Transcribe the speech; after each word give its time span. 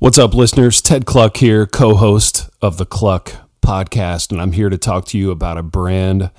What's 0.00 0.16
up, 0.16 0.32
listeners? 0.32 0.80
Ted 0.80 1.04
Kluck 1.04 1.36
here, 1.36 1.66
co 1.66 1.94
host 1.94 2.48
of 2.62 2.78
the 2.78 2.86
Kluck 2.86 3.34
podcast, 3.60 4.32
and 4.32 4.40
I'm 4.40 4.52
here 4.52 4.70
to 4.70 4.78
talk 4.78 5.04
to 5.08 5.18
you 5.18 5.30
about 5.30 5.58
a 5.58 5.62
brand 5.62 6.30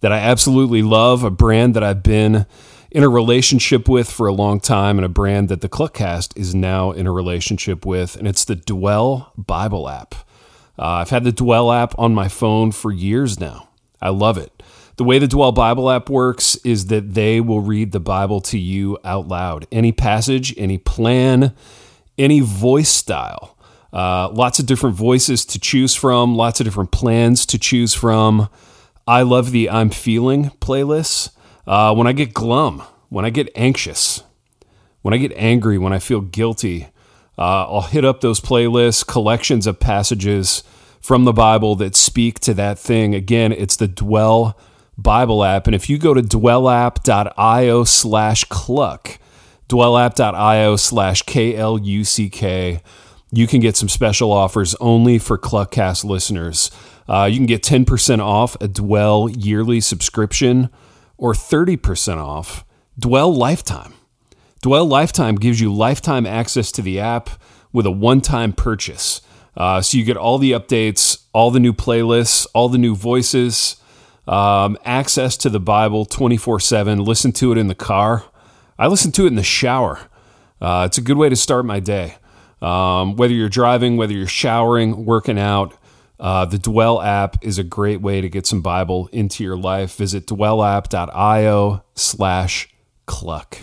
that 0.00 0.10
I 0.10 0.16
absolutely 0.16 0.80
love, 0.80 1.22
a 1.22 1.30
brand 1.30 1.74
that 1.74 1.84
I've 1.84 2.02
been 2.02 2.46
in 2.90 3.02
a 3.02 3.10
relationship 3.10 3.90
with 3.90 4.10
for 4.10 4.26
a 4.26 4.32
long 4.32 4.58
time, 4.58 4.96
and 4.96 5.04
a 5.04 5.10
brand 5.10 5.50
that 5.50 5.60
the 5.60 5.68
Kluckcast 5.68 6.34
is 6.34 6.54
now 6.54 6.92
in 6.92 7.06
a 7.06 7.12
relationship 7.12 7.84
with, 7.84 8.16
and 8.16 8.26
it's 8.26 8.46
the 8.46 8.56
Dwell 8.56 9.34
Bible 9.36 9.90
app. 9.90 10.14
Uh, 10.78 10.86
I've 10.86 11.10
had 11.10 11.24
the 11.24 11.30
Dwell 11.30 11.70
app 11.70 11.94
on 11.98 12.14
my 12.14 12.28
phone 12.28 12.72
for 12.72 12.90
years 12.90 13.38
now. 13.38 13.68
I 14.00 14.08
love 14.08 14.38
it. 14.38 14.62
The 14.96 15.04
way 15.04 15.18
the 15.18 15.28
Dwell 15.28 15.52
Bible 15.52 15.90
app 15.90 16.08
works 16.08 16.56
is 16.64 16.86
that 16.86 17.12
they 17.12 17.42
will 17.42 17.60
read 17.60 17.92
the 17.92 18.00
Bible 18.00 18.40
to 18.40 18.58
you 18.58 18.96
out 19.04 19.28
loud. 19.28 19.66
Any 19.70 19.92
passage, 19.92 20.54
any 20.56 20.78
plan, 20.78 21.54
any 22.20 22.40
voice 22.40 22.90
style. 22.90 23.56
Uh, 23.92 24.28
lots 24.30 24.58
of 24.58 24.66
different 24.66 24.94
voices 24.94 25.44
to 25.46 25.58
choose 25.58 25.94
from, 25.94 26.36
lots 26.36 26.60
of 26.60 26.64
different 26.64 26.92
plans 26.92 27.44
to 27.46 27.58
choose 27.58 27.94
from. 27.94 28.48
I 29.06 29.22
love 29.22 29.50
the 29.50 29.68
I'm 29.68 29.90
Feeling 29.90 30.50
playlists. 30.60 31.30
Uh, 31.66 31.94
when 31.94 32.06
I 32.06 32.12
get 32.12 32.32
glum, 32.32 32.82
when 33.08 33.24
I 33.24 33.30
get 33.30 33.50
anxious, 33.56 34.22
when 35.02 35.12
I 35.12 35.16
get 35.16 35.32
angry, 35.34 35.78
when 35.78 35.92
I 35.92 35.98
feel 35.98 36.20
guilty, 36.20 36.88
uh, 37.36 37.66
I'll 37.66 37.82
hit 37.82 38.04
up 38.04 38.20
those 38.20 38.40
playlists, 38.40 39.04
collections 39.06 39.66
of 39.66 39.80
passages 39.80 40.62
from 41.00 41.24
the 41.24 41.32
Bible 41.32 41.74
that 41.76 41.96
speak 41.96 42.38
to 42.40 42.54
that 42.54 42.78
thing. 42.78 43.14
Again, 43.14 43.50
it's 43.52 43.76
the 43.76 43.88
Dwell 43.88 44.56
Bible 44.96 45.42
app. 45.42 45.66
And 45.66 45.74
if 45.74 45.88
you 45.88 45.98
go 45.98 46.14
to 46.14 46.22
dwellapp.io 46.22 47.84
slash 47.84 48.44
kluck, 48.44 49.18
dwellapp.io 49.70 50.74
slash 50.76 51.22
K-L-U-C-K, 51.22 52.82
you 53.30 53.46
can 53.46 53.60
get 53.60 53.76
some 53.76 53.88
special 53.88 54.32
offers 54.32 54.74
only 54.80 55.18
for 55.18 55.38
Kluckcast 55.38 56.04
listeners. 56.04 56.72
Uh, 57.08 57.28
you 57.30 57.36
can 57.36 57.46
get 57.46 57.62
10% 57.62 58.18
off 58.18 58.56
a 58.60 58.66
Dwell 58.66 59.28
yearly 59.30 59.80
subscription 59.80 60.70
or 61.16 61.32
30% 61.32 62.16
off 62.16 62.64
Dwell 62.98 63.32
Lifetime. 63.32 63.94
Dwell 64.60 64.86
Lifetime 64.86 65.36
gives 65.36 65.60
you 65.60 65.72
lifetime 65.72 66.26
access 66.26 66.72
to 66.72 66.82
the 66.82 66.98
app 66.98 67.30
with 67.72 67.86
a 67.86 67.90
one 67.90 68.20
time 68.20 68.52
purchase. 68.52 69.22
Uh, 69.56 69.80
so 69.80 69.96
you 69.96 70.04
get 70.04 70.16
all 70.16 70.38
the 70.38 70.52
updates, 70.52 71.24
all 71.32 71.50
the 71.50 71.60
new 71.60 71.72
playlists, 71.72 72.46
all 72.54 72.68
the 72.68 72.78
new 72.78 72.94
voices, 72.96 73.76
um, 74.26 74.76
access 74.84 75.36
to 75.36 75.48
the 75.48 75.60
Bible 75.60 76.04
24 76.04 76.58
7. 76.58 76.98
Listen 76.98 77.30
to 77.32 77.52
it 77.52 77.58
in 77.58 77.68
the 77.68 77.74
car. 77.74 78.24
I 78.80 78.86
listen 78.86 79.12
to 79.12 79.24
it 79.24 79.26
in 79.26 79.34
the 79.34 79.42
shower. 79.42 80.00
Uh, 80.58 80.84
it's 80.86 80.96
a 80.96 81.02
good 81.02 81.18
way 81.18 81.28
to 81.28 81.36
start 81.36 81.66
my 81.66 81.80
day. 81.80 82.14
Um, 82.62 83.14
whether 83.14 83.34
you're 83.34 83.50
driving, 83.50 83.98
whether 83.98 84.14
you're 84.14 84.26
showering, 84.26 85.04
working 85.04 85.38
out, 85.38 85.76
uh, 86.18 86.46
the 86.46 86.58
Dwell 86.58 87.02
app 87.02 87.36
is 87.44 87.58
a 87.58 87.62
great 87.62 88.00
way 88.00 88.22
to 88.22 88.30
get 88.30 88.46
some 88.46 88.62
Bible 88.62 89.10
into 89.12 89.44
your 89.44 89.58
life. 89.58 89.96
Visit 89.96 90.26
dwellapp.io 90.26 91.84
slash 91.94 92.70
kluck. 93.04 93.58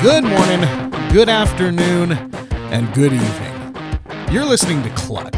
Good 0.00 0.24
morning, 0.24 1.10
good 1.12 1.28
afternoon, 1.28 2.12
and 2.70 2.94
good 2.94 3.12
evening. 3.12 3.52
You're 4.30 4.44
listening 4.44 4.82
to 4.84 4.90
Kluck, 4.90 5.34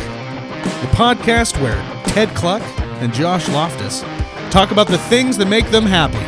the 0.64 0.88
podcast 0.96 1.60
where 1.60 1.76
Ted 2.06 2.28
Kluck 2.34 2.62
and 3.00 3.12
Josh 3.12 3.48
Loftus 3.48 4.02
talk 4.50 4.70
about 4.70 4.88
the 4.88 4.98
things 4.98 5.36
that 5.38 5.46
make 5.46 5.70
them 5.70 5.84
happy. 5.84 6.18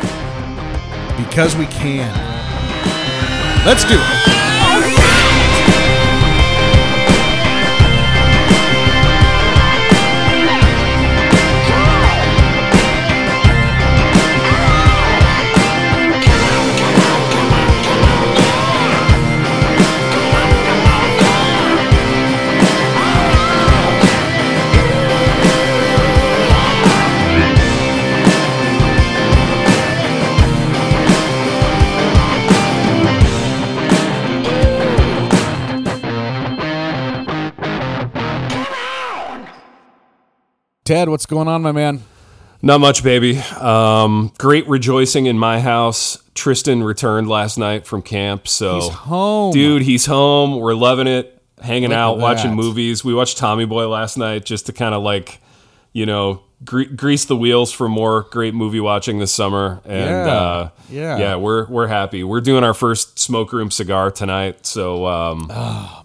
Because 1.23 1.55
we 1.55 1.65
can. 1.67 2.13
Let's 3.65 3.83
do 3.83 3.95
it. 3.97 4.36
Ted, 40.87 41.09
what's 41.09 41.25
going 41.25 41.49
on, 41.49 41.61
my 41.61 41.73
man? 41.73 42.01
Not 42.61 42.79
much, 42.79 43.03
baby. 43.03 43.37
Um, 43.59 44.31
great 44.37 44.67
rejoicing 44.69 45.25
in 45.25 45.37
my 45.37 45.59
house. 45.59 46.17
Tristan 46.33 46.81
returned 46.81 47.27
last 47.27 47.57
night 47.57 47.85
from 47.85 48.01
camp, 48.01 48.47
so 48.47 48.75
He's 48.79 48.89
home. 48.89 49.51
dude, 49.53 49.81
he's 49.81 50.05
home. 50.05 50.55
We're 50.59 50.73
loving 50.75 51.07
it, 51.07 51.41
hanging 51.61 51.89
Look 51.89 51.97
out, 51.97 52.17
watching 52.19 52.53
movies. 52.55 53.03
We 53.03 53.13
watched 53.13 53.37
Tommy 53.37 53.65
Boy 53.65 53.87
last 53.89 54.17
night 54.17 54.45
just 54.45 54.67
to 54.67 54.73
kind 54.73 54.95
of 54.95 55.03
like, 55.03 55.39
you 55.91 56.05
know, 56.05 56.41
gre- 56.63 56.83
grease 56.95 57.25
the 57.25 57.35
wheels 57.35 57.71
for 57.73 57.89
more 57.89 58.21
great 58.31 58.53
movie 58.53 58.79
watching 58.79 59.19
this 59.19 59.33
summer. 59.33 59.81
And 59.83 60.09
Yeah. 60.09 60.27
uh, 60.31 60.69
Yeah. 60.89 61.17
yeah, 61.17 61.35
we're 61.35 61.65
we're 61.67 61.87
happy. 61.87 62.23
We're 62.23 62.39
doing 62.41 62.63
our 62.63 62.73
first 62.73 63.19
smoke 63.19 63.51
room 63.51 63.71
cigar 63.71 64.09
tonight, 64.09 64.65
so 64.65 65.05
um, 65.05 65.51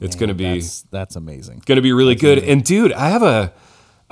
it's 0.01 0.17
gonna 0.17 0.35
be 0.35 0.47
Oh, 0.47 0.55
That's, 0.55 0.83
that's 0.91 1.17
amazing. 1.17 1.63
gonna 1.67 1.83
be 1.83 1.93
really 1.93 2.17
good. 2.17 2.39
And 2.41 2.65
dude, 2.65 2.93
I 2.93 3.11
have 3.11 3.23
a 3.23 3.53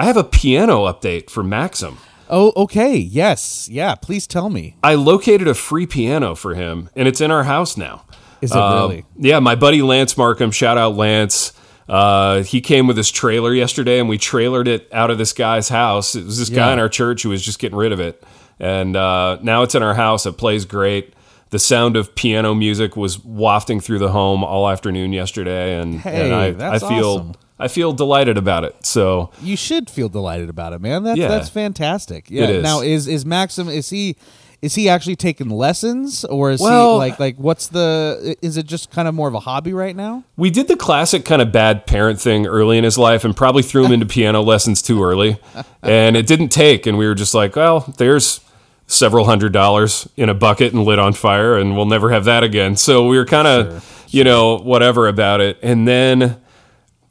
I 0.00 0.04
have 0.04 0.16
a 0.16 0.24
piano 0.24 0.86
update 0.90 1.28
for 1.28 1.42
Maxim. 1.42 1.98
Oh, 2.30 2.52
okay. 2.56 2.96
Yes. 2.96 3.68
Yeah. 3.70 3.94
Please 3.96 4.26
tell 4.26 4.48
me. 4.48 4.76
I 4.82 4.94
located 4.94 5.46
a 5.46 5.54
free 5.54 5.86
piano 5.86 6.34
for 6.34 6.54
him, 6.54 6.88
and 6.96 7.06
it's 7.06 7.20
in 7.20 7.30
our 7.30 7.44
house 7.44 7.76
now. 7.76 8.04
Is 8.40 8.52
it 8.52 8.56
Um, 8.56 8.72
really? 8.90 9.04
Yeah, 9.18 9.40
my 9.40 9.56
buddy 9.56 9.82
Lance 9.82 10.16
Markham, 10.16 10.50
shout 10.52 10.78
out 10.78 10.94
Lance. 10.96 11.52
Uh, 11.86 12.42
he 12.44 12.62
came 12.62 12.86
with 12.86 12.96
his 12.96 13.10
trailer 13.10 13.52
yesterday, 13.52 13.98
and 13.98 14.08
we 14.08 14.16
trailered 14.16 14.68
it 14.68 14.88
out 14.90 15.10
of 15.10 15.18
this 15.18 15.34
guy's 15.34 15.68
house. 15.68 16.14
It 16.14 16.24
was 16.24 16.38
this 16.38 16.48
guy 16.48 16.72
in 16.72 16.78
our 16.78 16.88
church 16.88 17.22
who 17.24 17.28
was 17.28 17.42
just 17.42 17.58
getting 17.58 17.76
rid 17.76 17.92
of 17.92 18.00
it, 18.00 18.24
and 18.58 18.96
uh, 18.96 19.38
now 19.42 19.62
it's 19.64 19.74
in 19.74 19.82
our 19.82 19.94
house. 19.94 20.24
It 20.24 20.38
plays 20.38 20.64
great. 20.64 21.12
The 21.50 21.58
sound 21.58 21.96
of 21.96 22.14
piano 22.14 22.54
music 22.54 22.96
was 22.96 23.22
wafting 23.24 23.80
through 23.80 23.98
the 23.98 24.12
home 24.12 24.44
all 24.44 24.66
afternoon 24.70 25.12
yesterday, 25.12 25.78
and, 25.78 26.00
Hey, 26.00 26.24
and 26.26 26.34
I, 26.34 26.50
that's 26.52 26.82
I 26.84 26.88
feel 26.88 27.08
awesome. 27.10 27.32
I 27.60 27.68
feel 27.68 27.92
delighted 27.92 28.36
about 28.38 28.64
it. 28.64 28.74
So 28.86 29.30
You 29.42 29.56
should 29.56 29.88
feel 29.90 30.08
delighted 30.08 30.48
about 30.48 30.72
it, 30.72 30.80
man. 30.80 31.02
That's 31.04 31.18
Yeah. 31.18 31.28
that's 31.28 31.48
fantastic. 31.48 32.30
Yeah. 32.30 32.44
It 32.44 32.50
is. 32.50 32.62
Now 32.62 32.80
is 32.80 33.06
is 33.06 33.24
Maxim 33.26 33.68
is 33.68 33.90
he 33.90 34.16
is 34.62 34.74
he 34.74 34.90
actually 34.90 35.16
taking 35.16 35.48
lessons 35.48 36.24
or 36.26 36.50
is 36.50 36.60
Well- 36.60 36.94
he 36.94 36.98
like 36.98 37.18
like 37.20 37.36
what's 37.36 37.68
the 37.68 38.36
is 38.42 38.56
it 38.56 38.66
just 38.66 38.90
kind 38.90 39.08
of 39.08 39.14
more 39.14 39.26
of 39.28 39.34
a 39.34 39.40
hobby 39.40 39.72
right 39.72 39.96
now? 39.96 40.24
We 40.36 40.50
did 40.50 40.68
the 40.68 40.76
classic 40.76 41.24
kind 41.24 41.40
of 41.40 41.50
bad 41.52 41.86
parent 41.86 42.20
thing 42.20 42.46
early 42.46 42.76
in 42.78 42.84
his 42.84 42.98
life 42.98 43.24
and 43.24 43.34
probably 43.36 43.62
threw 43.62 43.84
him 43.86 43.92
into 43.92 44.06
piano 44.16 44.42
lessons 44.42 44.82
too 44.82 45.02
early. 45.02 45.38
And 45.82 46.16
it 46.16 46.26
didn't 46.26 46.48
take. 46.50 46.86
And 46.86 46.98
we 46.98 47.06
were 47.06 47.14
just 47.14 47.34
like, 47.34 47.56
well, 47.56 47.92
there's 47.96 48.40
several 48.86 49.24
hundred 49.24 49.52
dollars 49.52 50.08
in 50.16 50.28
a 50.28 50.34
bucket 50.34 50.72
and 50.74 50.84
lit 50.84 50.98
on 50.98 51.12
fire, 51.12 51.56
and 51.56 51.76
we'll 51.76 51.86
never 51.86 52.10
have 52.10 52.24
that 52.24 52.42
again. 52.42 52.74
So 52.76 53.06
we 53.06 53.16
were 53.16 53.24
kind 53.24 53.46
of, 53.46 54.04
you 54.10 54.24
know, 54.24 54.58
whatever 54.58 55.06
about 55.06 55.40
it. 55.40 55.58
And 55.62 55.86
then 55.86 56.36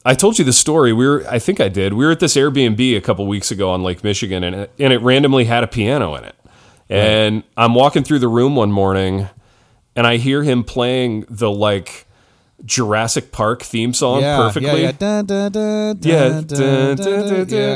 I 0.05 0.13
told 0.13 0.39
you 0.39 0.45
the 0.45 0.53
story. 0.53 0.93
We 0.93 1.05
were, 1.05 1.25
I 1.29 1.39
think 1.39 1.59
I 1.59 1.67
did. 1.67 1.93
We 1.93 2.05
were 2.05 2.11
at 2.11 2.19
this 2.19 2.35
Airbnb 2.35 2.95
a 2.95 3.01
couple 3.01 3.27
weeks 3.27 3.51
ago 3.51 3.69
on 3.71 3.83
Lake 3.83 4.03
Michigan, 4.03 4.43
and 4.43 4.55
it, 4.55 4.71
and 4.79 4.93
it 4.93 5.01
randomly 5.01 5.45
had 5.45 5.63
a 5.63 5.67
piano 5.67 6.15
in 6.15 6.23
it. 6.23 6.35
And 6.89 7.43
I'm 7.55 7.75
walking 7.75 8.03
through 8.03 8.19
the 8.19 8.27
room 8.27 8.55
one 8.55 8.71
morning, 8.71 9.27
and 9.95 10.07
I 10.07 10.17
hear 10.17 10.41
him 10.41 10.63
playing 10.63 11.25
the 11.29 11.51
like 11.51 12.07
Jurassic 12.65 13.31
Park 13.31 13.61
theme 13.61 13.93
song 13.93 14.21
yeah, 14.21 14.37
perfectly. 14.37 14.81
Yeah, 14.83 14.91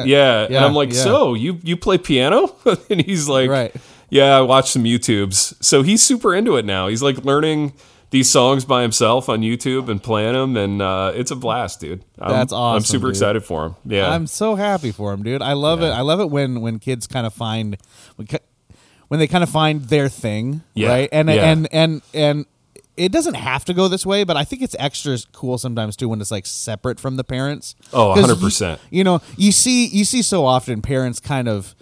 yeah. 0.05 0.45
Yeah, 0.49 0.57
and 0.57 0.65
I'm 0.65 0.73
like, 0.73 0.93
yeah. 0.93 1.03
so 1.03 1.33
you 1.35 1.59
you 1.63 1.77
play 1.77 1.97
piano? 1.97 2.55
and 2.89 3.01
he's 3.01 3.27
like, 3.27 3.49
Right. 3.49 3.75
yeah, 4.09 4.37
I 4.37 4.41
watched 4.41 4.69
some 4.69 4.83
YouTubes. 4.83 5.63
So 5.63 5.83
he's 5.83 6.01
super 6.01 6.33
into 6.33 6.55
it 6.55 6.65
now. 6.65 6.87
He's 6.87 7.03
like 7.03 7.23
learning 7.23 7.73
these 8.13 8.29
songs 8.29 8.63
by 8.63 8.83
himself 8.83 9.27
on 9.27 9.41
YouTube 9.41 9.89
and 9.89 10.01
playing 10.01 10.33
them, 10.33 10.55
and 10.55 10.81
uh, 10.83 11.11
it's 11.15 11.31
a 11.31 11.35
blast, 11.35 11.79
dude. 11.79 12.05
I'm, 12.19 12.29
That's 12.31 12.53
awesome. 12.53 12.75
I'm 12.77 12.83
super 12.83 13.07
dude. 13.07 13.15
excited 13.15 13.43
for 13.43 13.65
him. 13.65 13.75
Yeah, 13.85 14.07
I'm 14.07 14.27
so 14.27 14.53
happy 14.53 14.91
for 14.91 15.11
him, 15.13 15.23
dude. 15.23 15.41
I 15.41 15.53
love 15.53 15.81
it. 15.81 15.89
I 15.89 16.01
love 16.01 16.19
it 16.19 16.29
when 16.29 16.61
when 16.61 16.77
kids 16.77 17.07
kind 17.07 17.25
of 17.25 17.33
find 17.33 17.75
when, 19.07 19.19
they 19.19 19.25
kind 19.27 19.43
of 19.43 19.49
find 19.49 19.81
their 19.85 20.09
thing, 20.09 20.61
Yeah, 20.75 20.89
right? 20.89 21.09
And 21.11 21.27
yeah. 21.27 21.51
and 21.51 21.67
and 21.71 22.01
and 22.13 22.45
it 22.95 23.11
doesn't 23.11 23.33
have 23.33 23.65
to 23.65 23.73
go 23.73 23.87
this 23.87 24.05
way, 24.05 24.23
but 24.23 24.37
I 24.37 24.43
think 24.43 24.61
it's 24.61 24.75
extra 24.77 25.17
cool 25.31 25.57
sometimes 25.57 25.95
too 25.95 26.07
when 26.07 26.21
it's 26.21 26.29
like 26.29 26.45
separate 26.45 26.99
from 26.99 27.15
the 27.17 27.23
parents. 27.23 27.73
Oh, 27.91 28.13
'Cause 28.13 28.31
100%. 28.31 28.79
You, 28.91 28.99
you 28.99 29.03
know, 29.03 29.21
you 29.37 29.51
see 29.51 29.87
you 29.87 30.05
see 30.05 30.21
so 30.21 30.45
often 30.45 30.83
parents 30.83 31.19
kind 31.19 31.47
of 31.47 31.73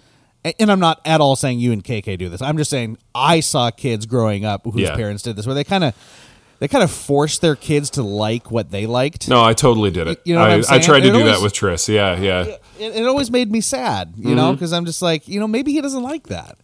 and 0.44 0.70
I'm 0.70 0.80
not 0.80 1.00
at 1.04 1.20
all 1.20 1.36
saying 1.36 1.60
you 1.60 1.72
and 1.72 1.82
KK 1.82 2.18
do 2.18 2.28
this. 2.28 2.42
I'm 2.42 2.56
just 2.56 2.70
saying 2.70 2.98
I 3.14 3.40
saw 3.40 3.70
kids 3.70 4.06
growing 4.06 4.44
up 4.44 4.64
whose 4.64 4.82
Yeah. 4.82 4.96
parents 4.96 5.22
did 5.22 5.36
this, 5.36 5.46
where 5.46 5.54
they 5.54 5.64
kind 5.64 5.84
of 5.84 5.94
they 6.58 6.68
kind 6.68 6.84
of 6.84 6.90
forced 6.90 7.40
their 7.40 7.56
kids 7.56 7.90
to 7.90 8.02
like 8.02 8.50
what 8.50 8.70
they 8.70 8.86
liked. 8.86 9.28
No, 9.28 9.42
I 9.42 9.52
totally 9.52 9.90
did 9.90 10.06
it. 10.06 10.20
You 10.24 10.34
know 10.36 10.42
I, 10.42 10.62
I 10.68 10.78
tried 10.78 11.00
to 11.00 11.10
do 11.10 11.18
always- 11.18 11.36
that 11.36 11.42
with 11.42 11.52
Tris. 11.52 11.88
Yeah, 11.88 12.12
uh, 12.12 12.20
yeah. 12.20 12.42
It, 12.78 12.96
it 12.96 13.06
always 13.06 13.30
made 13.30 13.50
me 13.50 13.60
sad, 13.60 14.14
you 14.16 14.34
know, 14.34 14.46
mm-hmm. 14.46 14.54
because 14.54 14.72
I'm 14.72 14.84
just 14.84 15.02
like, 15.02 15.28
you 15.28 15.38
know, 15.38 15.46
maybe 15.46 15.72
he 15.72 15.80
doesn't 15.80 16.02
like 16.02 16.28
that. 16.28 16.58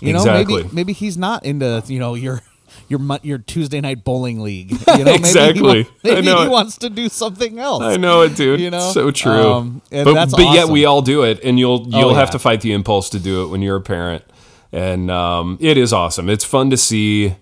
You 0.00 0.12
know, 0.12 0.24
maybe 0.24 0.68
maybe 0.72 0.92
he's 0.92 1.16
not 1.16 1.44
into 1.44 1.82
you 1.86 1.98
know 1.98 2.14
your 2.14 2.42
your 2.88 3.00
your 3.22 3.38
Tuesday 3.38 3.80
night 3.80 4.04
bowling 4.04 4.40
league. 4.40 4.70
You 4.98 5.04
know, 5.04 5.12
Exactly. 5.14 5.86
Maybe, 5.86 5.88
he, 6.02 6.10
wa- 6.10 6.16
I 6.16 6.20
know 6.20 6.38
he 6.40 6.46
it. 6.46 6.50
wants 6.50 6.76
to 6.78 6.90
do 6.90 7.08
something 7.08 7.58
else. 7.58 7.82
I 7.82 7.96
know 7.96 8.22
it, 8.22 8.36
dude. 8.36 8.60
You 8.60 8.70
know? 8.70 8.90
so 8.92 9.10
true. 9.10 9.52
Um, 9.52 9.82
but 9.90 10.30
but 10.30 10.54
yet 10.54 10.68
we 10.68 10.84
all 10.84 11.02
do 11.02 11.22
it, 11.24 11.40
and 11.42 11.58
you'll 11.58 11.86
you'll 11.88 12.10
Oh, 12.10 12.14
have 12.14 12.30
to 12.30 12.38
fight 12.38 12.60
the 12.60 12.72
impulse 12.72 13.10
to 13.10 13.18
do 13.18 13.44
it 13.44 13.48
when 13.48 13.60
you're 13.62 13.76
a 13.76 13.80
parent, 13.80 14.22
and 14.72 15.10
um, 15.10 15.58
it 15.60 15.76
is 15.76 15.92
awesome. 15.92 16.28
It's 16.30 16.44
fun 16.44 16.70
to 16.70 16.76
see 16.76 17.34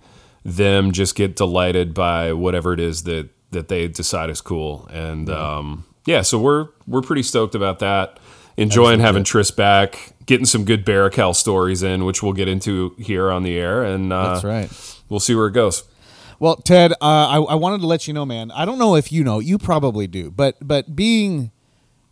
them 0.45 0.93
just 0.93 1.15
get 1.15 1.37
delighted 1.37 1.95
by 1.95 2.33
whatever 2.33 2.73
it 2.73 2.81
is 2.81 3.03
that 3.05 3.29
that 3.51 3.69
they 3.69 3.87
decide 3.89 4.31
is 4.31 4.41
cool, 4.41 4.89
and 4.91 5.29
um, 5.29 5.85
yeah, 6.07 6.23
so 6.23 6.39
we're 6.39 6.69
we're 6.87 7.03
pretty 7.03 7.23
stoked 7.23 7.55
about 7.55 7.79
that. 7.81 8.19
Enjoying 8.57 9.01
having 9.01 9.25
Tris 9.25 9.51
back, 9.51 10.13
getting 10.27 10.45
some 10.45 10.65
good 10.67 10.85
Barakel 10.85 11.35
stories 11.35 11.83
in, 11.83 12.05
which 12.05 12.23
we'll 12.23 12.35
get 12.35 12.49
into 12.49 12.95
here 12.99 13.31
on 13.31 13.43
the 13.45 13.57
air, 13.59 13.83
and 13.83 14.13
uh, 14.13 14.33
That's 14.35 14.45
right. 14.45 15.02
We'll 15.13 15.21
see 15.21 15.35
where 15.35 15.47
it 15.47 15.53
goes. 15.53 15.85
Well, 16.41 16.57
Ted, 16.57 16.93
uh, 16.93 16.97
I, 17.03 17.37
I 17.37 17.55
wanted 17.55 17.83
to 17.83 17.87
let 17.87 18.09
you 18.09 18.15
know, 18.15 18.25
man. 18.25 18.51
I 18.51 18.65
don't 18.65 18.79
know 18.79 18.97
if 18.97 19.13
you 19.13 19.23
know. 19.23 19.41
You 19.41 19.59
probably 19.59 20.07
do, 20.07 20.31
but 20.31 20.57
but 20.67 20.97
being 20.97 21.53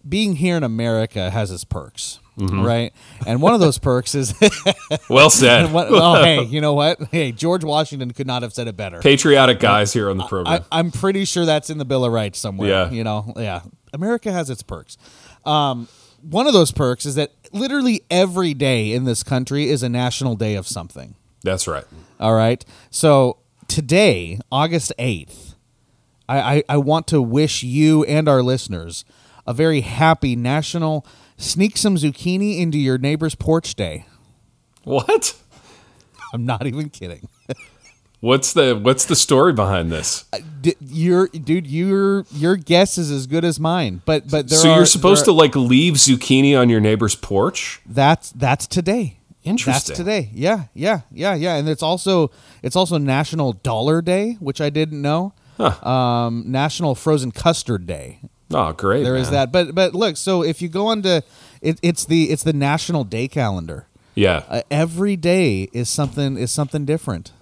being 0.06 0.36
here 0.36 0.56
in 0.58 0.62
America 0.62 1.30
has 1.30 1.50
its 1.50 1.64
perks, 1.64 2.20
Mm-hmm. 2.38 2.62
right? 2.62 2.92
And 3.26 3.40
one 3.42 3.54
of 3.54 3.60
those 3.60 3.78
perks 3.90 4.14
is, 4.14 4.34
Well 5.10 5.30
said. 5.30 5.72
what, 5.74 5.88
oh, 5.90 6.22
hey, 6.22 6.42
you 6.44 6.60
know 6.60 6.74
what? 6.74 7.02
Hey, 7.10 7.32
George 7.32 7.64
Washington 7.64 8.12
could 8.12 8.26
not 8.26 8.42
have 8.42 8.52
said 8.52 8.68
it 8.68 8.76
better. 8.76 9.00
Patriotic 9.00 9.60
guys 9.60 9.92
here 9.94 10.08
on 10.10 10.16
the 10.18 10.24
program. 10.24 10.62
I, 10.70 10.78
I'm 10.78 10.90
pretty 10.90 11.24
sure 11.24 11.44
that's 11.46 11.68
in 11.70 11.78
the 11.78 11.84
Bill 11.86 12.04
of 12.04 12.12
Rights 12.12 12.38
somewhere. 12.38 12.68
Yeah. 12.68 12.90
You 12.90 13.02
know, 13.04 13.32
yeah. 13.36 13.62
America 13.92 14.30
has 14.32 14.48
its 14.50 14.62
perks. 14.62 14.96
Um, 15.44 15.88
one 16.22 16.46
of 16.46 16.52
those 16.52 16.70
perks 16.70 17.04
is 17.06 17.14
that 17.16 17.32
literally 17.52 18.02
every 18.10 18.54
day 18.54 18.92
in 18.92 19.04
this 19.04 19.22
country 19.22 19.68
is 19.68 19.82
a 19.82 19.88
national 19.88 20.36
day 20.36 20.54
of 20.54 20.66
something. 20.68 21.16
That's 21.42 21.66
right. 21.66 21.84
All 22.20 22.34
right. 22.34 22.62
So 22.90 23.38
today, 23.66 24.38
August 24.52 24.92
8th, 24.98 25.54
I, 26.28 26.56
I, 26.56 26.62
I 26.68 26.76
want 26.76 27.06
to 27.08 27.22
wish 27.22 27.62
you 27.62 28.04
and 28.04 28.28
our 28.28 28.42
listeners 28.42 29.04
a 29.46 29.54
very 29.54 29.80
happy 29.80 30.36
National 30.36 31.06
Sneak 31.38 31.78
Some 31.78 31.96
Zucchini 31.96 32.60
into 32.60 32.78
Your 32.78 32.98
Neighbor's 32.98 33.34
Porch 33.34 33.74
Day. 33.74 34.04
What? 34.84 35.34
I'm 36.32 36.44
not 36.44 36.66
even 36.66 36.90
kidding. 36.90 37.28
What's 38.20 38.52
the 38.52 38.74
what's 38.74 39.06
the 39.06 39.16
story 39.16 39.54
behind 39.54 39.90
this? 39.90 40.26
Uh, 40.30 40.40
d- 40.60 40.76
your 40.80 41.28
dude, 41.28 41.66
your 41.66 42.26
your 42.32 42.56
guess 42.56 42.98
is 42.98 43.10
as 43.10 43.26
good 43.26 43.46
as 43.46 43.58
mine. 43.58 44.02
But 44.04 44.30
but 44.30 44.50
so 44.50 44.70
are, 44.70 44.76
you're 44.76 44.86
supposed 44.86 45.22
there 45.22 45.32
to 45.32 45.32
like 45.32 45.56
leave 45.56 45.94
zucchini 45.94 46.58
on 46.58 46.68
your 46.68 46.80
neighbor's 46.80 47.14
porch? 47.14 47.80
That's 47.86 48.30
that's 48.32 48.66
today. 48.66 49.19
Interesting. 49.50 49.92
That's 49.92 49.98
today. 49.98 50.30
Yeah, 50.32 50.64
yeah, 50.74 51.00
yeah, 51.12 51.34
yeah. 51.34 51.56
And 51.56 51.68
it's 51.68 51.82
also 51.82 52.30
it's 52.62 52.76
also 52.76 52.98
National 52.98 53.52
Dollar 53.52 54.02
Day, 54.02 54.34
which 54.40 54.60
I 54.60 54.70
didn't 54.70 55.02
know. 55.02 55.34
Um, 55.58 56.44
National 56.46 56.94
Frozen 56.94 57.32
Custard 57.32 57.86
Day. 57.86 58.20
Oh, 58.52 58.72
great. 58.72 59.04
There 59.04 59.16
is 59.16 59.26
man. 59.26 59.32
that. 59.32 59.52
But 59.52 59.74
but 59.74 59.94
look, 59.94 60.16
so 60.16 60.42
if 60.42 60.62
you 60.62 60.68
go 60.68 60.86
on 60.86 61.02
to 61.02 61.22
it, 61.60 61.78
it's 61.82 62.04
the 62.04 62.30
it's 62.30 62.42
the 62.42 62.52
National 62.52 63.04
Day 63.04 63.28
calendar. 63.28 63.86
Yeah. 64.14 64.44
Uh, 64.48 64.62
every 64.70 65.16
day 65.16 65.68
is 65.72 65.88
something 65.88 66.36
is 66.36 66.50
something 66.50 66.84
different. 66.84 67.32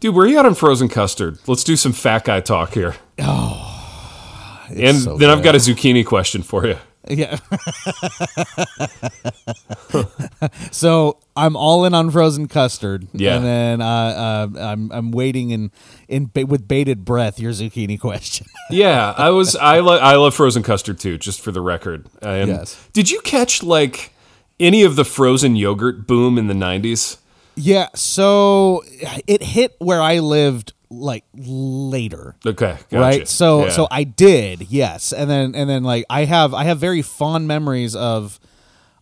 Dude, 0.00 0.14
where 0.14 0.26
are 0.26 0.28
you 0.28 0.38
at 0.38 0.46
on 0.46 0.54
frozen 0.54 0.88
custard? 0.88 1.38
Let's 1.46 1.62
do 1.62 1.76
some 1.76 1.92
fat 1.92 2.24
guy 2.24 2.40
talk 2.40 2.72
here. 2.72 2.96
Oh. 3.18 3.76
And 4.74 4.98
so 4.98 5.16
then 5.16 5.30
I've 5.30 5.42
got 5.42 5.54
a 5.54 5.58
zucchini 5.58 6.04
question 6.04 6.42
for 6.42 6.66
you. 6.66 6.76
Yeah. 7.08 7.38
so 10.70 11.18
I'm 11.36 11.56
all 11.56 11.84
in 11.84 11.94
on 11.94 12.10
frozen 12.10 12.48
custard. 12.48 13.06
Yeah. 13.12 13.36
And 13.36 13.44
then 13.44 13.80
uh, 13.80 13.86
uh, 13.86 14.48
I'm 14.60 14.90
I'm 14.92 15.10
waiting 15.10 15.50
in 15.50 15.70
in 16.08 16.30
ba- 16.32 16.46
with 16.46 16.66
bated 16.68 17.04
breath 17.04 17.38
your 17.40 17.52
zucchini 17.52 17.98
question. 17.98 18.46
Yeah, 18.70 19.14
I 19.16 19.30
was 19.30 19.56
I 19.56 19.80
lo- 19.80 19.98
I 19.98 20.14
love 20.14 20.32
frozen 20.34 20.62
custard 20.62 21.00
too, 21.00 21.18
just 21.18 21.40
for 21.40 21.50
the 21.50 21.60
record. 21.60 22.06
And 22.22 22.48
Yes. 22.48 22.88
Did 22.92 23.10
you 23.10 23.20
catch 23.22 23.64
like 23.64 24.12
any 24.60 24.84
of 24.84 24.94
the 24.94 25.04
frozen 25.04 25.56
yogurt 25.56 26.06
boom 26.06 26.38
in 26.38 26.46
the 26.46 26.54
90s? 26.54 27.16
yeah. 27.56 27.88
So 27.96 28.84
it 29.26 29.42
hit 29.42 29.74
where 29.80 30.00
I 30.00 30.20
lived 30.20 30.72
like 30.90 31.24
later. 31.34 32.34
Okay, 32.44 32.76
gotcha. 32.90 32.98
right 33.00 33.28
so 33.28 33.64
Yeah. 33.66 33.70
so 33.70 33.86
i 33.90 34.02
did 34.04 34.62
yes 34.70 35.12
and 35.12 35.30
then 35.30 35.54
and 35.54 35.70
then 35.70 35.84
like 35.84 36.04
i 36.10 36.24
have 36.24 36.52
i 36.52 36.64
have 36.64 36.78
very 36.78 37.00
fond 37.02 37.46
memories 37.46 37.94
of 37.94 38.40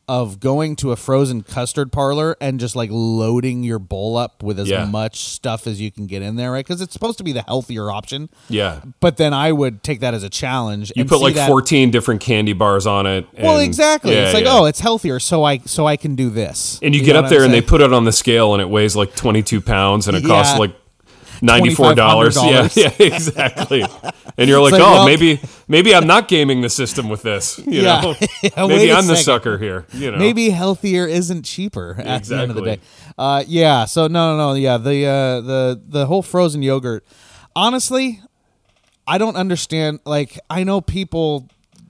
of 0.06 0.40
going 0.40 0.74
to 0.74 0.90
a 0.90 0.96
frozen 0.96 1.42
custard 1.42 1.92
parlor 1.92 2.34
and 2.40 2.58
just 2.58 2.74
like 2.74 2.88
loading 2.90 3.62
your 3.62 3.78
bowl 3.78 4.16
up 4.16 4.42
with 4.42 4.58
as 4.58 4.68
Yeah. 4.68 4.86
much 4.86 5.18
stuff 5.24 5.66
as 5.66 5.80
you 5.82 5.90
can 5.90 6.06
get 6.06 6.22
in 6.22 6.36
there 6.36 6.50
right 6.52 6.64
because 6.64 6.80
it's 6.80 6.92
supposed 6.94 7.18
to 7.18 7.24
be 7.24 7.32
the 7.32 7.42
healthier 7.42 7.90
option 7.90 8.28
yeah. 8.48 8.80
but 9.00 9.16
then 9.18 9.32
i 9.34 9.52
would 9.52 9.82
take 9.82 10.00
that 10.00 10.14
as 10.14 10.22
a 10.22 10.30
challenge 10.30 10.92
You 10.96 11.04
put 11.04 11.20
like 11.20 11.34
that- 11.34 11.48
14 11.48 11.90
different 11.90 12.20
candy 12.22 12.54
bars 12.54 12.86
on 12.86 13.06
it. 13.06 13.26
well 13.38 13.58
exactly 13.60 14.14
yeah, 14.14 14.24
it's 14.26 14.34
like 14.34 14.44
yeah. 14.44 14.52
oh 14.58 14.64
it's 14.66 14.80
healthier 14.80 15.20
so 15.20 15.44
i 15.44 15.58
so 15.58 15.86
i 15.86 15.96
can 15.96 16.14
do 16.16 16.28
this 16.30 16.78
And 16.82 16.94
you, 16.94 17.00
know 17.02 17.06
get 17.06 17.16
up 17.16 17.28
there 17.30 17.44
and 17.44 17.52
they 17.52 17.62
put 17.62 17.80
it 17.82 17.92
on 17.92 18.04
the 18.04 18.12
scale 18.12 18.54
and 18.54 18.62
it 18.62 18.68
weighs 18.70 18.96
like 18.96 19.14
22 19.14 19.60
pounds 19.60 20.06
and 20.08 20.16
it 20.16 20.24
costs 20.24 20.58
like 20.58 20.74
$94. 21.40 22.50
Yeah, 22.50 22.68
yeah, 22.74 22.92
exactly. 23.14 23.84
And 24.36 24.48
you're 24.48 24.60
like, 24.60 24.72
like, 24.72 24.82
oh, 24.82 24.92
well- 24.92 25.06
maybe 25.06 25.40
maybe 25.66 25.94
I'm 25.94 26.06
not 26.06 26.28
gaming 26.28 26.60
the 26.60 26.68
system 26.68 27.08
with 27.08 27.22
this. 27.22 27.58
You 27.58 27.82
Yeah. 27.82 28.00
know, 28.00 28.14
Yeah, 28.42 28.66
maybe 28.66 28.92
I'm 28.92 29.06
the 29.06 29.16
sucker 29.16 29.58
here. 29.58 29.86
You 29.92 30.10
know, 30.12 30.18
Maybe 30.18 30.50
healthier 30.50 31.06
isn't 31.06 31.44
cheaper 31.44 31.96
at 32.04 32.24
the 32.24 32.38
end 32.38 32.50
of 32.50 32.56
the 32.56 32.62
day. 32.62 32.80
Uh, 33.16 33.44
yeah. 33.46 33.84
So 33.84 34.06
no, 34.06 34.36
no, 34.36 34.48
no. 34.50 34.54
Yeah. 34.54 34.78
The 34.78 35.06
uh, 35.06 35.40
the 35.40 35.80
the 35.86 36.06
whole 36.06 36.22
frozen 36.22 36.62
yogurt. 36.62 37.04
Honestly, 37.56 38.20
I 39.06 39.18
don't 39.18 39.36
understand. 39.36 40.00
Like, 40.04 40.38
I 40.48 40.62
know 40.64 40.80
people 40.80 41.48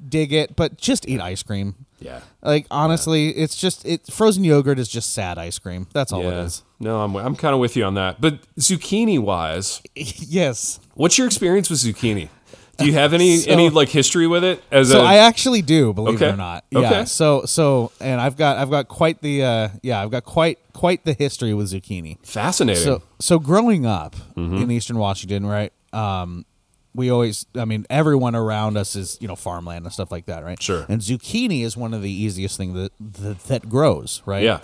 dig 0.09 0.33
it, 0.33 0.56
but 0.56 0.79
just 0.79 1.06
eat 1.09 1.21
ice 1.21 1.43
cream. 1.43 1.75
Yeah. 2.00 2.21
Like 2.43 2.67
honestly, 2.71 3.31
it's 3.31 3.56
just 3.56 3.85
it. 3.87 4.06
Frozen 4.06 4.45
yogurt 4.45 4.79
is 4.79 4.89
just 4.89 5.12
sad 5.12 5.39
ice 5.39 5.59
cream. 5.59 5.87
That's 5.93 6.12
all 6.12 6.21
it 6.23 6.31
Yeah. 6.31 6.45
is. 6.45 6.62
No, 6.81 7.00
I'm 7.00 7.17
I'm 7.17 7.35
kind 7.37 7.55
of 7.55 7.61
with 7.61 7.77
you 7.77 7.85
on 7.85 7.95
that. 7.95 8.21
But 8.21 8.41
zucchini 8.59 9.19
wise, 9.19 9.82
yes. 9.94 10.81
what's 10.94 11.19
your 11.19 11.27
experience 11.27 11.69
with 11.70 11.81
zucchini? 11.81 12.29
Do 12.77 12.87
you 12.87 12.93
have 12.93 13.13
any 13.13 13.37
So- 13.39 13.51
any 13.51 13.70
like 13.70 13.89
history 13.89 14.29
with 14.29 14.44
it 14.44 14.63
as 14.70 14.91
So 14.91 15.01
a 15.01 15.05
I 15.05 15.17
actually 15.17 15.63
do, 15.63 15.93
believe 15.93 16.22
it 16.22 16.27
or 16.34 16.37
not. 16.37 16.65
Yeah. 16.70 16.79
Okay. 16.79 17.05
So 17.06 17.44
so 17.46 17.91
and 18.01 18.20
I've 18.20 18.37
got 18.37 18.58
I've 18.58 18.70
got 18.70 18.87
quite 18.87 19.20
the 19.20 19.43
uh 19.43 19.69
yeah 19.82 20.01
I've 20.01 20.13
got 20.13 20.25
quite 20.25 20.58
quite 20.75 21.05
the 21.05 21.15
history 21.15 21.53
with 21.55 21.72
zucchini. 21.72 22.25
fascinating? 22.25 22.84
So 22.84 23.03
so 23.19 23.41
growing 23.41 23.84
up 23.87 24.15
Mm-hmm. 24.37 24.56
in 24.63 24.70
Eastern 24.70 24.99
Washington, 24.99 25.44
right? 25.44 25.72
Um, 25.93 26.44
we 26.95 27.11
always, 27.11 27.47
I 27.55 27.65
mean, 27.65 27.87
everyone 27.91 28.35
around 28.35 28.77
us 28.77 28.97
is 28.97 29.19
you 29.21 29.29
know 29.29 29.37
farmland 29.37 29.85
and 29.85 29.93
stuff 29.93 30.11
like 30.11 30.27
that, 30.27 30.45
right? 30.45 30.61
Sure. 30.63 30.85
And 30.89 31.01
zucchini 31.01 31.63
is 31.65 31.77
one 31.77 31.95
of 31.95 32.03
the 32.03 32.11
easiest 32.11 32.57
things 32.57 32.75
that, 32.75 32.93
that 33.01 33.41
that 33.45 33.69
grows, 33.69 34.23
right? 34.27 34.43
yeah. 34.43 34.61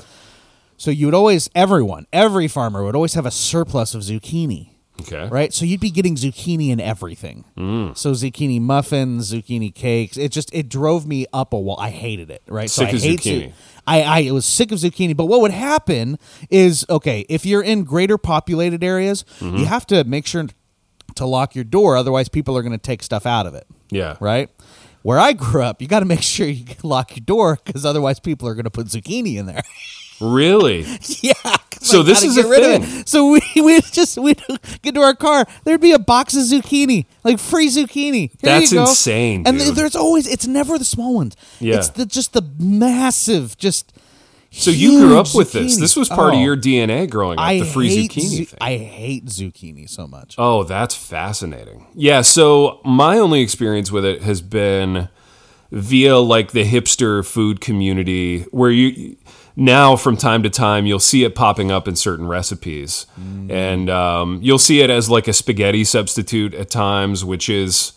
So 0.77 0.91
you 0.91 1.07
would 1.07 1.15
always, 1.15 1.49
everyone, 1.55 2.07
every 2.13 2.49
farmer 2.49 2.83
would 2.85 2.97
always 2.97 3.15
have 3.15 3.27
a 3.27 3.31
surplus 3.31 3.95
of 3.95 4.03
zucchini. 4.03 4.71
Okay. 5.01 5.29
Right, 5.29 5.53
so 5.53 5.65
you'd 5.65 5.81
be 5.81 5.91
getting 5.91 6.15
zucchini 6.15 6.69
in 6.71 6.79
everything. 6.81 7.45
Mm. 7.57 7.97
So 7.99 8.13
zucchini 8.13 8.61
muffins, 8.61 9.33
zucchini 9.33 9.75
cakes. 9.75 10.17
It 10.17 10.31
just 10.31 10.55
it 10.55 10.69
drove 10.69 11.05
me 11.07 11.27
up 11.33 11.53
a 11.53 11.59
wall. 11.59 11.77
I 11.81 11.91
hated 11.91 12.31
it. 12.31 12.43
Right, 12.49 12.71
Sick 12.71 12.91
so 12.91 12.93
I 12.93 12.97
of 12.97 13.03
hate 13.03 13.21
zucchini. 13.21 13.49
zu- 13.49 13.53
I, 13.89 14.03
I 14.29 14.31
was 14.31 14.47
sick 14.47 14.71
of 14.71 14.79
zucchini. 14.79 15.17
But 15.17 15.27
what 15.27 15.41
would 15.41 15.51
happen 15.51 16.17
is 16.49 16.87
okay 16.89 17.27
if 17.29 17.45
you're 17.45 17.63
in 17.63 17.83
greater 17.85 18.17
populated 18.19 18.85
areas, 18.85 19.25
Mm-hmm. 19.41 19.57
you 19.59 19.67
have 19.67 19.85
to 19.87 20.05
make 20.05 20.27
sure 20.29 20.47
to 21.17 21.27
lock 21.27 21.55
your 21.55 21.65
door. 21.65 21.97
Otherwise, 21.97 22.29
people 22.29 22.57
are 22.57 22.63
going 22.63 22.73
to 22.73 22.79
take 22.79 23.03
stuff 23.03 23.27
out 23.27 23.47
of 23.47 23.55
it. 23.55 23.67
Yeah. 23.91 24.17
Right. 24.21 24.51
Where 25.03 25.19
I 25.19 25.33
grew 25.35 25.63
up, 25.63 25.83
you 25.83 25.89
got 25.89 26.01
to 26.01 26.07
make 26.15 26.23
sure 26.23 26.47
you 26.47 26.65
lock 26.83 27.17
your 27.17 27.25
door 27.25 27.59
because 27.65 27.85
otherwise 27.85 28.21
people 28.21 28.49
are 28.49 28.55
going 28.55 28.65
to 28.65 28.71
put 28.71 28.87
zucchini 28.87 29.37
in 29.37 29.47
there. 29.47 29.63
Really? 30.21 30.83
yeah. 31.23 31.33
So 31.81 32.01
I 32.01 32.03
this 32.05 32.23
is 32.23 32.37
a 32.37 32.45
thing. 32.45 33.05
So 33.05 33.31
we 33.33 33.41
we 33.57 33.81
just 33.81 34.17
we 34.17 34.35
get 34.81 34.95
to 34.95 35.01
our 35.01 35.15
car. 35.17 35.45
There'd 35.65 35.81
be 35.81 35.91
a 35.91 35.99
box 35.99 36.37
of 36.37 36.43
zucchini, 36.45 37.07
like 37.25 37.41
free 37.41 37.67
zucchini. 37.69 38.31
Here 38.31 38.39
That's 38.43 38.71
you 38.71 38.79
go. 38.79 38.83
insane, 38.83 39.43
And 39.45 39.59
dude. 39.59 39.75
there's 39.75 39.97
always 39.97 40.29
it's 40.29 40.47
never 40.47 40.79
the 40.79 40.85
small 40.85 41.17
ones. 41.17 41.35
Yeah. 41.59 41.79
It's 41.79 41.89
the 41.89 42.07
just 42.07 42.33
the 42.33 42.43
massive 42.61 43.59
just. 43.59 43.93
So 44.57 44.71
you 44.71 45.01
grew 45.01 45.19
up 45.19 45.35
with 45.35 45.53
this. 45.53 45.77
zucchini. 45.77 45.81
This 45.81 45.97
was 45.97 46.09
part 46.09 46.35
of 46.35 46.39
Oh, 46.41 46.43
your 46.43 46.57
DNA 46.57 47.11
growing 47.11 47.39
up, 47.39 47.45
I 47.45 47.59
the 47.59 47.65
free 47.65 48.09
zucchini 48.09 48.21
zu- 48.29 48.45
thing. 48.45 48.59
I 48.61 48.77
hate 48.77 49.27
zucchini 49.27 49.89
so 49.91 50.07
much. 50.07 50.37
Oh, 50.39 50.63
that's 50.63 50.95
fascinating. 50.95 51.87
Yeah, 51.95 52.21
so 52.23 52.81
my 52.85 53.19
only 53.19 53.41
experience 53.41 53.91
with 53.91 54.05
it 54.05 54.23
has 54.23 54.41
been 54.43 55.09
via 55.73 56.19
like 56.19 56.53
the 56.53 56.65
hipster 56.65 57.27
food 57.27 57.61
community 57.61 58.43
where 58.53 58.71
you 58.71 59.17
now 59.57 59.97
from 59.97 60.17
time 60.17 60.43
to 60.45 60.51
time 60.51 60.87
you'll 60.87 60.99
see 61.01 61.25
it 61.25 61.35
popping 61.35 61.71
up 61.73 61.89
in 61.89 61.97
certain 61.97 62.27
recipes, 62.29 63.07
and 63.49 63.91
um, 63.91 64.39
you'll 64.43 64.59
see 64.59 64.81
it 64.81 64.91
as 64.91 65.11
like 65.11 65.27
a 65.29 65.33
spaghetti 65.33 65.83
substitute 65.85 66.55
at 66.55 66.71
times, 66.71 67.25
which 67.25 67.49
is, 67.49 67.93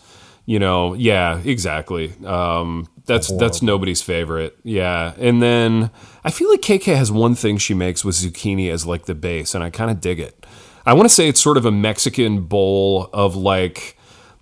you 0.48 0.58
know, 0.58 0.94
yeah, 0.94 1.42
exactly. 1.44 2.14
Um, 2.24 2.88
that's 3.04 3.30
that's 3.36 3.60
nobody's 3.60 4.00
favorite. 4.00 4.56
Yeah, 4.64 5.12
and 5.18 5.42
then 5.42 5.90
I 6.24 6.30
feel 6.30 6.48
like 6.48 6.62
KK 6.62 6.96
has 6.96 7.12
one 7.12 7.34
thing 7.34 7.58
she 7.58 7.74
makes 7.74 8.02
with 8.02 8.16
zucchini 8.16 8.70
as 8.70 8.86
like 8.86 9.04
the 9.04 9.14
base, 9.14 9.54
and 9.54 9.62
I 9.62 9.68
kind 9.68 9.90
of 9.90 10.00
dig 10.00 10.18
it. 10.18 10.46
I 10.86 10.94
want 10.94 11.06
to 11.06 11.14
say 11.14 11.28
it's 11.28 11.38
sort 11.38 11.58
of 11.58 11.66
a 11.66 11.70
Mexican 11.70 12.44
bowl 12.44 13.10
of 13.12 13.36
like 13.36 13.98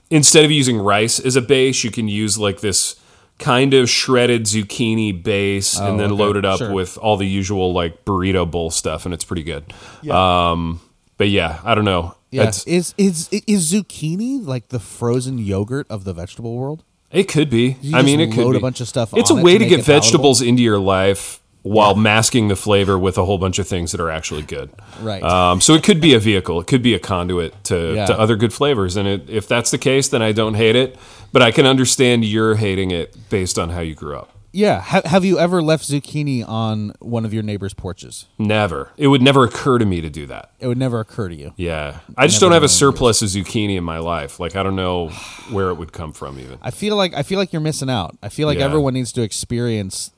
instead 0.09 0.45
of 0.45 0.53
using 0.53 0.79
rice 0.79 1.19
as 1.19 1.35
a 1.35 1.43
base, 1.43 1.83
you 1.83 1.91
can 1.91 2.07
use 2.07 2.39
like 2.39 2.61
this 2.61 2.95
kind 3.41 3.75
of 3.75 3.91
shredded 3.91 4.45
zucchini 4.45 5.25
base 5.25 5.77
and 5.77 5.99
then 5.99 6.13
okay, 6.13 6.23
load 6.23 6.37
it 6.37 6.45
up 6.45 6.59
sure. 6.59 6.73
with 6.73 6.97
all 6.99 7.17
the 7.17 7.27
usual 7.27 7.73
like 7.73 8.05
burrito 8.05 8.49
bowl 8.49 8.71
stuff, 8.71 9.07
and 9.07 9.13
it's 9.13 9.25
pretty 9.25 9.43
good. 9.43 9.73
Um, 10.09 10.81
but 11.19 11.31
yeah, 11.31 11.61
I 11.65 11.75
don't 11.75 11.85
know. 11.85 12.16
Yeah. 12.31 12.43
It's- 12.43 12.65
Is 12.67 12.95
is 12.99 13.29
is 13.31 13.73
zucchini 13.73 14.45
like 14.45 14.69
the 14.69 14.81
frozen 14.81 15.39
yogurt 15.39 15.87
of 15.91 16.05
the 16.05 16.13
vegetable 16.13 16.55
world? 16.57 16.83
It 17.13 17.25
could 17.29 17.49
be. 17.51 17.77
You 17.81 17.97
I 17.97 18.03
mean, 18.03 18.21
it 18.21 18.33
could 18.33 18.45
load 18.45 18.53
be. 18.53 18.59
a 18.59 18.61
bunch 18.61 18.81
of 18.81 18.89
stuff 18.89 19.15
It's 19.15 19.31
on 19.31 19.39
a 19.39 19.41
it 19.41 19.45
way 19.45 19.53
to 19.53 19.59
to, 19.61 19.65
get 19.65 19.79
it 19.81 19.87
palatable? 19.87 20.03
vegetables 20.03 20.43
into 20.43 20.63
your 20.63 20.79
life 20.79 21.41
while 21.63 21.95
masking 21.97 22.49
the 22.49 22.57
flavor 22.57 22.97
with 22.99 23.17
a 23.19 23.25
whole 23.25 23.39
bunch 23.39 23.59
of 23.59 23.67
things 23.67 23.91
that 23.93 24.01
are 24.01 24.11
actually 24.11 24.43
good. 24.43 24.71
Right. 25.01 25.23
Um, 25.23 25.61
so 25.61 25.75
it 25.75 25.83
could 25.83 26.01
be 26.01 26.15
a 26.15 26.19
vehicle. 26.21 26.61
It 26.61 26.67
could 26.69 26.83
be 26.83 26.95
a 26.95 26.99
conduit 27.01 27.65
to, 27.65 27.95
Yeah. 27.95 28.07
to 28.07 28.19
other 28.19 28.37
good 28.37 28.53
flavors. 28.53 28.97
And 28.97 29.09
it, 29.09 29.29
if 29.29 29.49
that's 29.49 29.71
the 29.73 29.79
case, 29.79 30.09
then 30.09 30.23
I 30.23 30.31
don't 30.33 30.55
hate 30.55 30.77
it. 30.77 30.97
But 31.33 31.43
I 31.43 31.51
can 31.51 31.67
understand 31.67 32.25
you're 32.25 32.55
hating 32.57 32.93
it 32.93 33.17
based 33.31 33.59
on 33.59 33.71
how 33.71 33.81
you 33.81 33.95
grew 33.95 34.17
up. 34.17 34.31
Yeah. 34.57 34.81
Ha- 34.81 35.03
have 35.05 35.23
you 35.25 35.39
ever 35.39 35.61
left 35.63 35.85
zucchini 35.85 36.43
on 36.49 36.93
one 37.01 37.27
of 37.27 37.35
your 37.35 37.43
neighbor's 37.43 37.75
porches? 37.75 38.25
Never. 38.39 38.91
It 38.97 39.09
would 39.09 39.21
never 39.21 39.45
occur 39.45 39.77
to 39.79 39.85
me 39.85 40.01
to 40.01 40.09
do 40.09 40.25
that. 40.27 40.51
It 40.59 40.67
would 40.67 40.79
never 40.79 40.99
occur 40.99 41.29
to 41.29 41.35
you. 41.35 41.53
Yeah. 41.57 41.99
I 42.17 42.27
just 42.27 42.41
Never 42.41 42.47
don't 42.51 42.55
have 42.55 42.63
a 42.63 42.69
surplus 42.69 43.21
of 43.21 43.29
zucchini 43.29 43.77
in 43.77 43.85
my 43.85 43.99
life. 43.99 44.41
Like, 44.41 44.57
I 44.57 44.63
don't 44.63 44.75
know 44.77 45.09
where 45.51 45.69
it 45.69 45.75
would 45.75 45.93
come 45.93 46.13
from 46.15 46.39
even. 46.41 46.59
I 46.63 46.71
feel 46.71 46.97
like 46.97 47.13
I 47.15 47.23
feel 47.23 47.39
like 47.39 47.53
you're 47.53 47.61
missing 47.61 47.91
out. 47.91 48.17
I 48.23 48.31
feel 48.31 48.49
like 48.49 48.59
Yeah. 48.59 48.65
everyone 48.65 48.95
needs 48.95 49.13
to 49.13 49.23
experience 49.23 50.11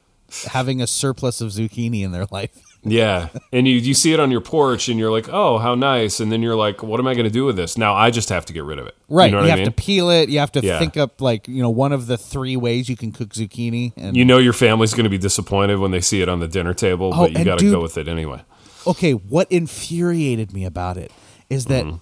having 0.46 0.80
a 0.80 0.86
surplus 0.86 1.40
of 1.40 1.48
zucchini 1.50 2.02
in 2.02 2.12
their 2.12 2.26
life. 2.30 2.50
Yeah. 2.90 3.28
And 3.52 3.66
you, 3.68 3.76
you 3.76 3.94
see 3.94 4.12
it 4.12 4.20
on 4.20 4.30
your 4.30 4.40
porch 4.40 4.88
and 4.88 4.98
you're 4.98 5.10
like, 5.10 5.28
oh, 5.28 5.58
how 5.58 5.74
nice. 5.74 6.20
And 6.20 6.30
then 6.32 6.42
you're 6.42 6.56
like, 6.56 6.82
what 6.82 7.00
am 7.00 7.06
I 7.06 7.14
going 7.14 7.24
to 7.24 7.30
do 7.30 7.44
with 7.44 7.56
this? 7.56 7.78
Now 7.78 7.94
I 7.94 8.10
just 8.10 8.28
have 8.28 8.44
to 8.46 8.52
get 8.52 8.64
rid 8.64 8.78
of 8.78 8.86
it. 8.86 8.96
Right. 9.08 9.30
You 9.30 9.36
know 9.36 9.42
I 9.42 9.48
have 9.48 9.58
mean? 9.58 9.66
to 9.66 9.72
peel 9.72 10.10
it. 10.10 10.28
You 10.28 10.38
have 10.40 10.52
to 10.52 10.60
Yeah. 10.60 10.78
think 10.78 10.96
up 10.96 11.20
like, 11.20 11.48
you 11.48 11.62
know, 11.62 11.70
one 11.70 11.92
of 11.92 12.06
the 12.06 12.16
three 12.18 12.56
ways 12.56 12.88
you 12.88 12.96
can 12.96 13.12
cook 13.12 13.30
zucchini 13.30 13.92
and 13.96 14.16
you 14.16 14.24
know 14.24 14.38
your 14.38 14.52
family's 14.52 14.92
going 14.94 15.04
to 15.04 15.10
be 15.10 15.18
disappointed 15.18 15.78
when 15.78 15.90
they 15.90 16.00
see 16.00 16.20
it 16.22 16.28
on 16.28 16.40
the 16.40 16.48
dinner 16.48 16.74
table, 16.74 17.12
Oh, 17.14 17.28
but 17.28 17.32
you 17.38 17.44
got 17.44 17.58
to 17.58 17.70
go 17.70 17.80
with 17.82 17.96
it 17.98 18.08
anyway. 18.08 18.42
okay, 18.86 19.12
what 19.12 19.50
infuriated 19.50 20.52
me 20.52 20.64
about 20.64 20.96
it 20.96 21.12
is 21.50 21.66
that 21.66 21.84
Mm-hmm. 21.84 21.96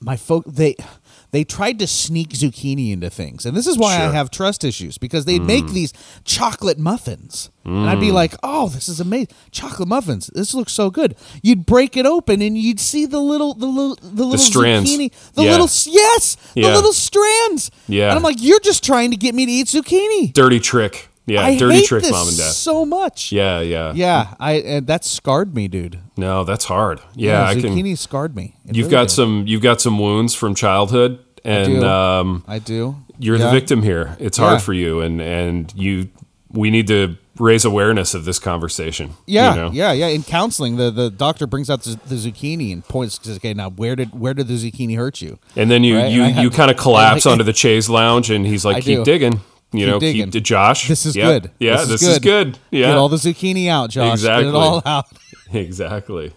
my 0.00 0.16
folk 0.16 0.44
they 0.46 0.76
they 1.34 1.44
tried 1.44 1.78
to 1.80 1.86
sneak 1.86 2.30
zucchini 2.30 2.92
into 2.92 3.10
things, 3.10 3.44
and 3.44 3.56
this 3.56 3.66
is 3.66 3.76
why 3.76 3.94
I 3.96 3.98
Sure. 3.98 4.08
Mm. 4.10 4.14
have 4.14 4.30
trust 4.30 4.64
issues 4.64 4.96
because 4.98 5.24
they'd 5.24 5.42
make 5.44 5.66
these 5.68 5.92
chocolate 6.24 6.78
muffins, 6.78 7.50
and 7.64 7.88
I'd 7.90 7.98
be 8.00 8.12
like, 8.12 8.34
"Oh, 8.42 8.68
this 8.68 8.88
is 8.88 9.00
amazing! 9.00 9.28
Chocolate 9.50 9.88
muffins! 9.88 10.30
This 10.34 10.54
looks 10.54 10.72
so 10.72 10.90
good." 10.90 11.16
You'd 11.42 11.66
break 11.66 11.96
it 11.96 12.06
open, 12.06 12.40
and 12.40 12.56
you'd 12.56 12.80
see 12.80 13.04
the 13.04 13.20
little 13.20 13.54
the 13.54 13.66
little 13.66 13.96
the 14.00 14.24
little 14.24 14.38
strands. 14.38 14.88
zucchini, 14.90 15.10
the 15.34 15.42
Yeah. 15.44 15.50
little 15.52 15.70
yes, 15.86 16.36
the 16.54 16.60
Yeah. 16.62 16.74
little 16.76 16.92
strands. 16.92 17.70
Yeah. 17.88 18.08
and 18.10 18.16
I'm 18.16 18.22
like, 18.22 18.40
"You're 18.40 18.60
just 18.60 18.84
trying 18.84 19.10
to 19.10 19.16
get 19.16 19.34
me 19.34 19.44
to 19.46 19.52
eat 19.52 19.66
zucchini." 19.66 20.32
Dirty 20.32 20.60
trick. 20.60 21.08
Yeah. 21.26 21.42
I 21.46 21.56
dirty 21.56 21.76
hate 21.76 21.86
trick, 21.86 22.02
this 22.02 22.12
mom 22.12 22.28
and 22.28 22.36
dad. 22.36 22.52
so 22.52 22.84
much. 22.84 23.32
Yeah. 23.32 23.60
Yeah. 23.60 23.92
Yeah, 23.94 24.34
I 24.38 24.52
and 24.54 24.86
that 24.88 25.04
scarred 25.04 25.54
me, 25.54 25.68
dude. 25.68 25.98
No, 26.16 26.44
that's 26.44 26.66
hard. 26.66 27.00
Yeah. 27.14 27.46
I 27.46 27.54
zucchini 27.54 27.84
can. 27.88 27.96
scarred 27.96 28.36
me. 28.36 28.56
It 28.66 28.76
You've 28.76 28.86
really 28.86 28.90
got 28.90 29.08
did. 29.08 29.14
some, 29.14 29.44
you've 29.46 29.62
got 29.62 29.80
some 29.80 29.98
wounds 29.98 30.34
from 30.34 30.54
childhood 30.54 31.18
and, 31.44 31.80
do. 31.80 31.86
um, 31.86 32.44
I 32.46 32.58
do. 32.58 32.96
you're 33.18 33.36
Yeah. 33.36 33.46
the 33.46 33.50
victim 33.50 33.82
here. 33.82 34.16
It's 34.20 34.38
Yeah. 34.38 34.44
hard 34.48 34.62
for 34.62 34.72
you. 34.74 35.00
And, 35.00 35.20
and 35.22 35.72
you, 35.76 36.08
we 36.50 36.70
need 36.70 36.86
to 36.88 37.16
raise 37.40 37.64
awareness 37.64 38.14
of 38.14 38.24
this 38.26 38.38
conversation. 38.38 39.10
Yeah, 39.26 39.54
you 39.54 39.60
know? 39.60 39.70
yeah, 39.72 39.90
yeah. 39.92 40.06
In 40.06 40.22
counseling, 40.22 40.76
the, 40.76 40.90
the 40.92 41.10
doctor 41.10 41.46
brings 41.48 41.68
out 41.68 41.82
the, 41.82 41.98
the 42.06 42.14
zucchini 42.14 42.72
and 42.72 42.84
points. 42.86 43.18
says, 43.22 43.36
Okay, 43.38 43.52
now 43.54 43.70
where 43.70 43.96
did 43.96 44.18
where 44.18 44.34
did 44.34 44.46
the 44.46 44.54
zucchini 44.54 44.94
hurt 44.96 45.20
you? 45.20 45.38
And 45.56 45.68
then 45.70 45.82
you 45.82 45.96
Right, 45.96 46.12
you, 46.12 46.22
you 46.24 46.50
kind 46.50 46.70
of 46.70 46.76
collapse 46.86 47.26
I- 47.26 47.30
onto 47.32 47.42
the 47.44 47.52
chaise 47.52 47.88
lounge, 47.90 48.30
and 48.30 48.46
he's 48.46 48.64
like, 48.64 48.76
I 48.76 48.80
"Keep 48.82 48.98
do. 48.98 49.04
digging, 49.04 49.40
you 49.76 49.84
Keep 49.86 49.92
know, 49.92 50.00
digging. 50.00 50.30
keep 50.30 50.42
Josh. 50.44 50.88
This 50.88 51.04
is 51.06 51.14
Yeah, 51.16 51.24
good. 51.26 51.50
Yeah, 51.58 51.72
This 51.76 51.82
is 51.82 51.88
this, 52.00 52.02
is 52.02 52.18
good. 52.20 52.58
Yeah, 52.70 52.88
Get 52.88 52.96
all 52.96 53.08
the 53.08 53.16
zucchini 53.16 53.68
out, 53.68 53.90
Josh. 53.90 54.12
Exactly. 54.14 54.44
Get 54.44 54.48
it 54.50 54.54
all 54.54 54.82
out. 54.86 55.06
exactly. 55.52 56.32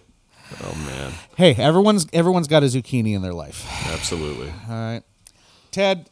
Oh 0.64 0.74
man, 0.86 1.12
Hey, 1.36 1.54
everyone's 1.54 2.06
everyone's 2.12 2.48
got 2.48 2.62
a 2.62 2.66
zucchini 2.66 3.14
in 3.14 3.22
their 3.22 3.34
life. 3.34 3.66
absolutely. 3.92 4.48
All 4.68 4.74
right, 4.74 5.02
Ted, 5.70 6.08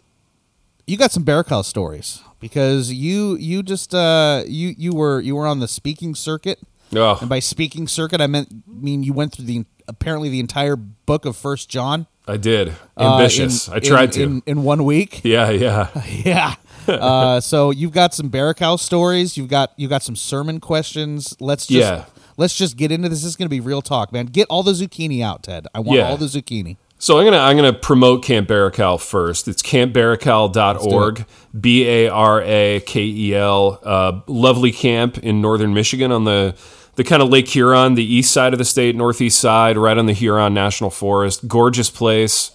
you 0.87 0.97
got 0.97 1.11
some 1.11 1.25
Barakel 1.25 1.65
stories 1.65 2.21
because 2.39 2.93
you 2.93 3.37
you 3.37 3.63
just 3.63 3.95
uh 3.95 4.43
you 4.47 4.75
you 4.77 4.93
were 4.95 5.21
you 5.21 5.35
were 5.37 5.47
on 5.47 5.61
the 5.61 5.69
speaking 5.69 6.15
circuit. 6.15 6.59
Oh, 6.95 7.17
And 7.21 7.29
by 7.29 7.41
speaking 7.41 7.89
circuit, 7.89 8.21
I 8.21 8.27
meant 8.29 8.49
mean 8.69 9.03
you 9.03 9.13
went 9.13 9.33
through 9.33 9.47
the 9.47 9.65
apparently 9.89 10.29
the 10.29 10.39
entire 10.41 10.77
book 10.77 11.25
of 11.25 11.35
First 11.37 11.69
John. 11.69 12.07
I 12.29 12.37
did. 12.37 12.75
uh, 12.97 13.15
Ambitious. 13.17 13.69
in- 13.69 13.75
I 13.75 13.79
tried 13.79 14.05
in, 14.05 14.11
to. 14.11 14.23
in, 14.23 14.43
in 14.47 14.63
one 14.65 14.85
week. 14.85 15.23
yeah, 15.25 15.49
yeah. 15.51 15.89
Yeah. 16.25 16.55
Uh, 16.89 17.41
so 17.41 17.71
you've 17.71 17.93
got 17.93 18.15
some 18.15 18.31
Barakel 18.31 18.79
stories. 18.79 19.37
You've 19.37 19.49
got 19.49 19.73
you 19.77 19.89
got 19.89 20.03
some 20.03 20.17
sermon 20.17 20.61
questions. 20.61 21.37
Let's 21.41 21.67
just 21.67 21.81
Yeah. 21.89 22.05
let's 22.37 22.57
just 22.57 22.77
get 22.77 22.93
into 22.93 23.09
this. 23.09 23.21
This 23.21 23.27
is 23.31 23.37
going 23.37 23.47
to 23.47 23.51
be 23.51 23.61
real 23.61 23.83
talk, 23.83 24.13
man. 24.13 24.27
Get 24.27 24.47
all 24.51 24.63
the 24.63 24.73
zucchini 24.73 25.23
out, 25.23 25.43
Ted. 25.43 25.67
I 25.75 25.81
want 25.81 25.99
Yeah. 25.99 26.09
all 26.09 26.17
the 26.17 26.27
zucchini. 26.27 26.77
So 26.99 27.19
I'm 27.19 27.25
gonna 27.27 27.39
I'm 27.39 27.57
gonna 27.57 27.73
promote 27.75 28.23
Camp 28.25 28.49
Barakel 28.49 28.99
first. 29.01 29.49
It's 29.49 29.63
campbarakel.org, 29.63 31.27
B 31.59 31.87
A 31.87 32.09
R 32.09 32.43
A 32.43 32.81
K 32.87 33.03
E 33.05 33.35
L. 33.35 33.79
Uh, 33.83 34.21
lovely 34.27 34.73
camp 34.73 35.19
in 35.19 35.41
northern 35.41 35.75
Michigan 35.75 36.11
on 36.13 36.25
the 36.25 36.55
the 36.95 37.05
kind 37.05 37.21
of 37.23 37.29
Lake 37.29 37.49
Huron, 37.49 37.95
the 37.95 38.05
east 38.15 38.33
side 38.33 38.55
of 38.55 38.59
the 38.59 38.65
state, 38.65 38.97
northeast 38.97 39.39
side, 39.39 39.77
right 39.77 39.99
on 39.99 40.07
the 40.07 40.15
Huron 40.15 40.55
National 40.55 40.89
Forest. 40.89 41.47
Gorgeous 41.47 41.91
place, 41.91 42.53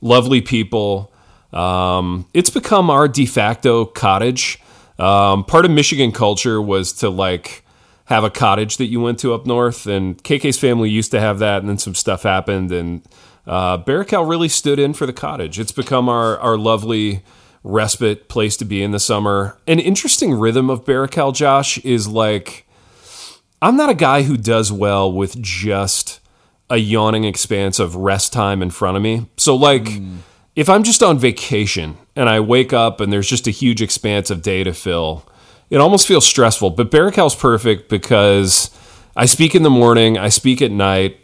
lovely 0.00 0.40
people. 0.40 1.12
Um, 1.54 2.26
it's 2.34 2.50
become 2.50 2.90
our 2.90 3.08
de 3.08 3.26
facto 3.26 3.84
cottage. 3.84 4.60
Um, 4.98 5.44
part 5.44 5.64
of 5.64 5.70
Michigan 5.70 6.12
culture 6.12 6.60
was 6.60 6.92
to 6.94 7.08
like 7.08 7.64
have 8.06 8.24
a 8.24 8.30
cottage 8.30 8.76
that 8.76 8.86
you 8.86 9.00
went 9.00 9.18
to 9.20 9.32
up 9.32 9.46
north, 9.46 9.86
and 9.86 10.22
KK's 10.22 10.58
family 10.58 10.90
used 10.90 11.10
to 11.12 11.20
have 11.20 11.38
that, 11.38 11.60
and 11.60 11.68
then 11.68 11.78
some 11.78 11.94
stuff 11.94 12.24
happened, 12.24 12.70
and 12.70 13.02
uh, 13.46 13.82
really 13.86 14.48
stood 14.48 14.78
in 14.78 14.92
for 14.92 15.06
the 15.06 15.12
cottage. 15.12 15.58
It's 15.58 15.72
become 15.72 16.08
our 16.08 16.38
our 16.38 16.58
lovely 16.58 17.22
respite 17.62 18.28
place 18.28 18.56
to 18.58 18.64
be 18.64 18.82
in 18.82 18.90
the 18.90 19.00
summer. 19.00 19.58
An 19.66 19.78
interesting 19.78 20.34
rhythm 20.34 20.68
of 20.68 20.84
Barakel, 20.84 21.34
Josh, 21.34 21.78
is 21.78 22.06
like 22.06 22.66
I'm 23.62 23.76
not 23.76 23.88
a 23.88 23.94
guy 23.94 24.22
who 24.22 24.36
does 24.36 24.70
well 24.70 25.10
with 25.10 25.40
just 25.40 26.20
a 26.68 26.76
yawning 26.76 27.24
expanse 27.24 27.78
of 27.78 27.96
rest 27.96 28.32
time 28.32 28.62
in 28.62 28.70
front 28.70 28.96
of 28.96 29.02
me. 29.02 29.26
So 29.36 29.54
like 29.54 29.88
if 30.56 30.68
I'm 30.68 30.82
just 30.82 31.02
on 31.02 31.18
vacation 31.18 31.96
and 32.14 32.28
I 32.28 32.40
wake 32.40 32.72
up 32.72 33.00
and 33.00 33.12
there's 33.12 33.28
just 33.28 33.46
a 33.46 33.50
huge 33.50 33.82
expanse 33.82 34.30
of 34.30 34.42
day 34.42 34.62
to 34.64 34.72
fill, 34.72 35.26
it 35.70 35.78
almost 35.78 36.06
feels 36.06 36.26
stressful. 36.26 36.70
But 36.70 36.90
Barakel's 36.90 37.34
perfect 37.34 37.88
because 37.88 38.70
I 39.16 39.26
speak 39.26 39.54
in 39.54 39.62
the 39.62 39.70
morning, 39.70 40.16
I 40.16 40.28
speak 40.28 40.62
at 40.62 40.70
night, 40.70 41.18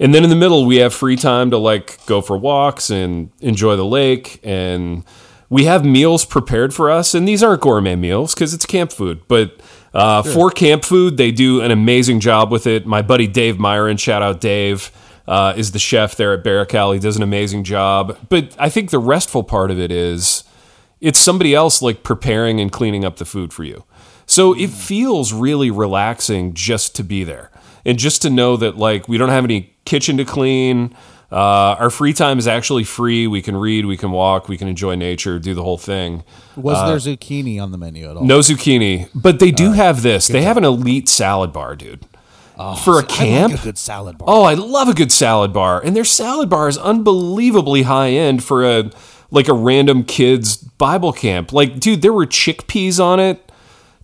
and 0.00 0.12
then 0.12 0.24
in 0.24 0.30
the 0.30 0.36
middle 0.36 0.66
we 0.66 0.76
have 0.76 0.92
free 0.92 1.16
time 1.16 1.50
to 1.50 1.58
like 1.58 2.04
go 2.06 2.20
for 2.20 2.36
walks 2.36 2.90
and 2.90 3.30
enjoy 3.40 3.76
the 3.76 3.84
lake 3.84 4.40
and 4.42 5.04
we 5.50 5.66
have 5.66 5.84
meals 5.84 6.24
prepared 6.24 6.74
for 6.74 6.90
us. 6.90 7.14
And 7.14 7.28
these 7.28 7.42
aren't 7.42 7.60
gourmet 7.60 7.94
meals 7.94 8.34
because 8.34 8.54
it's 8.54 8.66
camp 8.66 8.90
food. 8.90 9.20
But 9.28 9.60
uh, 9.92 10.24
for 10.24 10.50
camp 10.50 10.84
food 10.84 11.16
they 11.16 11.30
do 11.30 11.60
an 11.60 11.70
amazing 11.70 12.18
job 12.18 12.50
with 12.50 12.66
it. 12.66 12.86
My 12.86 13.02
buddy 13.02 13.28
dave 13.28 13.60
myron 13.60 13.96
shout 13.98 14.20
out 14.20 14.40
dave 14.40 14.90
uh, 15.26 15.54
is 15.56 15.72
the 15.72 15.78
chef 15.78 16.16
there 16.16 16.32
at 16.32 16.44
Barakel. 16.44 16.92
He 16.94 17.00
does 17.00 17.16
an 17.16 17.22
amazing 17.22 17.64
job 17.64 18.16
but 18.28 18.54
i 18.58 18.68
think 18.68 18.90
the 18.90 18.98
restful 18.98 19.42
part 19.42 19.70
of 19.70 19.78
it 19.78 19.90
is 19.90 20.44
it's 21.00 21.18
somebody 21.18 21.54
else 21.54 21.82
like 21.82 22.02
preparing 22.02 22.60
and 22.60 22.72
cleaning 22.72 23.04
up 23.04 23.16
the 23.18 23.26
food 23.26 23.52
for 23.52 23.62
you. 23.62 23.84
So 24.26 24.54
it 24.56 24.70
feels 24.70 25.34
really 25.34 25.70
relaxing 25.70 26.54
just 26.54 26.96
to 26.96 27.04
be 27.04 27.24
there 27.24 27.50
and 27.84 27.98
just 27.98 28.22
to 28.22 28.30
know 28.30 28.56
that 28.56 28.78
like 28.78 29.06
we 29.06 29.18
don't 29.18 29.28
have 29.28 29.44
any 29.44 29.74
kitchen 29.84 30.16
to 30.16 30.24
clean. 30.24 30.96
Uh, 31.30 31.76
our 31.78 31.90
free 31.90 32.14
time 32.14 32.38
is 32.38 32.48
actually 32.48 32.84
free. 32.84 33.26
We 33.26 33.42
can 33.42 33.54
read, 33.54 33.84
we 33.84 33.98
can 33.98 34.12
walk, 34.12 34.48
we 34.48 34.56
can 34.56 34.66
enjoy 34.66 34.94
nature, 34.94 35.38
do 35.38 35.52
the 35.52 35.62
whole 35.62 35.76
thing. 35.76 36.22
Was 36.56 37.04
there 37.04 37.14
zucchini 37.16 37.60
on 37.60 37.70
the 37.70 37.76
menu 37.76 38.08
at 38.08 38.16
all? 38.16 38.22
Uh, 38.22 38.26
No 38.26 38.38
zucchini, 38.38 39.10
but 39.14 39.40
they 39.40 39.50
do 39.50 39.72
have 39.72 40.02
this. 40.02 40.26
They 40.28 40.42
have 40.42 40.56
an 40.56 40.64
elite 40.64 41.08
salad 41.08 41.52
bar, 41.52 41.76
dude. 41.76 42.06
Oh, 42.56 42.76
for 42.76 42.98
a 42.98 43.02
camp, 43.02 43.52
I 43.52 43.54
like 43.56 43.60
a 43.62 43.64
good 43.64 43.78
salad 43.78 44.18
bar. 44.18 44.28
Oh, 44.30 44.42
I 44.44 44.54
love 44.54 44.88
a 44.88 44.94
good 44.94 45.10
salad 45.10 45.52
bar, 45.52 45.82
and 45.84 45.96
their 45.96 46.04
salad 46.04 46.48
bar 46.48 46.68
is 46.68 46.78
unbelievably 46.78 47.82
high 47.82 48.10
end 48.10 48.44
for 48.44 48.64
a 48.64 48.90
like 49.30 49.48
a 49.48 49.52
random 49.52 50.04
kids 50.04 50.56
Bible 50.56 51.12
camp. 51.12 51.52
Like, 51.52 51.80
dude, 51.80 52.02
there 52.02 52.12
were 52.12 52.26
chickpeas 52.26 53.02
on 53.02 53.18
it, 53.18 53.50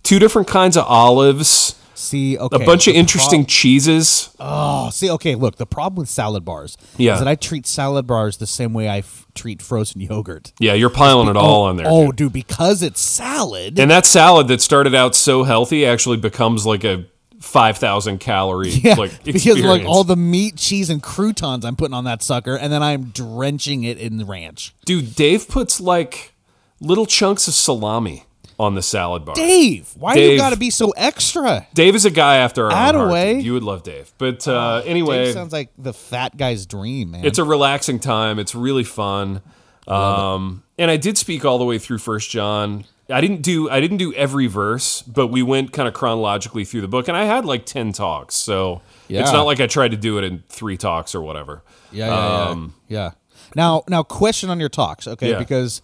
two 0.03 0.19
different 0.19 0.47
kinds 0.47 0.75
of 0.75 0.85
olives. 0.85 1.75
See, 1.93 2.35
okay, 2.37 2.63
a 2.63 2.65
bunch 2.65 2.87
of 2.87 2.95
interesting 2.95 3.41
prob- 3.41 3.49
cheeses. 3.49 4.35
oh, 4.39 4.89
see, 4.89 5.09
okay. 5.11 5.35
Look, 5.35 5.57
the 5.57 5.67
problem 5.67 5.99
with 6.01 6.09
salad 6.09 6.43
bars 6.43 6.75
Yeah. 6.97 7.13
is 7.13 7.19
that 7.19 7.27
I 7.27 7.35
treat 7.35 7.67
salad 7.67 8.07
bars 8.07 8.37
the 8.37 8.47
same 8.47 8.73
way 8.73 8.89
I 8.89 8.97
f- 8.99 9.27
treat 9.35 9.61
frozen 9.61 10.01
yogurt. 10.01 10.51
Yeah, 10.59 10.73
you're 10.73 10.89
piling 10.89 11.29
it 11.29 11.37
all 11.37 11.61
oh, 11.61 11.67
on 11.69 11.77
there. 11.77 11.85
Oh, 11.87 12.07
dude. 12.07 12.15
dude, 12.15 12.33
because 12.33 12.81
it's 12.81 12.99
salad. 12.99 13.79
And 13.79 13.91
that 13.91 14.07
salad 14.07 14.47
that 14.47 14.61
started 14.61 14.95
out 14.95 15.13
so 15.13 15.43
healthy 15.43 15.85
actually 15.85 16.17
becomes 16.17 16.65
like 16.65 16.83
a 16.83 17.05
5,000 17.41 18.19
calorie 18.19 18.69
yeah, 18.69 18.93
like 18.93 19.23
because 19.23 19.59
like 19.59 19.83
all 19.83 20.03
the 20.03 20.15
meat, 20.15 20.55
cheese, 20.55 20.89
and 20.89 21.01
croutons 21.01 21.65
I'm 21.65 21.75
putting 21.75 21.93
on 21.93 22.03
that 22.05 22.21
sucker, 22.23 22.55
and 22.55 22.71
then 22.71 22.83
I'm 22.83 23.05
drenching 23.05 23.83
it 23.83 23.97
in 23.97 24.25
ranch. 24.25 24.73
Dude, 24.85 25.15
Dave 25.15 25.49
puts 25.49 25.81
like 25.81 26.33
little 26.79 27.05
chunks 27.05 27.47
of 27.47 27.53
salami 27.53 28.25
on 28.59 28.75
the 28.75 28.81
salad 28.81 29.25
bar. 29.25 29.33
Dave, 29.33 29.91
why 29.97 30.13
do 30.13 30.21
you 30.21 30.37
got 30.37 30.51
to 30.51 30.57
be 30.57 30.69
so 30.69 30.91
extra? 30.91 31.67
Dave 31.73 31.95
is 31.95 32.05
a 32.05 32.11
guy 32.11 32.37
after 32.37 32.71
our 32.71 32.95
own 32.95 33.09
heart. 33.09 33.37
You 33.41 33.53
would 33.53 33.63
love 33.63 33.81
Dave. 33.81 34.13
But 34.19 34.47
uh, 34.47 34.83
anyway, 34.85 35.25
Dave 35.25 35.33
sounds 35.33 35.51
like 35.51 35.71
the 35.79 35.93
fat 35.93 36.37
guy's 36.37 36.67
dream, 36.67 37.11
man. 37.11 37.25
it's 37.25 37.39
a 37.39 37.43
relaxing 37.43 37.99
time. 37.99 38.37
It's 38.37 38.53
really 38.53 38.83
fun. 38.83 39.41
Um, 39.87 40.63
and 40.77 40.91
I 40.91 40.97
did 40.97 41.17
speak 41.17 41.43
all 41.43 41.57
the 41.57 41.65
way 41.65 41.79
through 41.79 41.97
First 41.97 42.29
John. 42.29 42.85
I 43.11 43.21
didn't 43.21 43.41
do 43.41 43.69
I 43.69 43.79
didn't 43.79 43.97
do 43.97 44.13
every 44.13 44.47
verse, 44.47 45.01
but 45.03 45.27
we 45.27 45.43
went 45.43 45.73
kind 45.73 45.87
of 45.87 45.93
chronologically 45.93 46.63
through 46.65 46.81
the 46.81 46.87
book, 46.87 47.07
and 47.07 47.15
I 47.17 47.25
had 47.25 47.45
like 47.45 47.65
ten 47.65 47.91
talks. 47.93 48.35
So 48.35 48.81
Yeah. 49.07 49.21
it's 49.21 49.31
not 49.33 49.43
like 49.45 49.59
I 49.59 49.67
tried 49.67 49.91
to 49.91 49.97
do 49.97 50.17
it 50.17 50.23
in 50.23 50.43
three 50.49 50.77
talks 50.77 51.13
or 51.15 51.21
whatever. 51.21 51.63
Yeah, 51.91 52.07
yeah, 52.07 52.47
Um, 52.49 52.73
yeah. 52.87 52.97
yeah. 53.03 53.11
Now, 53.55 53.83
now, 53.89 54.01
question 54.03 54.49
on 54.49 54.59
your 54.59 54.69
talks, 54.69 55.07
okay? 55.07 55.31
Yeah. 55.31 55.39
Because 55.39 55.81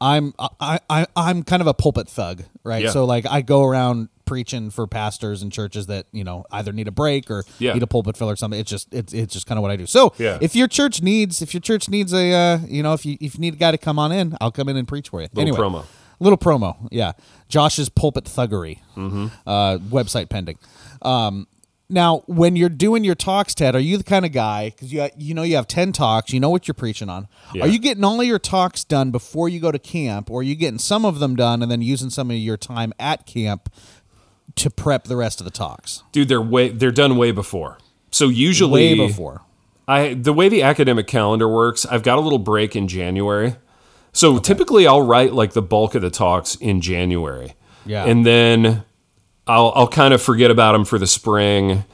I'm 0.00 0.32
I, 0.58 0.78
I 0.88 1.06
I'm 1.14 1.42
kind 1.42 1.60
of 1.60 1.66
a 1.68 1.74
pulpit 1.74 2.08
thug, 2.08 2.44
right? 2.64 2.88
So 2.88 3.04
like 3.04 3.26
I 3.28 3.42
go 3.42 3.64
around 3.64 4.08
preaching 4.24 4.70
for 4.70 4.86
pastors 4.86 5.42
and 5.42 5.50
churches 5.52 5.86
that 5.88 6.06
you 6.12 6.22
know 6.22 6.44
either 6.52 6.72
need 6.72 6.86
a 6.88 6.92
break 6.92 7.30
or 7.30 7.44
Yeah. 7.58 7.74
need 7.74 7.82
a 7.82 7.86
pulpit 7.86 8.16
fill 8.16 8.30
or 8.30 8.36
something. 8.36 8.58
It's 8.58 8.70
just 8.70 8.94
it's 8.94 9.12
it's 9.12 9.34
just 9.34 9.46
kind 9.46 9.58
of 9.58 9.62
what 9.62 9.70
I 9.72 9.76
do. 9.76 9.84
So 9.86 10.14
Yeah. 10.18 10.38
if 10.40 10.56
your 10.56 10.68
church 10.68 11.02
needs 11.02 11.42
if 11.42 11.52
your 11.52 11.60
church 11.60 11.88
needs 11.90 12.14
a 12.14 12.32
uh, 12.32 12.58
you 12.66 12.82
know 12.82 12.94
if 12.94 13.04
you 13.04 13.18
if 13.20 13.34
you 13.34 13.40
need 13.40 13.54
a 13.54 13.56
guy 13.58 13.72
to 13.72 13.78
come 13.78 13.98
on 13.98 14.12
in, 14.12 14.36
I'll 14.40 14.52
come 14.52 14.68
in 14.70 14.76
and 14.78 14.88
preach 14.88 15.10
for 15.10 15.20
you. 15.20 15.28
Little 15.34 15.42
anyway, 15.42 15.58
promo. 15.58 15.84
Little 16.20 16.38
promo, 16.38 16.88
yeah. 16.92 17.12
Josh's 17.48 17.88
pulpit 17.88 18.24
thuggery, 18.24 18.78
Mm-hmm. 18.96 19.26
uh, 19.46 19.78
website 19.78 20.28
pending. 20.28 20.58
Um, 21.02 21.46
now, 21.88 22.22
when 22.26 22.54
you're 22.54 22.68
doing 22.68 23.02
your 23.02 23.16
talks, 23.16 23.52
Ted, 23.54 23.74
are 23.74 23.80
you 23.80 23.96
the 23.98 24.04
kind 24.04 24.24
of 24.24 24.30
guy 24.30 24.70
because 24.70 24.92
you 24.92 25.08
you 25.16 25.34
know 25.34 25.42
you 25.42 25.56
have 25.56 25.66
ten 25.66 25.90
talks, 25.92 26.32
you 26.32 26.38
know 26.38 26.50
what 26.50 26.68
you're 26.68 26.74
preaching 26.74 27.08
on? 27.08 27.26
Yeah. 27.52 27.64
Are 27.64 27.66
you 27.68 27.78
getting 27.80 28.04
all 28.04 28.20
of 28.20 28.26
your 28.26 28.38
talks 28.38 28.84
done 28.84 29.10
before 29.10 29.48
you 29.48 29.58
go 29.58 29.72
to 29.72 29.78
camp, 29.78 30.30
or 30.30 30.40
are 30.40 30.42
you 30.44 30.54
getting 30.54 30.78
some 30.78 31.04
of 31.04 31.18
them 31.18 31.34
done 31.34 31.62
and 31.62 31.70
then 31.72 31.82
using 31.82 32.10
some 32.10 32.30
of 32.30 32.36
your 32.36 32.56
time 32.56 32.92
at 33.00 33.26
camp 33.26 33.72
to 34.56 34.70
prep 34.70 35.04
the 35.04 35.16
rest 35.16 35.40
of 35.40 35.46
the 35.46 35.50
talks? 35.50 36.04
Dude, 36.12 36.28
they're 36.28 36.40
way 36.40 36.68
they're 36.68 36.92
done 36.92 37.16
way 37.16 37.32
before. 37.32 37.78
So 38.12 38.28
usually 38.28 38.94
Way 38.94 39.06
before. 39.08 39.40
I 39.88 40.14
the 40.14 40.32
way 40.32 40.48
the 40.48 40.62
academic 40.62 41.08
calendar 41.08 41.48
works, 41.48 41.84
I've 41.86 42.04
got 42.04 42.18
a 42.18 42.20
little 42.20 42.38
break 42.38 42.76
in 42.76 42.86
January. 42.86 43.56
So 44.12 44.38
typically 44.38 44.86
I'll 44.86 45.02
write 45.02 45.32
like 45.32 45.52
the 45.52 45.62
bulk 45.62 45.94
of 45.94 46.02
the 46.02 46.10
talks 46.10 46.54
in 46.56 46.80
January. 46.80 47.54
Yeah. 47.86 48.04
And 48.04 48.26
then 48.26 48.84
I'll 49.46 49.72
I'll 49.74 49.88
kind 49.88 50.14
of 50.14 50.22
forget 50.22 50.50
about 50.50 50.72
them 50.72 50.84
for 50.84 50.98
the 50.98 51.06
spring. 51.06 51.84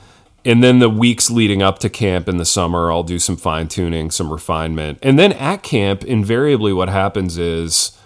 And 0.44 0.62
then 0.62 0.78
the 0.78 0.88
weeks 0.88 1.28
leading 1.28 1.60
up 1.60 1.80
to 1.80 1.90
camp 1.90 2.28
in 2.28 2.36
the 2.36 2.44
summer, 2.44 2.92
I'll 2.92 3.02
do 3.02 3.18
some 3.18 3.36
fine 3.36 3.66
tuning, 3.66 4.12
some 4.12 4.30
refinement. 4.30 4.98
And 5.02 5.18
then 5.18 5.32
at 5.32 5.64
camp, 5.64 6.04
invariably 6.04 6.72
what 6.72 6.88
happens 6.88 7.36
is 7.36 7.98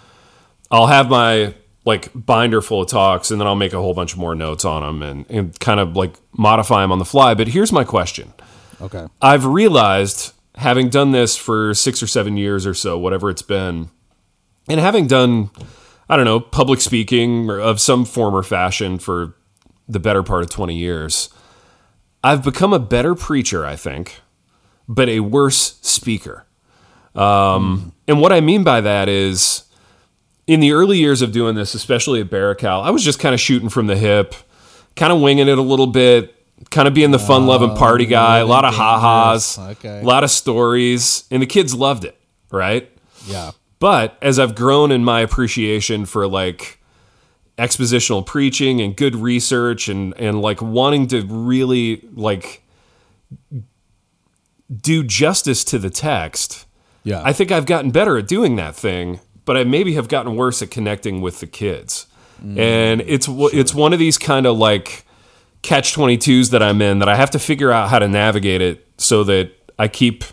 I'll 0.71 0.87
have 0.87 1.09
my 1.09 1.53
like 1.85 2.09
binder 2.15 2.61
full 2.61 2.81
of 2.81 2.87
talks 2.87 3.31
and 3.31 3.39
then 3.39 3.47
I'll 3.47 3.55
make 3.55 3.73
a 3.73 3.77
whole 3.79 3.93
bunch 3.93 4.15
more 4.15 4.35
notes 4.35 4.65
on 4.65 4.81
them 4.81 5.03
and, 5.03 5.25
and 5.29 5.59
kind 5.59 5.79
of 5.79 5.95
like 5.95 6.15
modify 6.31 6.81
them 6.81 6.91
on 6.91 6.99
the 6.99 7.05
fly. 7.05 7.33
But 7.33 7.49
here's 7.49 7.71
my 7.71 7.83
question. 7.83 8.33
Okay. 8.81 9.05
I've 9.21 9.45
realized, 9.45 10.33
having 10.55 10.89
done 10.89 11.11
this 11.11 11.37
for 11.37 11.73
six 11.73 12.01
or 12.01 12.07
seven 12.07 12.37
years 12.37 12.65
or 12.65 12.73
so, 12.73 12.97
whatever 12.97 13.29
it's 13.29 13.41
been, 13.41 13.89
and 14.71 14.79
having 14.79 15.07
done, 15.07 15.49
I 16.09 16.15
don't 16.15 16.25
know, 16.25 16.39
public 16.39 16.79
speaking 16.81 17.49
or 17.49 17.59
of 17.59 17.79
some 17.81 18.05
form 18.05 18.33
or 18.35 18.43
fashion 18.43 18.97
for 18.99 19.35
the 19.87 19.99
better 19.99 20.23
part 20.23 20.43
of 20.43 20.49
20 20.49 20.75
years, 20.75 21.29
I've 22.23 22.43
become 22.43 22.71
a 22.73 22.79
better 22.79 23.13
preacher, 23.15 23.65
I 23.65 23.75
think, 23.75 24.21
but 24.87 25.09
a 25.09 25.19
worse 25.21 25.77
speaker. 25.81 26.45
Um, 27.15 27.91
And 28.07 28.19
what 28.21 28.31
I 28.31 28.41
mean 28.41 28.63
by 28.63 28.81
that 28.81 29.09
is, 29.09 29.63
in 30.47 30.59
the 30.59 30.71
early 30.71 30.97
years 30.97 31.21
of 31.21 31.31
doing 31.31 31.55
this, 31.55 31.73
especially 31.75 32.19
at 32.21 32.29
Barakel, 32.29 32.83
I 32.83 32.89
was 32.89 33.03
just 33.03 33.19
kind 33.19 33.33
of 33.33 33.39
shooting 33.39 33.69
from 33.69 33.87
the 33.87 33.95
hip, 33.95 34.33
kind 34.95 35.11
of 35.13 35.21
winging 35.21 35.47
it 35.47 35.57
a 35.57 35.61
little 35.61 35.87
bit, 35.87 36.35
kind 36.69 36.87
of 36.87 36.93
being 36.93 37.11
the 37.11 37.19
fun 37.19 37.45
loving 37.47 37.75
party 37.75 38.05
guy, 38.05 38.39
a 38.39 38.45
lot 38.45 38.65
of 38.65 38.73
ha 38.73 38.99
ha's, 38.99 39.57
Okay. 39.59 40.01
a 40.01 40.03
lot 40.03 40.23
of 40.23 40.31
stories, 40.31 41.23
and 41.31 41.41
the 41.41 41.45
kids 41.45 41.73
loved 41.73 42.03
it, 42.05 42.17
right? 42.51 42.89
Yeah. 43.27 43.51
But 43.81 44.15
as 44.21 44.37
I've 44.37 44.53
grown 44.53 44.91
in 44.91 45.03
my 45.03 45.21
appreciation 45.21 46.05
for 46.05 46.27
like 46.27 46.79
expositional 47.57 48.23
preaching 48.25 48.79
and 48.79 48.95
good 48.95 49.15
research 49.15 49.89
and 49.89 50.13
and 50.19 50.39
like 50.39 50.61
wanting 50.61 51.07
to 51.07 51.23
really 51.25 52.07
like 52.13 52.63
do 54.81 55.03
justice 55.03 55.63
to 55.65 55.79
the 55.79 55.89
text, 55.89 56.65
Yeah. 57.03 57.21
I 57.25 57.33
think 57.33 57.51
I've 57.51 57.65
gotten 57.65 57.89
better 57.91 58.17
at 58.17 58.27
doing 58.27 58.55
that 58.57 58.75
thing, 58.75 59.19
but 59.45 59.57
I 59.57 59.63
maybe 59.63 59.95
have 59.95 60.07
gotten 60.07 60.35
worse 60.35 60.61
at 60.61 60.69
connecting 60.69 61.19
with 61.19 61.39
the 61.39 61.47
kids. 61.47 62.05
Mm, 62.45 62.59
and 62.59 63.01
it's 63.07 63.25
w 63.25 63.49
it's 63.51 63.73
one 63.73 63.93
of 63.93 63.99
these 63.99 64.19
kind 64.19 64.45
of 64.45 64.57
like 64.57 65.05
catch 65.63 65.95
22s 65.95 66.51
that 66.51 66.61
I'm 66.61 66.81
in 66.81 66.99
that 66.99 67.09
I 67.09 67.15
have 67.15 67.31
to 67.31 67.39
figure 67.39 67.71
out 67.71 67.89
how 67.89 67.97
to 67.99 68.07
navigate 68.07 68.61
it 68.61 68.87
so 68.97 69.23
that 69.23 69.51
I 69.79 69.87
keep 69.87 70.23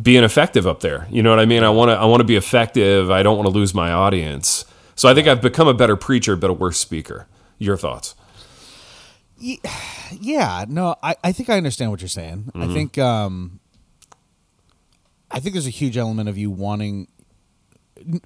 being 0.00 0.24
effective 0.24 0.66
up 0.66 0.80
there. 0.80 1.06
You 1.10 1.22
know 1.22 1.30
what 1.30 1.38
I 1.38 1.46
mean? 1.46 1.62
I 1.62 1.70
want 1.70 1.90
to 1.90 1.94
I 1.94 2.04
want 2.04 2.20
to 2.20 2.24
be 2.24 2.36
effective. 2.36 3.10
I 3.10 3.22
don't 3.22 3.36
want 3.36 3.46
to 3.46 3.52
lose 3.54 3.74
my 3.74 3.92
audience. 3.92 4.64
So 4.96 5.08
I 5.08 5.14
think 5.14 5.26
I've 5.26 5.42
become 5.42 5.68
a 5.68 5.74
better 5.74 5.96
preacher 5.96 6.36
but 6.36 6.50
a 6.50 6.52
worse 6.52 6.78
speaker. 6.78 7.26
Your 7.58 7.76
thoughts? 7.76 8.14
yeah 10.20 10.64
no 10.68 10.94
I, 11.02 11.16
I 11.24 11.32
think 11.32 11.50
i 11.50 11.56
understand 11.56 11.90
what 11.90 12.00
you're 12.00 12.08
saying 12.08 12.50
i 12.54 12.66
think 12.66 12.98
um 12.98 13.58
i 15.30 15.40
think 15.40 15.54
there's 15.54 15.66
a 15.66 15.70
huge 15.70 15.96
element 15.96 16.28
of 16.28 16.38
you 16.38 16.50
wanting 16.50 17.08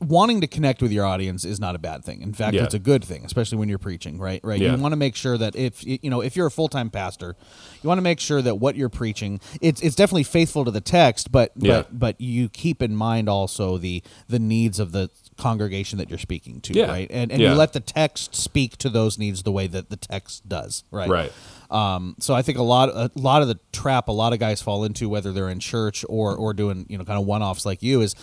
wanting 0.01 0.41
to 0.41 0.47
connect 0.47 0.81
with 0.81 0.91
your 0.91 1.05
audience 1.05 1.45
is 1.45 1.61
not 1.61 1.75
a 1.75 1.79
bad 1.79 2.03
thing 2.05 2.23
in 2.23 2.33
fact 2.33 2.55
Yeah. 2.55 2.65
it's 2.65 2.75
a 2.75 2.79
good 2.79 3.05
thing 3.05 3.25
especially 3.25 3.59
when 3.59 3.69
you're 3.69 3.79
preaching 3.79 4.19
right 4.19 4.41
right 4.43 4.59
Yeah. 4.61 4.75
you 4.75 4.81
want 4.81 4.93
to 4.93 4.97
make 4.97 5.15
sure 5.15 5.37
that 5.37 5.55
if 5.57 5.85
you 5.87 5.99
know 6.09 6.23
if 6.23 6.37
you're 6.37 6.47
a 6.47 6.51
full-time 6.51 6.89
pastor 6.91 7.37
you 7.83 7.89
want 7.89 7.99
to 7.99 8.03
make 8.03 8.19
sure 8.19 8.41
that 8.41 8.57
what 8.57 8.77
you're 8.77 8.89
preaching 8.89 9.41
it's 9.61 9.81
it's 9.83 9.95
definitely 9.95 10.23
faithful 10.25 10.65
to 10.65 10.71
the 10.71 10.81
text 10.81 11.31
but 11.31 11.53
Yeah. 11.57 11.83
but 11.83 11.99
but 11.99 12.21
you 12.21 12.49
keep 12.49 12.83
in 12.83 12.97
mind 12.97 13.29
also 13.29 13.77
the 13.77 14.03
the 14.27 14.39
needs 14.39 14.79
of 14.81 14.93
the 14.93 15.11
congregation 15.39 15.99
that 15.99 16.11
you're 16.11 16.19
speaking 16.19 16.61
to 16.63 16.75
Yeah. 16.75 16.87
right 16.91 17.09
and 17.11 17.33
and 17.33 17.41
Yeah. 17.41 17.51
you 17.53 17.55
let 17.57 17.73
the 17.73 17.81
text 17.81 18.35
speak 18.35 18.77
to 18.79 18.91
those 18.91 19.17
needs 19.19 19.43
the 19.45 19.53
way 19.53 19.67
that 19.69 19.89
the 19.89 19.97
text 19.97 20.49
does 20.49 20.85
right 20.91 21.09
Right. 21.09 21.33
um, 21.71 22.17
so 22.19 22.35
I 22.35 22.43
think 22.43 22.59
a 22.59 22.63
lot, 22.63 22.89
a 22.91 23.11
lot 23.15 23.41
of 23.43 23.49
the 23.49 23.59
trap 23.73 24.09
a 24.09 24.13
lot 24.13 24.33
of 24.33 24.39
guys 24.39 24.61
fall 24.61 24.85
into, 24.85 25.09
whether 25.09 25.33
they're 25.33 25.49
in 25.49 25.61
church 25.61 26.05
or 26.09 26.35
or 26.37 26.53
doing 26.55 26.87
you 26.89 26.99
know 26.99 27.05
kind 27.05 27.19
of 27.21 27.27
one 27.27 27.43
offs 27.43 27.65
like 27.65 27.83
you, 27.83 28.01
is 28.01 28.15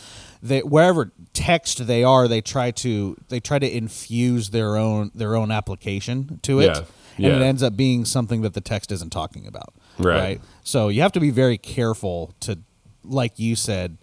that 0.43 0.67
wherever 0.69 1.11
text 1.33 1.87
they 1.87 2.03
are, 2.03 2.27
they 2.27 2.41
try 2.41 2.69
to 2.71 3.15
they 3.29 3.39
try 3.39 3.57
to 3.59 3.69
infuse 3.77 4.49
their 4.49 4.75
own 4.77 5.11
their 5.15 5.35
own 5.35 5.51
application 5.51 6.39
to 6.43 6.59
it, 6.59 6.77
Yeah. 7.17 7.29
and 7.33 7.41
it 7.41 7.45
ends 7.45 7.63
up 7.63 7.75
being 7.77 8.03
something 8.05 8.41
that 8.41 8.53
the 8.53 8.61
text 8.61 8.91
isn't 8.91 9.11
talking 9.11 9.47
about. 9.47 9.73
Right. 9.97 10.41
So 10.63 10.89
you 10.89 11.01
have 11.01 11.13
to 11.13 11.19
be 11.21 11.29
very 11.29 11.57
careful 11.57 12.33
to, 12.41 12.57
like 13.03 13.39
you 13.39 13.55
said, 13.55 13.97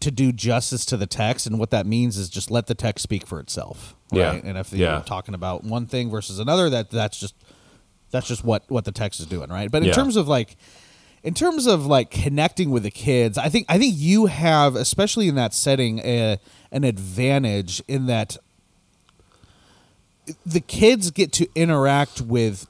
to 0.00 0.10
do 0.10 0.32
justice 0.32 0.84
to 0.86 0.96
the 0.96 1.06
text, 1.06 1.46
and 1.46 1.58
what 1.58 1.70
that 1.70 1.86
means 1.86 2.16
is 2.16 2.28
just 2.28 2.50
let 2.50 2.66
the 2.66 2.74
text 2.74 3.02
speak 3.02 3.26
for 3.26 3.40
itself. 3.40 3.94
Yeah. 4.12 4.32
And 4.32 4.56
if 4.56 4.72
you're 4.72 5.00
talking 5.00 5.34
about 5.34 5.64
one 5.64 5.86
thing 5.86 6.10
versus 6.10 6.38
another, 6.38 6.70
that 6.70 6.90
that's 6.90 7.18
just 7.18 7.34
that's 8.10 8.26
just 8.28 8.44
what 8.44 8.62
what 8.68 8.84
the 8.84 8.92
text 8.92 9.20
is 9.20 9.26
doing, 9.26 9.50
right? 9.50 9.70
But 9.70 9.82
in 9.82 9.88
Yeah. 9.88 9.94
terms 9.94 10.16
of 10.16 10.28
like 10.28 10.56
in 11.22 11.34
terms 11.34 11.66
of 11.66 11.84
like 11.84 12.10
connecting 12.10 12.70
with 12.70 12.84
the 12.84 12.90
kids, 12.90 13.36
I 13.36 13.48
think 13.48 13.66
I 13.68 13.76
think 13.78 13.94
you 13.96 14.26
have, 14.26 14.76
especially 14.76 15.28
in 15.28 15.34
that 15.34 15.52
setting, 15.52 15.98
a, 16.00 16.38
an 16.70 16.84
advantage 16.84 17.82
in 17.88 18.06
that 18.06 18.36
the 20.46 20.60
kids 20.60 21.10
get 21.10 21.32
to 21.32 21.48
interact 21.54 22.20
with 22.20 22.66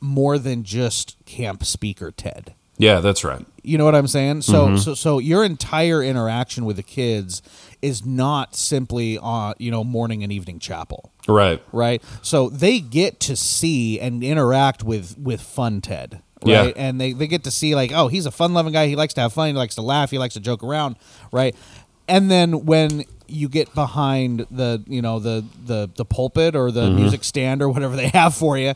more 0.00 0.38
than 0.38 0.64
just 0.64 1.16
camp 1.26 1.64
speaker 1.64 2.10
Ted. 2.10 2.54
Yeah, 2.78 3.00
that's 3.00 3.22
right. 3.24 3.44
You 3.64 3.78
know 3.78 3.84
what 3.84 3.94
I'm 3.94 4.06
saying? 4.08 4.42
So 4.42 4.66
Mm-hmm. 4.66 4.76
so 4.78 4.94
so 4.94 5.18
your 5.18 5.44
entire 5.44 6.02
interaction 6.02 6.64
with 6.64 6.76
the 6.76 6.82
kids 6.82 7.42
is 7.80 8.04
not 8.04 8.54
simply 8.56 9.18
on 9.18 9.54
you 9.58 9.70
know 9.70 9.84
morning 9.84 10.22
and 10.22 10.32
evening 10.32 10.58
chapel 10.58 11.12
Right. 11.28 11.62
right? 11.72 12.02
So 12.22 12.48
they 12.48 12.80
get 12.80 13.20
to 13.20 13.36
see 13.36 14.00
and 14.00 14.22
interact 14.24 14.82
with 14.82 15.16
with 15.18 15.40
Fun 15.40 15.80
Ted, 15.80 16.20
Yeah. 16.44 16.58
right? 16.62 16.74
And 16.76 17.00
they 17.00 17.12
they 17.12 17.26
get 17.28 17.44
to 17.44 17.50
see 17.52 17.74
like, 17.76 17.92
oh, 17.92 18.08
he's 18.08 18.26
a 18.26 18.32
fun 18.32 18.52
loving 18.54 18.72
guy. 18.72 18.86
He 18.88 18.96
likes 18.96 19.14
to 19.14 19.20
have 19.20 19.32
fun. 19.32 19.48
He 19.48 19.52
likes 19.54 19.76
to 19.76 19.82
laugh. 19.82 20.10
He 20.10 20.18
likes 20.18 20.34
to 20.34 20.40
joke 20.40 20.64
around, 20.64 20.96
right? 21.30 21.54
And 22.08 22.28
then 22.30 22.66
when 22.66 23.04
you 23.28 23.48
get 23.48 23.72
behind 23.74 24.44
the 24.50 24.82
you 24.88 25.00
know 25.00 25.18
the 25.20 25.44
the 25.64 25.88
the 25.94 26.04
pulpit 26.04 26.54
or 26.56 26.70
the 26.72 26.90
music 26.90 27.22
stand 27.24 27.62
or 27.62 27.68
whatever 27.68 27.94
they 27.96 28.08
have 28.08 28.34
for 28.34 28.58
you 28.58 28.72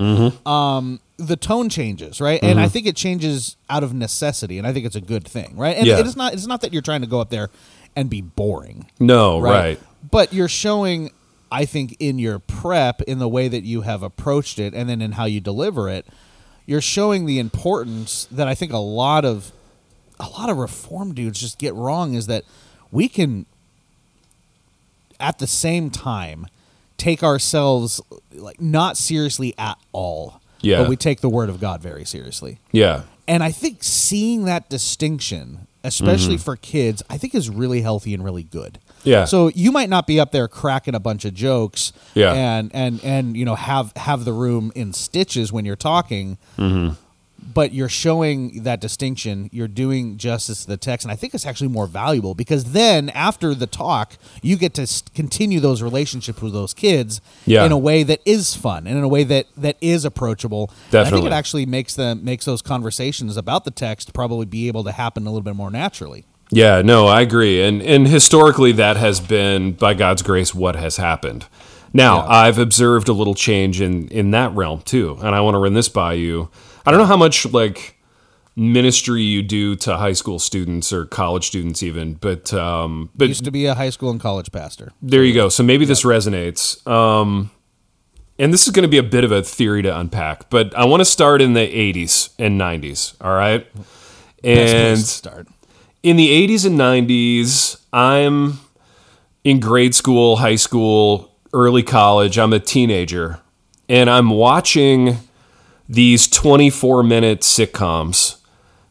um 0.46 0.98
the 1.16 1.36
tone 1.36 1.68
changes 1.68 2.20
right? 2.20 2.42
And 2.42 2.58
i 2.58 2.64
mm-hmm. 2.64 2.72
think 2.72 2.86
it 2.86 2.96
changes 2.96 3.56
out 3.70 3.82
of 3.82 3.94
necessity 3.94 4.58
and 4.58 4.66
i 4.66 4.72
think 4.72 4.84
it's 4.86 4.96
a 4.96 5.00
good 5.00 5.26
thing 5.26 5.56
right? 5.56 5.76
And 5.76 5.86
Yeah. 5.86 5.98
it 5.98 6.06
is 6.06 6.16
not 6.16 6.34
it's 6.34 6.46
not 6.46 6.60
that 6.60 6.72
you're 6.72 6.82
trying 6.82 7.00
to 7.00 7.06
go 7.06 7.20
up 7.20 7.30
there 7.30 7.50
and 7.94 8.10
be 8.10 8.20
boring 8.20 8.90
No, 9.00 9.40
right. 9.40 9.80
but 10.10 10.32
you're 10.32 10.48
showing 10.48 11.10
i 11.50 11.64
think 11.64 11.96
in 11.98 12.18
your 12.18 12.38
prep 12.38 13.00
in 13.02 13.18
the 13.18 13.28
way 13.28 13.48
that 13.48 13.62
you 13.62 13.82
have 13.82 14.02
approached 14.02 14.58
it 14.58 14.74
and 14.74 14.88
then 14.88 15.00
in 15.00 15.12
how 15.12 15.24
you 15.24 15.40
deliver 15.40 15.88
it 15.88 16.06
you're 16.66 16.80
showing 16.82 17.24
the 17.24 17.38
importance 17.38 18.26
that 18.30 18.48
i 18.48 18.54
think 18.54 18.72
a 18.72 18.78
lot 18.78 19.24
of 19.24 19.52
a 20.18 20.28
lot 20.28 20.50
of 20.50 20.56
reform 20.58 21.14
dudes 21.14 21.40
just 21.40 21.58
get 21.58 21.74
wrong 21.74 22.14
is 22.14 22.26
that 22.26 22.44
we 22.90 23.08
can 23.08 23.46
at 25.20 25.38
the 25.38 25.46
same 25.46 25.88
time 25.90 26.46
take 26.98 27.22
ourselves 27.22 28.00
like 28.32 28.60
not 28.60 28.96
seriously 28.96 29.54
at 29.58 29.78
all 29.92 30.40
Yeah. 30.60 30.78
but 30.80 30.88
we 30.88 30.96
take 30.96 31.20
the 31.20 31.28
word 31.28 31.48
of 31.50 31.60
god 31.60 31.80
very 31.82 32.04
seriously 32.04 32.58
Yeah. 32.72 33.02
and 33.28 33.42
I 33.42 33.50
think 33.52 33.78
seeing 33.82 34.44
that 34.46 34.68
distinction, 34.70 35.66
especially 35.84 36.36
for 36.38 36.56
kids, 36.56 37.02
I 37.10 37.16
think 37.18 37.34
is 37.34 37.48
really 37.50 37.80
healthy 37.82 38.12
and 38.14 38.24
really 38.24 38.42
good. 38.42 38.78
Yeah. 39.04 39.24
So 39.24 39.48
you 39.54 39.70
might 39.70 39.88
not 39.88 40.06
be 40.08 40.18
up 40.18 40.32
there 40.32 40.48
cracking 40.48 40.94
a 40.96 41.00
bunch 41.00 41.24
of 41.24 41.32
jokes 41.34 41.92
Yeah. 42.14 42.32
and 42.32 42.70
and 42.74 43.00
and 43.04 43.36
you 43.36 43.44
know 43.44 43.54
have 43.54 43.92
have 43.96 44.24
the 44.24 44.32
room 44.32 44.72
in 44.74 44.92
stitches 44.92 45.52
when 45.52 45.64
you're 45.64 45.76
talking. 45.76 46.38
Mm-hmm. 46.58 46.94
But 47.56 47.72
you're 47.72 47.88
showing 47.88 48.64
that 48.64 48.82
distinction. 48.82 49.48
You're 49.50 49.66
doing 49.66 50.18
justice 50.18 50.60
to 50.64 50.68
the 50.68 50.76
text, 50.76 51.06
and 51.06 51.10
I 51.10 51.16
think 51.16 51.32
it's 51.32 51.46
actually 51.46 51.68
more 51.68 51.86
valuable 51.86 52.34
because 52.34 52.64
then 52.72 53.08
after 53.08 53.54
the 53.54 53.66
talk, 53.66 54.18
you 54.42 54.56
get 54.56 54.74
to 54.74 54.86
continue 55.14 55.58
those 55.58 55.80
relationships 55.80 56.42
with 56.42 56.52
those 56.52 56.74
kids 56.74 57.22
Yeah. 57.46 57.64
in 57.64 57.72
a 57.72 57.78
way 57.78 58.02
that 58.02 58.20
is 58.26 58.54
fun 58.54 58.86
and 58.86 58.98
in 58.98 59.02
a 59.02 59.08
way 59.08 59.24
that 59.24 59.46
that 59.56 59.78
is 59.80 60.04
approachable. 60.04 60.70
And 60.92 61.06
I 61.06 61.10
think 61.10 61.24
it 61.24 61.32
actually 61.32 61.64
makes 61.64 61.94
them 61.94 62.22
makes 62.22 62.44
those 62.44 62.60
conversations 62.60 63.38
about 63.38 63.64
the 63.64 63.70
text 63.70 64.12
probably 64.12 64.44
be 64.44 64.68
able 64.68 64.84
to 64.84 64.92
happen 64.92 65.26
a 65.26 65.30
little 65.30 65.40
bit 65.50 65.56
more 65.56 65.70
naturally. 65.70 66.26
Yeah, 66.50 66.82
no, 66.82 67.06
I 67.06 67.22
agree. 67.22 67.62
And 67.62 67.80
and 67.80 68.06
historically 68.06 68.72
that 68.72 68.98
has 68.98 69.18
been 69.18 69.72
by 69.72 69.94
God's 69.94 70.20
grace 70.20 70.54
what 70.54 70.76
has 70.76 70.98
happened. 70.98 71.46
Now, 71.94 72.16
Yeah. 72.18 72.26
I've 72.42 72.58
observed 72.58 73.08
a 73.08 73.14
little 73.14 73.34
change 73.34 73.80
in 73.80 74.08
in 74.08 74.30
that 74.32 74.54
realm 74.54 74.82
too, 74.84 75.16
and 75.22 75.34
I 75.34 75.40
want 75.40 75.54
to 75.54 75.58
run 75.58 75.72
this 75.72 75.88
by 75.88 76.12
you. 76.12 76.50
I 76.86 76.90
don't 76.90 76.98
know 77.00 77.06
how 77.06 77.16
much 77.16 77.44
like 77.52 77.94
ministry 78.54 79.22
you 79.22 79.42
do 79.42 79.76
to 79.76 79.96
high 79.98 80.14
school 80.14 80.38
students 80.38 80.92
or 80.92 81.04
college 81.04 81.46
students 81.48 81.82
even, 81.82 82.14
but 82.14 82.54
um 82.54 83.10
but 83.14 83.28
Used 83.28 83.44
to 83.44 83.50
be 83.50 83.66
a 83.66 83.74
high 83.74 83.90
school 83.90 84.10
and 84.10 84.20
college 84.20 84.50
pastor. 84.52 84.92
there 85.02 85.22
you 85.24 85.34
go. 85.34 85.48
So 85.48 85.62
maybe 85.62 85.84
this 85.84 86.04
resonates. 86.04 86.86
Um, 86.86 87.50
and 88.38 88.52
this 88.52 88.66
is 88.66 88.72
going 88.72 88.82
to 88.82 88.88
be 88.88 88.98
a 88.98 89.02
bit 89.02 89.24
of 89.24 89.32
a 89.32 89.42
theory 89.42 89.80
to 89.82 89.98
unpack, 89.98 90.50
but 90.50 90.74
I 90.76 90.84
want 90.84 91.00
to 91.00 91.06
start 91.06 91.40
in 91.40 91.54
the 91.54 91.60
80s 91.60 92.34
and 92.38 92.60
90s. 92.60 93.14
All 93.20 93.32
right. 93.34 93.66
And 94.44 94.98
start. 95.00 95.48
in 96.02 96.16
the 96.16 96.28
80s 96.46 96.66
and 96.66 96.78
90s, 96.78 97.80
I'm 97.94 98.60
in 99.42 99.58
grade 99.58 99.94
school, 99.94 100.36
high 100.36 100.56
school, 100.56 101.32
early 101.54 101.82
college. 101.82 102.38
I'm 102.38 102.52
a 102.52 102.60
teenager, 102.60 103.40
and 103.88 104.10
I'm 104.10 104.28
watching 104.28 105.16
these 105.88 106.26
24 106.28 107.02
minute 107.02 107.40
sitcoms 107.40 108.38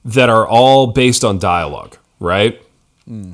that 0.03 0.29
are 0.29 0.47
all 0.47 0.88
based 0.88 1.23
on 1.23 1.39
dialogue, 1.39 1.97
right? 2.19 2.62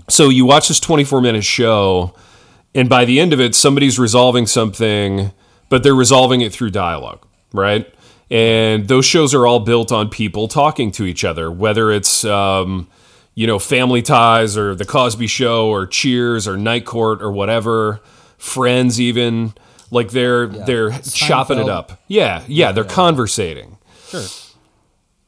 So 0.10 0.30
you 0.30 0.45
watch 0.45 0.67
this 0.67 0.80
24 0.80 1.21
minute 1.21 1.43
show, 1.43 2.13
and 2.76 2.89
by 2.89 3.06
the 3.06 3.19
end 3.19 3.34
of 3.34 3.39
it, 3.39 3.56
somebody's 3.56 4.00
resolving 4.00 4.45
something, 4.47 5.32
but 5.69 5.84
they're 5.84 5.95
resolving 5.95 6.41
it 6.41 6.52
through 6.52 6.71
dialogue, 6.71 7.26
right? 7.54 7.93
And 8.30 8.88
those 8.88 9.06
shows 9.06 9.34
are 9.34 9.45
all 9.45 9.60
built 9.60 9.91
on 9.91 10.10
people 10.10 10.47
talking 10.47 10.91
to 10.93 11.06
each 11.06 11.26
other, 11.26 11.52
whether 11.52 11.91
it's, 11.91 12.24
um, 12.24 12.88
you 13.36 13.45
know, 13.45 13.60
Family 13.60 14.02
Ties 14.02 14.58
or 14.58 14.74
The 14.74 14.86
Cosby 14.86 15.28
Show 15.28 15.67
or 15.67 15.86
Cheers 15.86 16.47
or 16.47 16.58
Night 16.58 16.86
Court 16.86 17.21
or 17.21 17.32
whatever, 17.32 18.02
Friends 18.38 19.00
even. 19.00 19.54
Like 19.92 20.12
they're 20.12 20.48
they're 20.48 20.92
chopping 21.00 21.60
it 21.60 21.70
up. 21.70 22.02
Yeah, 22.08 22.44
yeah, 22.48 22.72
they're 22.72 22.84
conversating. 22.84 23.78
Sure. 24.08 24.24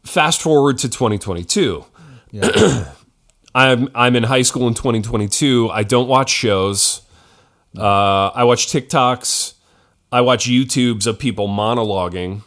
Fast 0.04 0.42
forward 0.42 0.78
to 0.80 0.90
2022. 0.90 1.86
Yeah. 2.32 2.92
I'm 3.56 3.90
I'm 3.94 4.16
in 4.16 4.24
high 4.24 4.42
school 4.42 4.68
in 4.68 4.74
2022. 4.74 5.70
I 5.70 5.84
don't 5.84 6.08
watch 6.08 6.30
shows. 6.30 7.02
Uh, 7.78 8.30
I 8.30 8.44
watch 8.46 8.68
TikToks. 8.68 9.54
I 10.12 10.22
watch 10.22 10.46
YouTubes 10.46 11.08
of 11.08 11.20
people 11.20 11.48
monologuing. 11.48 12.44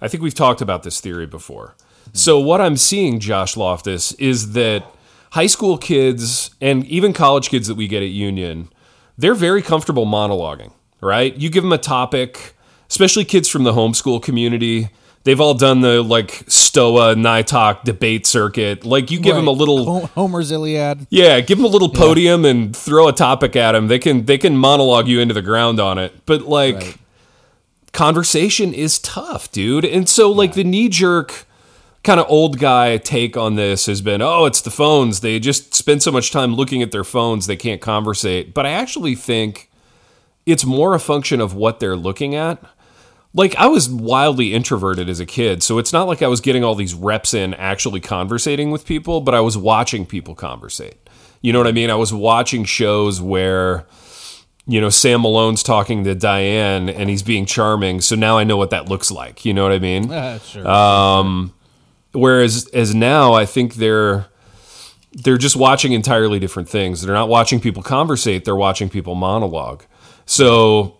I 0.00 0.08
think 0.08 0.22
we've 0.22 0.34
talked 0.34 0.60
about 0.60 0.82
this 0.82 1.00
theory 1.00 1.26
before. 1.26 1.74
So 2.12 2.38
what 2.38 2.60
I'm 2.60 2.76
seeing, 2.76 3.18
Josh 3.18 3.56
Loftus, 3.56 4.12
is 4.12 4.52
that 4.52 4.84
high 5.32 5.46
school 5.46 5.78
kids 5.78 6.50
and 6.60 6.84
even 6.86 7.12
college 7.12 7.48
kids 7.48 7.68
that 7.68 7.76
we 7.76 7.88
get 7.88 8.02
at 8.02 8.08
Union, 8.08 8.68
they're 9.16 9.34
very 9.34 9.62
comfortable 9.62 10.06
monologuing. 10.06 10.72
Right? 11.00 11.34
You 11.36 11.50
give 11.50 11.62
them 11.62 11.72
a 11.72 11.78
topic, 11.78 12.54
especially 12.88 13.24
kids 13.24 13.48
from 13.48 13.64
the 13.64 13.72
homeschool 13.72 14.22
community. 14.22 14.88
They've 15.24 15.40
all 15.40 15.54
done 15.54 15.80
the 15.80 16.02
like 16.02 16.44
Stoa 16.46 17.14
NITOC 17.16 17.82
debate 17.82 18.26
circuit. 18.26 18.84
Like 18.84 19.10
you 19.10 19.18
give 19.18 19.34
them 19.34 19.48
a 19.48 19.52
little 19.52 20.06
Homer's 20.08 20.52
Iliad. 20.52 21.06
yeah, 21.10 21.40
give 21.40 21.58
them 21.58 21.64
a 21.64 21.68
little 21.68 21.88
podium 21.88 22.44
and 22.44 22.74
throw 22.76 23.08
a 23.08 23.12
topic 23.12 23.56
at 23.56 23.72
them. 23.72 23.88
They 23.88 23.98
can 23.98 24.24
they 24.26 24.38
can 24.38 24.56
monologue 24.56 25.08
you 25.08 25.18
into 25.20 25.34
the 25.34 25.42
ground 25.42 25.80
on 25.80 25.98
it. 25.98 26.12
But 26.26 26.42
like 26.42 26.76
Right. 26.76 26.96
conversation 27.92 28.72
is 28.72 28.98
tough, 28.98 29.50
dude. 29.52 29.84
And 29.84 30.08
so 30.08 30.30
like 30.30 30.54
the 30.54 30.64
knee 30.64 30.88
jerk 30.88 31.46
kind 32.02 32.20
of 32.20 32.26
old 32.28 32.58
guy 32.60 32.96
take 32.98 33.36
on 33.36 33.56
this 33.56 33.86
has 33.86 34.00
been, 34.00 34.22
"Oh, 34.22 34.44
it's 34.44 34.60
the 34.60 34.70
phones. 34.70 35.20
They 35.20 35.40
just 35.40 35.74
spend 35.74 36.02
so 36.04 36.12
much 36.12 36.30
time 36.30 36.54
looking 36.54 36.80
at 36.82 36.92
their 36.92 37.02
phones, 37.04 37.46
they 37.48 37.56
can't 37.56 37.80
conversate." 37.80 38.54
But 38.54 38.64
I 38.64 38.70
actually 38.70 39.16
think 39.16 39.68
it's 40.46 40.64
more 40.64 40.94
a 40.94 41.00
function 41.00 41.40
of 41.40 41.54
what 41.54 41.80
they're 41.80 41.96
looking 41.96 42.34
at. 42.34 42.62
Like 43.34 43.54
I 43.56 43.66
was 43.66 43.90
wildly 43.90 44.54
introverted 44.54 45.10
as 45.10 45.20
a 45.20 45.26
kid, 45.26 45.62
so 45.62 45.78
it's 45.78 45.92
not 45.92 46.06
like 46.06 46.22
I 46.22 46.28
was 46.28 46.40
getting 46.40 46.64
all 46.64 46.74
these 46.74 46.94
reps 46.94 47.34
in 47.34 47.52
actually 47.54 48.00
conversating 48.00 48.70
with 48.70 48.86
people, 48.86 49.20
but 49.20 49.34
I 49.34 49.40
was 49.40 49.58
watching 49.58 50.06
people 50.06 50.34
conversate. 50.34 50.96
You 51.42 51.52
know 51.52 51.58
what 51.58 51.66
I 51.66 51.72
mean? 51.72 51.90
I 51.90 51.96
was 51.96 52.14
watching 52.14 52.64
shows 52.64 53.20
where 53.20 53.86
you 54.66 54.80
know 54.80 54.88
Sam 54.88 55.20
Malone's 55.20 55.62
talking 55.62 56.04
to 56.04 56.14
Diane 56.14 56.88
and 56.88 57.10
he's 57.10 57.22
being 57.22 57.44
charming, 57.44 58.00
so 58.00 58.14
now 58.14 58.38
I 58.38 58.44
know 58.44 58.56
what 58.56 58.70
that 58.70 58.88
looks 58.88 59.10
like. 59.10 59.44
You 59.44 59.52
know 59.52 59.64
what 59.64 59.72
I 59.72 59.80
mean? 59.80 60.10
Uh, 60.10 60.38
sure. 60.38 60.66
Um, 60.66 61.52
whereas 62.12 62.68
as 62.68 62.94
now, 62.94 63.34
I 63.34 63.44
think 63.44 63.74
they're 63.74 64.26
they're 65.12 65.36
just 65.36 65.56
watching 65.56 65.92
entirely 65.92 66.38
different 66.38 66.70
things. 66.70 67.02
They're 67.02 67.14
not 67.14 67.28
watching 67.28 67.60
people 67.60 67.82
conversate; 67.82 68.46
they're 68.46 68.56
watching 68.56 68.88
people 68.88 69.14
monologue. 69.14 69.84
So 70.26 70.98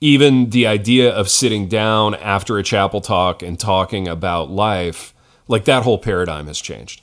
even 0.00 0.50
the 0.50 0.66
idea 0.66 1.10
of 1.10 1.28
sitting 1.28 1.68
down 1.68 2.14
after 2.14 2.58
a 2.58 2.62
chapel 2.62 3.00
talk 3.00 3.42
and 3.42 3.58
talking 3.58 4.06
about 4.06 4.50
life, 4.50 5.14
like 5.48 5.64
that 5.64 5.82
whole 5.82 5.98
paradigm 5.98 6.46
has 6.46 6.60
changed. 6.60 7.00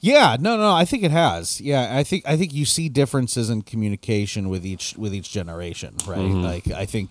Yeah, 0.00 0.36
no, 0.38 0.56
no, 0.56 0.72
I 0.72 0.84
think 0.84 1.02
it 1.02 1.10
has. 1.10 1.60
Yeah, 1.60 1.96
I 1.96 2.04
think 2.04 2.24
I 2.26 2.36
think 2.36 2.54
you 2.54 2.64
see 2.64 2.88
differences 2.88 3.50
in 3.50 3.62
communication 3.62 4.48
with 4.48 4.64
each 4.64 4.94
with 4.96 5.12
each 5.12 5.30
generation, 5.30 5.94
right? 6.06 6.18
Mm-hmm. 6.18 6.42
Like 6.42 6.68
I 6.68 6.84
think 6.84 7.10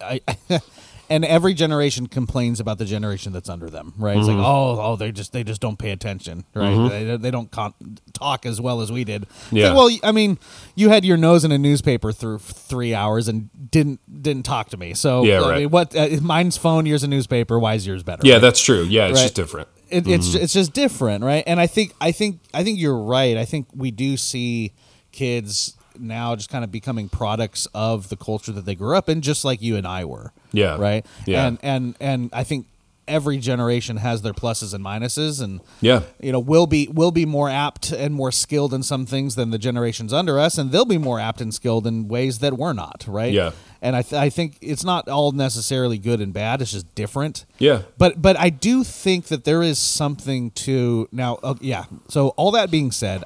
I 0.00 0.20
and 1.08 1.24
every 1.24 1.54
generation 1.54 2.06
complains 2.08 2.58
about 2.60 2.78
the 2.78 2.84
generation 2.84 3.32
that's 3.32 3.48
under 3.48 3.68
them, 3.70 3.94
right? 3.96 4.16
It's 4.16 4.26
like, 4.26 4.36
Mm-hmm. 4.36 4.44
"Oh, 4.44 4.78
oh, 4.80 4.96
they 4.96 5.12
just 5.12 5.32
they 5.32 5.44
just 5.44 5.60
don't 5.60 5.78
pay 5.78 5.90
attention, 5.90 6.44
right? 6.54 6.88
They, 6.88 7.16
they 7.16 7.30
don't 7.30 7.50
con- 7.50 7.74
talk 8.12 8.44
as 8.46 8.60
well 8.60 8.80
as 8.80 8.90
we 8.90 9.04
did." 9.04 9.22
It's 9.22 9.52
Yeah. 9.52 9.68
like, 9.72 9.76
well, 9.76 9.98
I 10.02 10.12
mean, 10.12 10.38
you 10.74 10.88
had 10.88 11.04
your 11.04 11.16
nose 11.16 11.44
in 11.44 11.52
a 11.52 11.58
newspaper 11.58 12.12
through 12.12 12.38
3 12.40 12.94
hours 12.94 13.28
and 13.28 13.50
didn't 13.70 14.00
didn't 14.22 14.44
talk 14.44 14.70
to 14.70 14.76
me. 14.76 14.94
So, 14.94 15.24
Yeah, 15.24 15.40
I 15.42 15.48
right. 15.50 15.58
mean, 15.60 15.70
what 15.70 15.94
uh, 15.96 16.08
mine's 16.20 16.56
phone, 16.56 16.86
yours 16.86 17.02
a 17.02 17.08
newspaper, 17.08 17.58
why 17.58 17.74
is 17.74 17.86
yours 17.86 18.02
better? 18.02 18.22
Yeah, 18.26 18.38
that's 18.38 18.60
true. 18.62 18.84
Yeah, 18.84 19.06
it's 19.06 19.16
Right. 19.18 19.22
just 19.24 19.34
different. 19.34 19.68
it, 19.88 20.06
it's 20.08 20.34
it's 20.34 20.52
just 20.52 20.72
different, 20.72 21.22
right? 21.22 21.44
And 21.46 21.60
I 21.60 21.66
think 21.68 21.94
I 22.00 22.10
think 22.12 22.40
I 22.52 22.64
think 22.64 22.78
you're 22.80 22.98
right. 22.98 23.36
I 23.36 23.44
think 23.44 23.68
we 23.74 23.90
do 23.92 24.16
see 24.16 24.72
kids 25.12 25.74
now 26.00 26.36
just 26.36 26.50
kind 26.50 26.64
of 26.64 26.70
becoming 26.72 27.08
products 27.08 27.66
of 27.74 28.08
the 28.08 28.16
culture 28.16 28.52
that 28.52 28.64
they 28.64 28.74
grew 28.74 28.96
up 28.96 29.08
in, 29.08 29.20
just 29.22 29.44
like 29.44 29.62
you 29.62 29.76
and 29.76 29.86
I 29.86 30.04
were. 30.04 30.32
Yeah. 30.52 30.76
Right. 30.78 31.04
Yeah. 31.26 31.46
And 31.46 31.58
and 31.62 31.94
and 32.00 32.30
I 32.32 32.44
think 32.44 32.66
every 33.08 33.38
generation 33.38 33.98
has 33.98 34.22
their 34.22 34.32
pluses 34.32 34.74
and 34.74 34.84
minuses, 34.84 35.40
and 35.40 35.60
Yeah. 35.80 36.02
you 36.20 36.32
know 36.32 36.40
we'll 36.40 36.66
be 36.66 36.88
will 36.88 37.12
be 37.12 37.24
more 37.24 37.48
apt 37.48 37.92
and 37.92 38.12
more 38.12 38.32
skilled 38.32 38.74
in 38.74 38.82
some 38.82 39.06
things 39.06 39.36
than 39.36 39.50
the 39.50 39.58
generations 39.58 40.12
under 40.12 40.40
us, 40.40 40.58
and 40.58 40.72
they'll 40.72 40.84
be 40.84 40.98
more 40.98 41.20
apt 41.20 41.40
and 41.40 41.54
skilled 41.54 41.86
in 41.86 42.08
ways 42.08 42.38
that 42.40 42.56
we're 42.58 42.72
not. 42.72 43.04
Right. 43.06 43.32
Yeah. 43.32 43.52
And 43.82 43.94
I 43.94 44.02
th- 44.02 44.20
I 44.20 44.28
think 44.30 44.56
it's 44.60 44.82
not 44.82 45.08
all 45.08 45.30
necessarily 45.30 45.98
good 45.98 46.20
and 46.20 46.32
bad. 46.32 46.60
It's 46.62 46.72
just 46.72 46.92
different. 46.96 47.44
Yeah. 47.58 47.82
But 47.96 48.20
but 48.20 48.36
I 48.40 48.50
do 48.50 48.82
think 48.82 49.26
that 49.26 49.44
there 49.44 49.62
is 49.62 49.78
something 49.78 50.50
to 50.66 51.08
now. 51.12 51.38
Uh, 51.44 51.54
yeah. 51.60 51.84
So 52.08 52.28
all 52.30 52.50
that 52.52 52.70
being 52.72 52.90
said, 52.90 53.22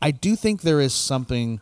I 0.00 0.10
do 0.10 0.36
think 0.36 0.62
there 0.62 0.80
is 0.80 0.94
something 0.94 1.60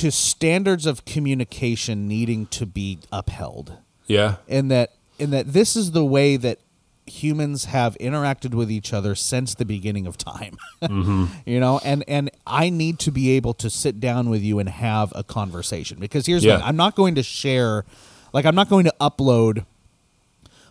to 0.00 0.10
standards 0.10 0.86
of 0.86 1.04
communication 1.04 2.06
needing 2.08 2.46
to 2.46 2.66
be 2.66 2.98
upheld. 3.12 3.78
Yeah. 4.06 4.36
in 4.46 4.68
that 4.68 4.92
in 5.18 5.30
that 5.30 5.52
this 5.52 5.74
is 5.76 5.90
the 5.92 6.04
way 6.04 6.36
that 6.36 6.58
humans 7.06 7.66
have 7.66 7.96
interacted 8.00 8.52
with 8.52 8.70
each 8.70 8.92
other 8.92 9.14
since 9.14 9.54
the 9.54 9.64
beginning 9.64 10.06
of 10.06 10.16
time. 10.18 10.56
You 11.46 11.60
know 11.60 11.80
and 11.84 12.04
and 12.08 12.30
i 12.46 12.68
need 12.70 12.98
to 13.00 13.10
be 13.12 13.30
able 13.30 13.54
to 13.54 13.68
sit 13.70 13.98
down 14.00 14.28
with 14.28 14.42
you 14.42 14.58
and 14.58 14.68
have 14.68 15.12
a 15.16 15.22
conversation. 15.24 15.98
Because 15.98 16.26
here's 16.26 16.44
Yeah. 16.44 16.60
i'm 16.62 16.76
not 16.76 16.94
going 16.94 17.14
to 17.16 17.22
share 17.22 17.84
like 18.32 18.44
i'm 18.44 18.54
not 18.54 18.68
going 18.68 18.84
to 18.84 18.94
upload 19.00 19.64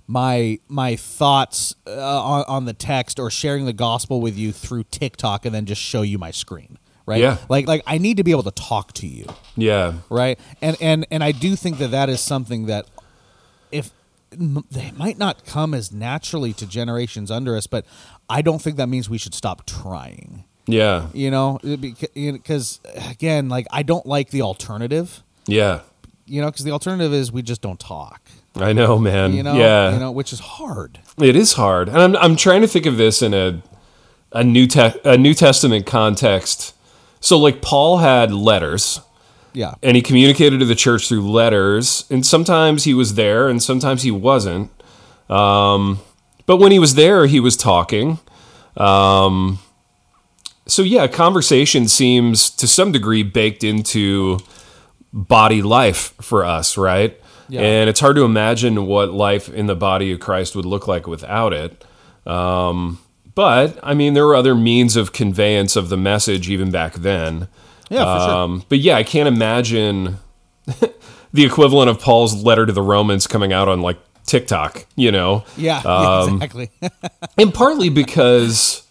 my 0.08 0.60
my 0.68 0.96
thoughts 0.96 1.74
uh, 1.88 2.24
on, 2.24 2.46
on 2.48 2.66
the 2.66 2.74
text 2.74 3.20
or 3.20 3.30
sharing 3.32 3.66
the 3.66 3.74
gospel 3.74 4.22
with 4.22 4.38
you 4.38 4.52
through 4.52 4.84
tiktok 4.92 5.46
and 5.46 5.56
then 5.56 5.66
just 5.66 5.82
show 5.82 6.04
you 6.04 6.18
my 6.20 6.32
screen 6.32 6.78
right 7.06 7.20
Yeah. 7.22 7.38
like 7.50 7.68
like 7.68 7.84
i 7.88 7.98
need 7.98 8.18
to 8.18 8.24
be 8.24 8.32
able 8.32 8.44
to 8.44 8.52
talk 8.52 8.94
to 8.94 9.08
you 9.08 9.26
Yeah. 9.56 9.94
right 10.10 10.40
and 10.62 10.78
and 10.82 11.06
and 11.12 11.24
i 11.24 11.32
do 11.32 11.56
think 11.56 11.78
that 11.78 11.92
that 11.92 12.10
is 12.10 12.20
something 12.22 12.66
that 12.68 12.86
if 13.72 13.92
they 14.32 14.92
might 14.92 15.18
not 15.18 15.46
come 15.46 15.74
as 15.74 15.92
naturally 15.92 16.52
to 16.54 16.66
generations 16.66 17.30
under 17.32 17.56
us 17.56 17.68
but 17.68 17.86
i 18.30 18.42
don't 18.42 18.62
think 18.62 18.78
that 18.78 18.88
means 18.90 19.10
we 19.10 19.18
should 19.18 19.34
stop 19.34 19.66
trying 19.66 20.44
Yeah. 20.68 21.08
you 21.14 21.32
know 21.32 21.60
because 21.64 22.80
again 23.10 23.50
like 23.50 23.68
i 23.72 23.84
don't 23.84 24.06
like 24.06 24.30
the 24.32 24.42
alternative 24.42 25.24
Yeah. 25.48 25.82
you 26.26 26.42
know 26.42 26.50
because 26.50 26.66
the 26.66 26.72
alternative 26.72 27.14
is 27.14 27.32
we 27.32 27.42
just 27.42 27.62
don't 27.62 27.80
talk 27.80 28.22
I 28.58 28.72
know, 28.72 28.98
man. 28.98 29.34
you 29.34 29.44
know 29.44 29.56
yeah. 29.56 29.92
you 29.94 30.00
know 30.00 30.12
which 30.12 30.32
is 30.32 30.40
hard 30.40 31.00
It 31.18 31.36
is 31.36 31.54
hard, 31.54 31.90
and 31.90 31.98
I'm 31.98 32.16
I'm 32.16 32.36
trying 32.38 32.62
to 32.62 32.68
think 32.70 32.86
of 32.86 32.96
this 32.96 33.22
in 33.22 33.34
a 33.34 33.62
a 34.32 34.44
new 34.46 34.66
te- 34.66 35.00
a 35.04 35.18
New 35.18 35.34
Testament 35.34 35.86
context. 35.86 36.74
So, 37.26 37.40
like 37.40 37.60
Paul 37.64 37.98
had 37.98 38.32
letters, 38.32 39.02
yeah 39.52 39.74
and 39.82 39.96
he 39.96 40.04
communicated 40.04 40.60
to 40.60 40.66
the 40.66 40.76
church 40.76 41.08
through 41.08 41.28
letters, 41.28 42.06
and 42.12 42.24
sometimes 42.24 42.84
he 42.84 42.94
was 42.94 43.16
there, 43.16 43.50
and 43.50 43.64
sometimes 43.64 44.04
he 44.04 44.12
wasn't. 44.12 44.70
Um, 45.28 46.02
but 46.46 46.58
when 46.58 46.72
he 46.72 46.78
was 46.78 46.94
there, 46.94 47.26
he 47.26 47.40
was 47.40 47.58
talking. 47.58 48.20
Um, 48.78 49.58
so 50.68 50.84
yeah, 50.84 51.08
conversation 51.08 51.88
seems 51.88 52.52
to 52.52 52.68
some 52.68 52.92
degree 52.92 53.24
baked 53.24 53.64
into 53.64 54.38
body 55.12 55.64
life 55.64 56.14
for 56.22 56.46
us, 56.46 56.78
right? 56.78 57.20
Yeah. 57.50 57.62
And 57.62 57.90
it's 57.90 58.00
hard 58.00 58.18
to 58.18 58.24
imagine 58.24 58.86
what 58.86 59.14
life 59.14 59.50
in 59.50 59.66
the 59.66 59.76
body 59.76 60.12
of 60.12 60.20
Christ 60.20 60.56
would 60.56 60.66
look 60.66 60.88
like 60.88 61.08
without 61.08 61.54
it. 61.54 61.84
Um, 62.28 63.00
but 63.36 63.78
I 63.84 63.94
mean, 63.94 64.14
there 64.14 64.26
were 64.26 64.36
other 64.36 64.56
means 64.56 64.96
of 64.96 65.14
conveyance 65.14 65.76
of 65.76 65.90
the 65.90 65.98
message 65.98 66.50
even 66.50 66.72
back 66.72 66.94
then. 66.96 67.48
Yeah, 67.90 68.04
for 68.04 68.26
sure. 68.26 68.36
Um, 68.36 68.64
but 68.70 68.80
yeah, 68.80 68.96
I 68.96 69.04
can't 69.04 69.28
imagine 69.28 70.18
the 71.34 71.46
equivalent 71.46 71.90
of 71.90 72.00
Paul's 72.00 72.44
letter 72.44 72.66
to 72.66 72.74
the 72.74 72.82
Romans 72.82 73.28
coming 73.28 73.54
out 73.54 73.68
on 73.68 73.82
like 73.82 74.00
TikTok, 74.26 74.86
you 74.96 75.12
know? 75.12 75.44
yeah, 75.58 75.82
yeah 75.86 76.34
exactly 76.34 76.72
And 77.38 77.54
partly 77.54 77.90
because 77.90 78.84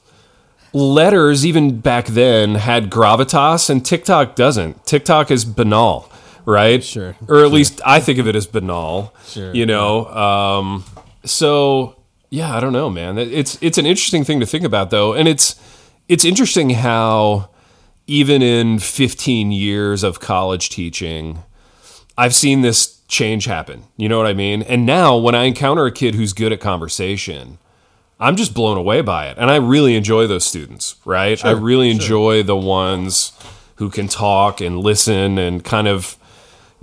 letters, 0.73 1.47
even 1.47 1.81
back 1.81 2.07
then, 2.07 2.57
had 2.57 2.91
gravitas, 2.91 3.71
and 3.71 3.85
TikTok 3.85 4.37
doesn't. 4.37 4.85
TikTok 4.87 5.31
is 5.31 5.45
banal, 5.45 6.11
right? 6.45 6.85
Sure, 6.85 7.17
Or 7.29 7.45
at 7.45 7.51
least 7.53 7.81
I 7.85 8.01
think 8.01 8.19
of 8.19 8.29
it 8.29 8.37
as 8.37 8.47
banal. 8.47 9.15
Sure, 9.27 9.55
You 9.55 9.67
know. 9.67 10.07
Um, 10.07 10.85
so 11.25 11.97
yeah, 12.31 12.57
I 12.57 12.61
don't 12.61 12.73
know, 12.73 12.91
man. 12.91 13.19
It's 13.19 13.59
it's 13.61 13.79
an 13.79 13.87
interesting 13.87 14.25
thing 14.25 14.41
to 14.41 14.47
think 14.47 14.65
about, 14.65 14.91
though, 14.91 15.15
and 15.15 15.29
it's 15.29 15.55
it's 16.09 16.25
interesting 16.25 16.71
how 16.71 17.51
even 18.07 18.43
in 18.43 18.79
15 18.79 19.53
years 19.53 20.03
of 20.03 20.21
college 20.21 20.69
teaching, 20.69 21.43
I've 22.19 22.35
seen 22.35 22.61
this 22.61 23.01
change 23.09 23.47
happen. 23.47 23.85
You 23.97 24.09
know 24.09 24.19
what 24.19 24.27
I 24.27 24.35
mean? 24.35 24.63
And 24.63 24.85
now 24.85 25.17
when 25.17 25.35
I 25.35 25.45
encounter 25.45 25.87
a 25.87 25.93
kid 25.93 26.15
who's 26.15 26.33
good 26.33 26.53
at 26.53 26.61
conversation, 26.61 27.59
I'm 28.21 28.37
just 28.37 28.55
blown 28.55 28.77
away 28.77 29.01
by 29.01 29.29
it. 29.29 29.39
And 29.39 29.51
I 29.51 29.57
really 29.57 29.97
enjoy 29.97 30.27
those 30.27 30.45
students, 30.45 30.97
right? 31.05 31.43
I 31.45 31.53
really 31.53 31.91
enjoy 31.91 32.43
the 32.43 32.57
ones 32.57 33.33
who 33.77 33.91
can 33.91 34.07
talk 34.07 34.61
and 34.61 34.79
listen 34.79 35.39
and 35.39 35.65
kind 35.65 35.89
of, 35.89 36.17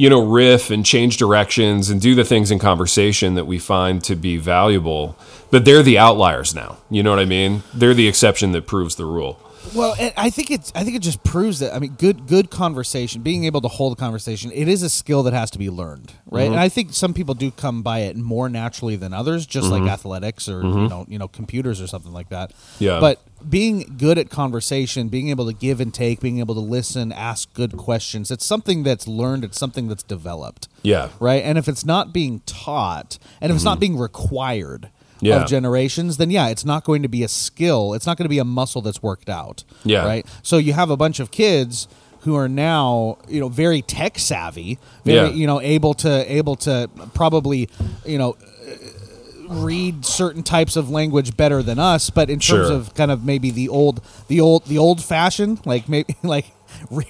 you 0.01 0.09
know, 0.09 0.25
riff 0.25 0.71
and 0.71 0.83
change 0.83 1.17
directions 1.17 1.91
and 1.91 2.01
do 2.01 2.15
the 2.15 2.23
things 2.23 2.49
in 2.49 2.57
conversation 2.57 3.35
that 3.35 3.45
we 3.45 3.59
find 3.59 4.03
to 4.03 4.15
be 4.15 4.35
valuable. 4.35 5.15
But 5.51 5.63
they're 5.63 5.83
the 5.83 5.99
outliers 5.99 6.55
now. 6.55 6.79
You 6.89 7.03
know 7.03 7.11
what 7.11 7.19
I 7.19 7.25
mean? 7.25 7.61
They're 7.71 7.93
the 7.93 8.07
exception 8.07 8.51
that 8.53 8.65
proves 8.65 8.95
the 8.95 9.05
rule. 9.05 9.39
Well, 9.75 9.95
and 9.99 10.13
I 10.17 10.29
think 10.29 10.51
it's 10.51 10.71
I 10.75 10.83
think 10.83 10.95
it 10.95 11.01
just 11.01 11.23
proves 11.23 11.59
that 11.59 11.73
I 11.73 11.79
mean 11.79 11.93
good 11.93 12.27
good 12.27 12.49
conversation, 12.49 13.21
being 13.21 13.45
able 13.45 13.61
to 13.61 13.67
hold 13.67 13.93
a 13.93 13.95
conversation, 13.95 14.51
it 14.53 14.67
is 14.67 14.83
a 14.83 14.89
skill 14.89 15.23
that 15.23 15.33
has 15.33 15.51
to 15.51 15.59
be 15.59 15.69
learned, 15.69 16.13
right? 16.25 16.43
Mm-hmm. 16.43 16.53
And 16.53 16.59
I 16.61 16.69
think 16.69 16.93
some 16.93 17.13
people 17.13 17.33
do 17.35 17.51
come 17.51 17.81
by 17.81 17.99
it 17.99 18.17
more 18.17 18.49
naturally 18.49 18.95
than 18.95 19.13
others, 19.13 19.45
just 19.45 19.69
like 19.69 19.83
athletics 19.83 20.49
or 20.49 20.61
you 20.61 20.87
know 20.89 21.05
you 21.07 21.17
know 21.19 21.27
computers 21.27 21.79
or 21.81 21.87
something 21.87 22.11
like 22.11 22.29
that. 22.29 22.51
Mm-hmm. 22.51 22.83
Yeah. 22.83 22.99
But 22.99 23.21
being 23.49 23.95
good 23.97 24.17
at 24.17 24.29
conversation, 24.29 25.09
being 25.09 25.29
able 25.29 25.45
to 25.47 25.53
give 25.53 25.79
and 25.81 25.93
take, 25.93 26.19
being 26.19 26.39
able 26.39 26.53
to 26.55 26.61
listen, 26.61 27.11
ask 27.11 27.51
good 27.53 27.75
questions, 27.77 28.29
it's 28.29 28.45
something 28.45 28.83
that's 28.83 29.07
learned. 29.07 29.43
It's 29.43 29.57
something 29.57 29.87
that's 29.87 30.03
developed 30.03 30.67
Yeah. 30.83 31.09
right? 31.19 31.43
And 31.43 31.57
if 31.57 31.67
it's 31.67 31.85
not 31.85 32.13
being 32.13 32.41
taught, 32.45 33.17
and 33.39 33.51
if 33.51 33.55
it's 33.55 33.65
not 33.65 33.79
being 33.79 33.97
required 33.97 34.81
Mm-hmm. 34.83 35.00
Yeah. 35.21 35.41
of 35.43 35.47
generations, 35.47 36.17
then 36.17 36.29
yeah, 36.31 36.47
it's 36.47 36.65
not 36.65 36.83
going 36.83 37.03
to 37.03 37.07
be 37.07 37.23
a 37.23 37.27
skill. 37.27 37.93
It's 37.93 38.05
not 38.07 38.17
going 38.17 38.25
to 38.25 38.29
be 38.29 38.39
a 38.39 38.43
muscle 38.45 38.81
that's 38.81 39.01
worked 39.03 39.29
out. 39.29 39.63
Yeah. 39.83 40.05
Right. 40.05 40.25
So 40.43 40.57
you 40.57 40.73
have 40.73 40.89
a 40.89 40.97
bunch 40.97 41.19
of 41.19 41.29
kids 41.31 41.87
who 42.21 42.35
are 42.35 42.49
now 42.49 43.17
you 43.27 43.39
know 43.39 43.49
very 43.49 43.81
tech 43.81 44.19
savvy, 44.19 44.77
very 45.05 45.29
Yeah. 45.29 45.33
you 45.33 45.47
know 45.47 45.59
able 45.61 45.93
to 45.95 46.31
able 46.31 46.55
to 46.57 46.89
probably 47.13 47.69
you 48.05 48.17
know 48.17 48.35
read 49.49 50.05
certain 50.05 50.43
types 50.43 50.75
of 50.77 50.89
language 50.89 51.35
better 51.35 51.61
than 51.61 51.77
us 51.77 52.09
but 52.09 52.29
in 52.29 52.39
terms 52.39 52.67
Sure. 52.67 52.71
of 52.73 52.93
kind 52.93 53.11
of 53.11 53.25
maybe 53.25 53.51
the 53.51 53.67
old 53.67 54.01
the 54.29 54.39
old 54.39 54.65
the 54.67 54.77
old 54.77 55.03
fashioned 55.03 55.59
like 55.65 55.89
maybe 55.89 56.15
like 56.23 56.45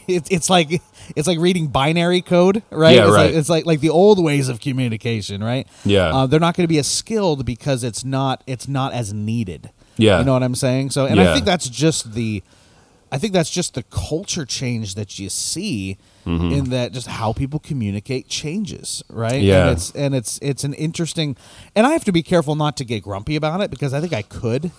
it's, 0.07 0.27
it's 0.31 0.49
like 0.49 0.81
it's 1.15 1.27
like 1.27 1.39
reading 1.39 1.67
binary 1.67 2.21
code 2.21 2.63
right 2.69 2.95
Yeah, 2.95 3.03
it's 3.07 3.15
right. 3.15 3.25
like 3.27 3.35
it's 3.35 3.49
like 3.49 3.65
like 3.65 3.79
the 3.79 3.89
old 3.89 4.23
ways 4.23 4.49
of 4.49 4.59
communication 4.59 5.43
right 5.43 5.67
Yeah. 5.85 6.13
uh, 6.15 6.25
they're 6.27 6.39
not 6.39 6.55
going 6.55 6.63
to 6.65 6.69
be 6.69 6.77
as 6.79 6.87
skilled 6.87 7.45
because 7.45 7.83
it's 7.83 8.03
not 8.03 8.43
it's 8.47 8.67
not 8.67 8.93
as 8.93 9.13
needed 9.13 9.71
Yeah. 9.97 10.19
you 10.19 10.25
know 10.25 10.33
what 10.33 10.43
i'm 10.43 10.55
saying 10.55 10.89
so 10.91 11.05
and 11.05 11.17
Yeah. 11.17 11.29
i 11.29 11.33
think 11.33 11.45
that's 11.45 11.69
just 11.69 12.13
the 12.13 12.43
i 13.11 13.17
think 13.17 13.33
that's 13.33 13.49
just 13.49 13.73
the 13.73 13.83
culture 13.83 14.45
change 14.45 14.95
that 14.95 15.19
you 15.19 15.29
see 15.29 15.97
in 16.25 16.65
that 16.69 16.91
just 16.91 17.07
how 17.07 17.33
people 17.33 17.57
communicate 17.59 18.27
changes 18.27 19.03
right 19.09 19.33
Mm-hmm. 19.41 19.45
Yeah. 19.47 19.61
and 19.67 19.71
it's 19.77 19.91
and 19.91 20.15
it's 20.15 20.39
it's 20.41 20.63
an 20.63 20.73
interesting 20.75 21.35
and 21.75 21.87
i 21.87 21.91
have 21.91 22.03
to 22.05 22.11
be 22.11 22.21
careful 22.23 22.55
not 22.55 22.77
to 22.77 22.85
get 22.85 23.03
grumpy 23.03 23.35
about 23.35 23.59
it 23.61 23.69
because 23.71 23.91
i 23.93 23.99
think 23.99 24.13
i 24.13 24.21
could 24.21 24.69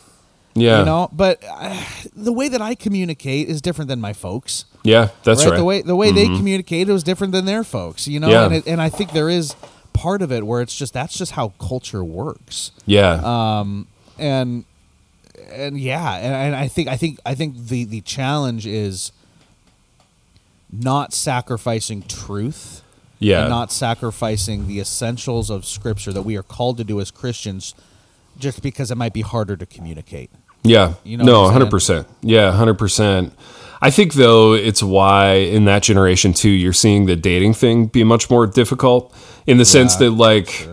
Yeah. 0.54 0.78
you 0.80 0.84
know 0.84 1.08
but 1.12 1.42
uh, 1.50 1.76
the 2.14 2.32
way 2.32 2.48
that 2.48 2.62
i 2.62 2.74
communicate 2.76 3.48
is 3.48 3.60
different 3.60 3.88
than 3.88 4.00
my 4.00 4.12
folks 4.12 4.66
yeah. 4.84 5.08
That's 5.22 5.46
right. 5.46 5.56
the 5.56 5.64
way 5.64 5.82
the 5.82 5.96
way 5.96 6.12
they 6.12 6.26
communicated 6.26 6.92
was 6.92 7.02
different 7.02 7.32
than 7.32 7.44
their 7.44 7.64
folks 7.64 8.08
you 8.08 8.20
know 8.20 8.28
Yeah. 8.28 8.46
and, 8.46 8.54
it, 8.54 8.66
and 8.66 8.80
i 8.80 8.88
think 8.88 9.12
there 9.12 9.28
is 9.28 9.54
part 9.92 10.22
of 10.22 10.32
it 10.32 10.46
where 10.46 10.62
it's 10.62 10.76
just 10.76 10.92
that's 10.92 11.16
just 11.16 11.32
how 11.32 11.52
culture 11.58 12.02
works 12.02 12.72
yeah. 12.86 13.20
um, 13.24 13.86
and 14.18 14.64
and 15.52 15.78
yeah, 15.78 16.16
and, 16.16 16.34
and 16.34 16.56
I 16.56 16.68
think 16.68 16.88
I 16.88 16.96
think 16.96 17.18
I 17.24 17.34
think 17.34 17.56
the 17.68 17.84
the 17.84 18.00
challenge 18.00 18.66
is 18.66 19.12
not 20.70 21.12
sacrificing 21.12 22.02
truth, 22.02 22.82
yeah. 23.18 23.42
and 23.42 23.50
not 23.50 23.70
sacrificing 23.70 24.66
the 24.66 24.80
essentials 24.80 25.50
of 25.50 25.64
Scripture 25.64 26.12
that 26.12 26.22
we 26.22 26.36
are 26.36 26.42
called 26.42 26.78
to 26.78 26.84
do 26.84 27.00
as 27.00 27.10
Christians, 27.10 27.74
just 28.38 28.62
because 28.62 28.90
it 28.90 28.96
might 28.96 29.12
be 29.12 29.20
harder 29.20 29.56
to 29.56 29.66
communicate. 29.66 30.30
Yeah. 30.62 30.94
You 31.04 31.16
know 31.16 31.24
no, 31.24 31.50
hundred 31.50 31.70
percent. 31.70 32.06
Yeah, 32.22 32.52
hundred 32.52 32.78
percent. 32.78 33.34
I 33.82 33.90
think 33.90 34.14
though 34.14 34.52
it's 34.54 34.82
why 34.82 35.34
in 35.34 35.64
that 35.66 35.82
generation 35.82 36.32
too, 36.32 36.48
you're 36.50 36.72
seeing 36.72 37.06
the 37.06 37.16
dating 37.16 37.54
thing 37.54 37.86
be 37.86 38.04
much 38.04 38.30
more 38.30 38.46
difficult 38.46 39.12
in 39.46 39.58
the 39.58 39.64
sense 39.64 39.96
that 39.96 40.10
like, 40.12 40.68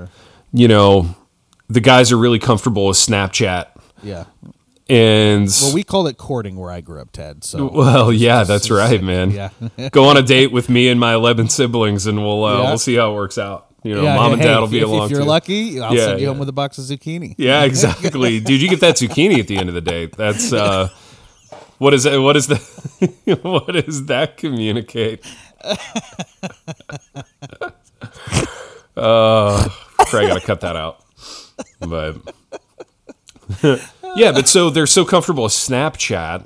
you 0.54 0.68
know, 0.68 1.16
the 1.68 1.80
guys 1.82 2.12
are 2.12 2.18
really 2.18 2.40
comfortable 2.40 2.86
with 2.88 2.98
Snapchat 2.98 3.66
Yeah. 4.04 4.26
and 4.88 5.48
Well, 5.62 5.74
we 5.74 5.84
called 5.84 6.08
it 6.08 6.18
courting 6.18 6.56
where 6.56 6.72
I 6.72 6.82
grew 6.82 7.02
up, 7.02 7.12
Ted. 7.12 7.44
So 7.44 7.70
well, 7.72 8.14
yeah, 8.14 8.44
that's 8.44 8.70
right, 8.72 9.02
man. 9.02 9.32
yeah. 9.32 9.50
Go 9.92 10.06
on 10.06 10.18
a 10.18 10.22
date 10.22 10.52
with 10.52 10.70
me 10.70 10.88
and 10.90 11.00
my 11.00 11.14
eleven 11.16 11.50
siblings, 11.50 12.06
and 12.06 12.20
we'll 12.24 12.44
uh, 12.46 12.58
Yeah. 12.58 12.70
we'll 12.70 12.78
see 12.78 12.96
how 12.96 13.12
it 13.12 13.16
works 13.16 13.38
out. 13.38 13.66
You 13.82 13.96
know, 13.96 14.04
yeah, 14.04 14.16
mom 14.18 14.34
and 14.34 14.42
hey, 14.42 14.48
dad 14.50 14.58
will 14.58 14.66
if, 14.66 14.72
be 14.72 14.80
if, 14.80 14.86
along 14.86 15.06
If 15.06 15.12
you're 15.12 15.22
too. 15.22 15.26
lucky, 15.26 15.80
I'll 15.80 15.96
Yeah, 15.96 16.06
send 16.08 16.20
you 16.20 16.26
yeah. 16.26 16.30
home 16.32 16.40
with 16.40 16.50
a 16.50 16.54
box 16.54 16.78
of 16.80 16.84
zucchini. 16.86 17.36
Yeah, 17.38 17.64
exactly, 17.72 18.40
dude. 18.42 18.62
You 18.62 18.68
get 18.70 18.82
that 18.82 18.96
zucchini 18.98 19.40
at 19.40 19.48
the 19.48 19.58
end 19.58 19.70
of 19.70 19.76
the 19.76 19.82
day. 19.82 20.08
That's 20.08 20.52
uh, 20.52 20.90
what 21.80 21.94
is 21.94 22.04
that? 22.04 22.22
What 22.22 22.38
is 22.38 22.48
the? 22.48 22.58
what 23.42 23.68
does 23.68 24.06
that 24.06 24.38
communicate? 24.38 25.26
uh, 28.96 29.70
probably 29.98 30.28
got 30.28 30.40
to 30.40 30.46
cut 30.46 30.62
that 30.62 30.76
out. 30.76 31.04
But 31.80 32.18
yeah, 34.16 34.32
but 34.32 34.48
so 34.48 34.70
they're 34.70 34.86
so 34.88 35.06
comfortable 35.06 35.44
with 35.44 35.54
Snapchat, 35.54 36.46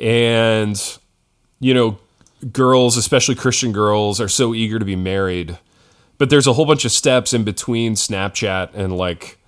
and 0.00 0.98
you 1.60 1.74
know, 1.74 1.98
girls, 2.52 2.96
especially 2.96 3.34
Christian 3.34 3.72
girls, 3.72 4.20
are 4.20 4.28
so 4.28 4.54
eager 4.54 4.78
to 4.78 4.84
be 4.84 4.96
married, 4.96 5.58
but 6.18 6.30
there's 6.30 6.46
a 6.46 6.52
whole 6.52 6.66
bunch 6.66 6.84
of 6.84 6.92
steps 6.92 7.32
in 7.32 7.44
between 7.44 7.94
Snapchat 7.94 8.74
and 8.74 8.96
like 8.96 9.38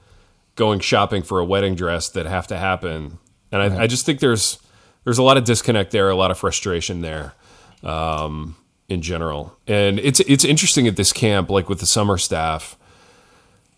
going 0.57 0.81
shopping 0.81 1.23
for 1.23 1.41
a 1.41 1.45
wedding 1.45 1.75
dress 1.75 2.09
that 2.11 2.27
have 2.27 2.47
to 2.49 2.57
happen. 2.57 3.19
And 3.51 3.63
I, 3.63 3.83
I 3.83 3.87
just 3.87 4.07
think 4.07 4.21
there's 4.21 4.59
there's 5.05 5.19
a 5.19 5.23
lot 5.23 5.37
of 5.37 5.45
disconnect 5.45 5.91
there, 5.91 6.09
a 6.09 6.17
lot 6.17 6.31
of 6.31 6.39
frustration 6.39 7.01
there, 7.01 7.35
um, 7.83 8.57
in 8.89 9.03
general. 9.03 9.57
And 9.67 9.99
it's 9.99 10.21
it's 10.21 10.45
interesting 10.45 10.87
at 10.89 10.97
this 10.97 11.13
camp, 11.13 11.51
like 11.51 11.69
with 11.69 11.81
the 11.81 11.87
summer 11.87 12.19
staff. 12.19 12.77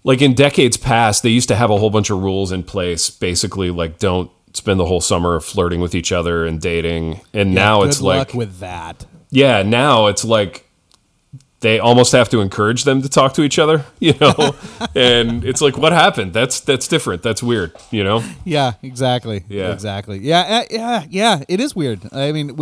Like 0.04 0.22
in 0.22 0.34
decades 0.34 0.76
past, 0.76 1.22
they 1.24 1.30
used 1.30 1.48
to 1.48 1.56
have 1.56 1.70
a 1.70 1.78
whole 1.78 1.90
bunch 1.90 2.10
of 2.10 2.22
rules 2.22 2.52
in 2.52 2.62
place, 2.62 3.10
basically 3.10 3.70
like 3.70 3.98
don't 3.98 4.30
spend 4.52 4.78
the 4.80 4.86
whole 4.86 5.00
summer 5.00 5.40
flirting 5.40 5.80
with 5.80 5.94
each 5.94 6.12
other 6.12 6.46
and 6.46 6.60
dating. 6.60 7.20
And 7.34 7.54
now 7.54 7.80
Good 7.80 7.88
it's 7.88 8.00
luck 8.00 8.28
like 8.28 8.34
with 8.34 8.58
that. 8.60 9.04
yeah, 9.30 9.62
now 9.62 10.06
it's 10.06 10.24
like 10.24 10.65
they 11.60 11.78
almost 11.78 12.12
have 12.12 12.28
to 12.30 12.40
encourage 12.40 12.84
them 12.84 13.02
to 13.02 13.08
talk 13.08 13.34
to 13.34 13.42
each 13.42 13.58
other, 13.58 13.84
you 14.00 14.14
know? 14.20 14.54
and 14.94 15.44
it's 15.44 15.60
like 15.60 15.78
what 15.78 15.92
happened? 15.92 16.32
That's 16.32 16.60
that's 16.60 16.88
different. 16.88 17.22
That's 17.22 17.42
weird, 17.42 17.72
you 17.90 18.04
know? 18.04 18.22
Yeah, 18.44 18.72
exactly. 18.82 19.44
Yeah. 19.48 19.72
exactly. 19.72 20.18
Yeah, 20.18 20.40
uh, 20.40 20.64
yeah, 20.70 21.04
yeah. 21.08 21.42
It 21.48 21.60
is 21.60 21.74
weird. 21.74 22.00
I 22.12 22.32
mean, 22.32 22.58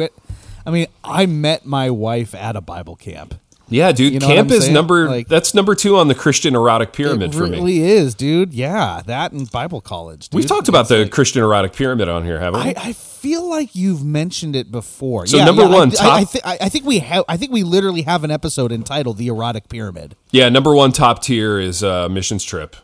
I 0.66 0.70
mean, 0.70 0.87
I 1.02 1.26
met 1.26 1.66
my 1.66 1.90
wife 1.90 2.35
at 2.35 2.57
a 2.57 2.61
Bible 2.61 2.96
camp. 2.96 3.35
Yeah, 3.70 3.92
dude, 3.92 4.12
You 4.12 4.18
know 4.20 4.27
camp 4.27 4.50
is 4.50 4.68
number 4.68 5.09
Like- 5.09 5.27
that's 5.29 5.55
number 5.55 5.74
2 5.74 5.96
on 5.96 6.09
the 6.09 6.14
Christian 6.14 6.55
erotic 6.55 6.92
pyramid 6.92 7.35
it 7.35 7.37
for 7.37 7.44
me. 7.46 7.50
really 7.57 7.81
is, 7.81 8.14
dude. 8.14 8.53
Yeah, 8.53 9.00
that 9.07 9.33
and 9.33 9.50
Bible 9.50 9.81
college. 9.81 10.29
Dude. 10.29 10.37
We've 10.38 10.46
talked 10.46 10.68
about 10.68 10.81
It's 10.83 10.88
the 10.90 10.98
like- 11.03 11.11
Christian 11.11 11.42
erotic 11.42 11.72
pyramid 11.72 12.09
on 12.09 12.24
here, 12.24 12.38
haven't 12.40 12.62
we? 12.62 12.70
I, 12.70 12.88
I 12.88 12.92
feel 12.92 13.48
like 13.48 13.74
you've 13.74 14.05
mentioned 14.05 14.55
it 14.55 14.70
before. 14.70 15.27
So 15.27 15.38
Yeah, 15.38 15.46
number 15.46 15.62
yeah, 15.62 15.68
one, 15.68 15.88
I, 15.88 15.94
top- 15.94 16.12
I, 16.12 16.24
thi- 16.24 16.40
I, 16.44 16.68
think 16.68 16.85
we 16.85 16.98
have. 16.98 17.24
I 17.27 17.38
think 17.38 17.53
we 17.53 17.62
literally 17.62 18.03
have 18.03 18.22
an 18.22 18.31
episode 18.31 18.70
entitled 18.70 19.16
"The 19.16 19.29
Erotic 19.29 19.68
Pyramid." 19.70 20.14
yeah, 20.31 20.50
number 20.50 20.74
1 20.74 20.92
top 20.92 21.22
tier 21.22 21.59
is 21.59 21.83
uh, 21.83 22.09
missions 22.11 22.44
trip. 22.44 22.77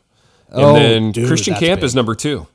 And 0.49 0.61
Oh, 0.65 0.73
then 0.73 1.13
dude, 1.13 1.29
Christian 1.29 1.55
camp 1.55 1.81
big. 1.81 1.85
is 1.85 1.95
number 1.95 2.15
2. 2.15 2.47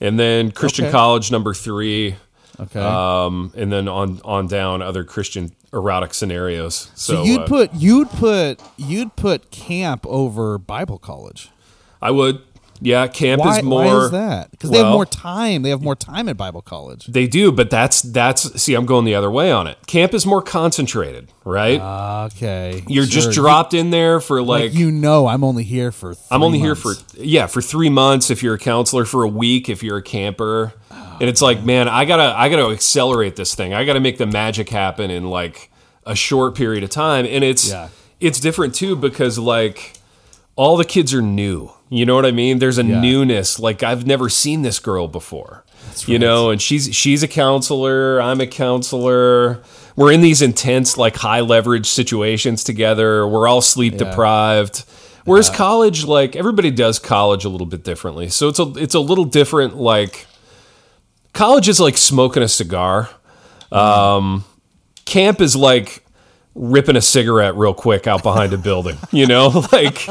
And 0.00 0.18
then 0.18 0.50
Christian 0.50 0.86
Okay. 0.86 0.92
college 0.92 1.30
number 1.30 1.54
3. 1.54 2.16
Okay. 2.58 2.80
Um, 2.80 3.52
and 3.56 3.72
then 3.72 3.86
on 3.88 4.20
on 4.24 4.46
down 4.48 4.82
other 4.82 5.04
Christian 5.04 5.52
erotic 5.72 6.14
scenarios. 6.14 6.90
So, 6.94 7.14
so 7.14 7.22
you'd 7.24 7.40
uh, 7.42 7.46
put 7.46 7.74
you'd 7.74 8.10
put 8.10 8.60
you'd 8.76 9.16
put 9.16 9.50
camp 9.50 10.06
over 10.06 10.58
Bible 10.58 10.98
college. 10.98 11.50
I 12.02 12.10
would. 12.10 12.42
Yeah, 12.82 13.08
camp 13.08 13.40
Why, 13.40 13.58
is 13.58 13.62
more. 13.62 13.84
why 13.84 14.04
is 14.04 14.10
that? 14.12 14.50
Because 14.52 14.70
they 14.70 14.78
have 14.78 14.92
more 14.92 15.04
time. 15.04 15.60
They 15.60 15.68
have 15.68 15.82
more 15.82 15.94
time 15.94 16.30
at 16.30 16.38
Bible 16.38 16.62
college. 16.62 17.04
They 17.04 17.26
do, 17.26 17.52
but 17.52 17.68
that's 17.68 18.00
that's. 18.00 18.58
See, 18.62 18.72
I'm 18.74 18.86
going 18.86 19.04
the 19.04 19.14
other 19.14 19.30
way 19.30 19.52
on 19.52 19.66
it. 19.66 19.76
Camp 19.86 20.14
is 20.14 20.24
more 20.24 20.40
concentrated, 20.40 21.30
right? 21.44 21.78
Okay, 22.32 22.82
You're 22.88 23.04
just 23.04 23.34
sure. 23.34 23.44
dropped 23.44 23.74
in 23.74 23.90
there 23.90 24.18
for 24.18 24.40
Like, 24.40 24.70
like. 24.70 24.74
you 24.74 24.90
know, 24.90 25.26
I'm 25.26 25.44
only 25.44 25.62
here 25.64 25.92
for. 25.92 26.14
Three 26.14 26.24
I'm 26.30 26.42
only 26.42 26.58
here 26.58 26.74
for 26.74 26.94
yeah 27.18 27.46
for 27.46 27.60
three 27.60 27.90
months. 27.90 28.30
If 28.30 28.42
you're 28.42 28.54
a 28.54 28.58
counselor 28.58 29.04
for 29.04 29.24
a 29.24 29.28
week, 29.28 29.68
if 29.68 29.82
you're 29.82 29.98
a 29.98 30.02
camper, 30.02 30.72
and 31.20 31.28
it's 31.28 31.42
like, 31.42 31.62
man, 31.62 31.88
I 31.88 32.04
gotta 32.04 32.34
I 32.36 32.48
gotta 32.48 32.72
accelerate 32.72 33.36
this 33.36 33.54
thing. 33.54 33.74
I 33.74 33.84
gotta 33.84 34.00
make 34.00 34.18
the 34.18 34.26
magic 34.26 34.68
happen 34.68 35.10
in 35.10 35.28
like 35.30 35.70
a 36.04 36.14
short 36.16 36.54
period 36.54 36.82
of 36.84 36.90
time, 36.90 37.26
and 37.28 37.44
it's 37.44 37.68
Yeah. 37.70 37.88
it's 38.20 38.40
different 38.40 38.74
too 38.74 38.96
because 38.96 39.38
like 39.38 39.94
all 40.56 40.76
the 40.76 40.84
kids 40.84 41.12
are 41.14 41.22
new. 41.22 41.70
You 41.88 42.06
know 42.06 42.14
what 42.14 42.24
I 42.26 42.30
mean? 42.30 42.58
There's 42.58 42.78
a 42.78 42.84
Yeah. 42.84 43.00
newness. 43.00 43.58
Like 43.58 43.82
I've 43.82 44.06
never 44.06 44.28
seen 44.28 44.62
this 44.62 44.78
girl 44.78 45.08
before. 45.08 45.64
You 46.06 46.18
know, 46.18 46.50
and 46.50 46.60
she's 46.62 46.94
she's 46.94 47.22
a 47.22 47.28
counselor, 47.28 48.20
I'm 48.22 48.40
a 48.40 48.46
counselor. 48.46 49.62
We're 49.96 50.12
in 50.12 50.20
these 50.20 50.40
intense 50.40 50.96
like 50.96 51.16
high 51.16 51.40
leverage 51.40 51.86
situations 51.86 52.64
together. 52.64 53.26
We're 53.26 53.48
all 53.48 53.60
sleep 53.60 53.96
deprived. 53.98 54.84
Whereas 55.24 55.50
college 55.50 56.04
like 56.04 56.34
everybody 56.36 56.70
does 56.70 56.98
college 56.98 57.44
a 57.44 57.48
little 57.48 57.66
bit 57.66 57.82
differently. 57.84 58.28
So 58.28 58.48
it's 58.48 58.58
a 58.58 58.72
it's 58.76 58.94
a 58.94 59.00
little 59.00 59.24
different 59.24 59.76
like 59.76 60.26
college 61.32 61.68
is 61.68 61.80
like 61.80 61.96
smoking 61.96 62.42
a 62.42 62.48
cigar. 62.48 63.08
Um, 63.72 64.44
camp 65.04 65.40
is 65.40 65.54
like 65.56 66.04
ripping 66.54 66.96
a 66.96 67.00
cigarette 67.00 67.54
real 67.56 67.74
quick 67.74 68.06
out 68.06 68.22
behind 68.22 68.52
a 68.52 68.58
building. 68.58 68.96
You 69.12 69.26
know, 69.26 69.48
like 69.72 70.06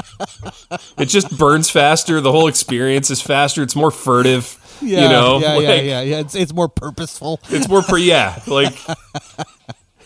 it 0.97 1.05
just 1.05 1.37
burns 1.37 1.69
faster. 1.69 2.21
The 2.21 2.31
whole 2.31 2.47
experience 2.47 3.09
is 3.09 3.21
faster. 3.21 3.63
It's 3.63 3.75
more 3.75 3.91
furtive. 3.91 4.55
Yeah, 4.81 5.03
you 5.03 5.09
know, 5.09 5.39
yeah, 5.39 5.53
like, 5.55 5.63
yeah, 5.63 5.75
yeah, 5.75 6.01
yeah. 6.01 6.19
It's 6.19 6.35
it's 6.35 6.53
more 6.53 6.69
purposeful. 6.69 7.41
It's 7.49 7.67
more 7.67 7.81
pre. 7.81 8.03
Yeah, 8.03 8.41
like. 8.47 8.77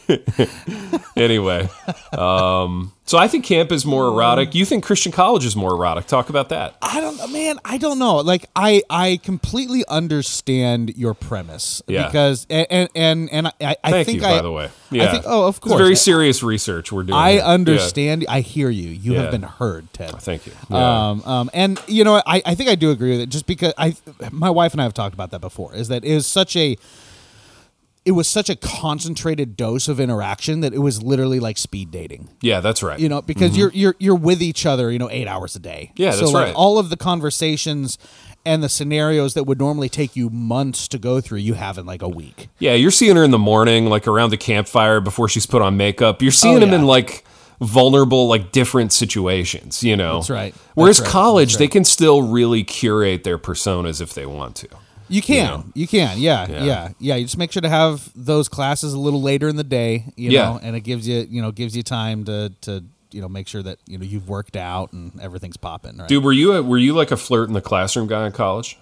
anyway, 1.15 1.69
um, 2.11 2.91
so 3.05 3.17
I 3.17 3.27
think 3.27 3.45
camp 3.45 3.71
is 3.71 3.85
more 3.85 4.07
erotic. 4.07 4.55
You 4.55 4.65
think 4.65 4.83
Christian 4.83 5.11
college 5.11 5.45
is 5.45 5.55
more 5.55 5.71
erotic? 5.71 6.05
Talk 6.07 6.29
about 6.29 6.49
that. 6.49 6.75
I 6.81 7.01
don't, 7.01 7.31
man. 7.33 7.59
I 7.65 7.77
don't 7.77 7.99
know. 7.99 8.17
Like, 8.17 8.45
I 8.55 8.81
I 8.89 9.19
completely 9.23 9.83
understand 9.87 10.95
your 10.95 11.13
premise 11.13 11.81
Yeah. 11.87 12.05
because 12.05 12.47
and 12.49 12.89
and 12.95 13.29
and, 13.31 13.47
I, 13.47 13.75
I 13.83 13.91
Thank 13.91 14.05
think 14.07 14.21
you, 14.21 14.27
I, 14.27 14.37
by 14.37 14.41
the 14.41 14.51
way. 14.51 14.69
Yeah. 14.91 15.03
I 15.03 15.07
think. 15.11 15.23
Oh, 15.27 15.47
of 15.47 15.55
It's 15.57 15.59
course. 15.67 15.79
very 15.81 15.95
serious 15.95 16.43
research 16.43 16.91
we're 16.91 17.03
doing. 17.03 17.17
I 17.17 17.31
here. 17.33 17.39
Yeah. 17.39 17.47
understand. 17.47 18.25
I 18.29 18.41
hear 18.41 18.69
you. 18.69 18.89
You 18.89 19.13
Yeah. 19.13 19.21
have 19.23 19.31
been 19.31 19.43
heard, 19.43 19.91
Ted. 19.93 20.11
Thank 20.21 20.45
you. 20.45 20.53
Yeah. 20.69 21.09
Um, 21.09 21.23
um, 21.25 21.49
and 21.53 21.79
you 21.87 22.03
know, 22.03 22.21
I, 22.25 22.41
I 22.45 22.55
think 22.55 22.69
I 22.69 22.75
do 22.75 22.91
agree 22.91 23.11
with 23.11 23.21
it. 23.21 23.29
Just 23.29 23.45
because 23.45 23.73
I, 23.77 23.95
my 24.31 24.49
wife 24.49 24.71
and 24.73 24.81
I 24.81 24.85
have 24.85 24.93
talked 24.93 25.13
about 25.13 25.31
that 25.31 25.39
before. 25.41 25.73
Is 25.75 25.87
that 25.89 26.05
it 26.05 26.21
such 26.23 26.55
a, 26.55 26.77
it 28.05 28.11
was 28.11 28.27
such 28.27 28.49
a 28.49 28.55
concentrated 28.55 29.55
dose 29.55 29.87
of 29.87 29.99
interaction 29.99 30.59
that 30.59 30.73
it 30.73 30.79
was 30.79 31.01
literally 31.01 31.39
like 31.39 31.57
speed 31.57 31.89
dating. 31.91 32.29
yeah, 32.41 32.59
that's 32.59 32.83
right. 32.83 32.99
You 32.99 33.07
know, 33.09 33.21
because 33.21 33.57
you're 33.57 33.71
you're 33.73 33.95
you're 33.99 34.15
with 34.15 34.41
each 34.41 34.65
other. 34.65 34.91
You 34.91 34.99
know, 34.99 35.09
eight 35.09 35.27
hours 35.27 35.55
a 35.55 35.59
day. 35.59 35.91
Mm-hmm. 35.93 36.01
Yeah, 36.01 36.11
so 36.11 36.19
that's 36.21 36.31
like 36.33 36.45
right. 36.47 36.55
all 36.55 36.77
of 36.77 36.89
the 36.89 36.97
conversations 36.97 37.97
and 38.45 38.61
the 38.61 38.67
scenarios 38.67 39.35
that 39.35 39.45
would 39.45 39.57
normally 39.59 39.87
take 39.87 40.17
you 40.17 40.29
months 40.29 40.89
to 40.89 40.97
go 40.99 41.21
through, 41.21 41.37
you 41.39 41.53
have 41.53 41.77
in 41.77 41.85
like 41.85 42.01
a 42.01 42.09
week. 42.09 42.49
Yeah, 42.59 42.73
you're 42.73 42.91
seeing 42.91 43.15
her 43.15 43.23
in 43.23 43.31
the 43.31 43.37
morning, 43.39 43.85
like 43.85 44.05
around 44.05 44.31
the 44.31 44.37
campfire 44.37 44.99
before 44.99 45.29
she's 45.29 45.45
put 45.45 45.61
on 45.61 45.77
makeup. 45.77 46.21
You're 46.21 46.33
seeing 46.33 46.57
Oh, 46.57 46.59
them 46.59 46.69
yeah. 46.71 46.79
in 46.79 46.85
like 46.85 47.23
vulnerable, 47.61 48.27
like 48.27 48.51
different 48.51 48.91
situations, 48.91 49.81
you 49.81 49.95
know? 49.95 50.15
That's 50.15 50.29
right. 50.29 50.53
Whereas 50.75 50.97
That's 50.97 51.07
right. 51.07 51.11
college, 51.13 51.49
That's 51.53 51.59
they 51.59 51.67
can 51.69 51.85
still 51.85 52.21
really 52.23 52.65
curate 52.65 53.23
their 53.23 53.37
personas 53.37 54.01
if 54.01 54.13
they 54.13 54.25
want 54.25 54.57
to. 54.57 54.67
You 55.09 55.21
can, 55.21 55.45
know? 55.45 55.65
you, 55.75 55.87
can, 55.87 56.17
yeah, 56.19 56.47
Yeah. 56.47 56.63
yeah, 56.63 56.89
yeah, 56.99 57.15
You 57.15 57.25
just 57.25 57.37
make 57.37 57.51
sure 57.51 57.61
to 57.61 57.69
have 57.69 58.09
those 58.15 58.47
classes 58.49 58.93
a 58.93 58.99
little 58.99 59.21
later 59.21 59.47
in 59.49 59.55
the 59.57 59.63
day, 59.63 60.05
you 60.15 60.31
Yeah. 60.31 60.43
know, 60.53 60.59
and 60.63 60.75
it 60.75 60.81
gives 60.81 61.07
you, 61.07 61.27
you 61.29 61.41
know, 61.41 61.51
gives 61.51 61.75
you 61.75 61.83
time 61.83 62.23
to, 62.25 62.51
to, 62.61 62.83
you 63.11 63.21
know, 63.21 63.29
make 63.29 63.47
sure 63.47 63.61
that 63.61 63.77
you 63.87 63.97
know 63.97 64.03
you've 64.05 64.27
worked 64.27 64.55
out 64.55 64.91
and 64.93 65.19
everything's 65.21 65.57
popping. 65.57 65.97
Right? 65.97 66.07
Dude, 66.07 66.23
were 66.23 66.31
you 66.31 66.53
a, 66.53 66.63
were 66.63 66.77
you 66.79 66.93
like 66.93 67.11
a 67.11 67.17
flirt 67.17 67.47
in 67.47 67.53
the 67.53 67.61
classroom 67.61 68.07
guy 68.07 68.25
in 68.25 68.31
college? 68.31 68.77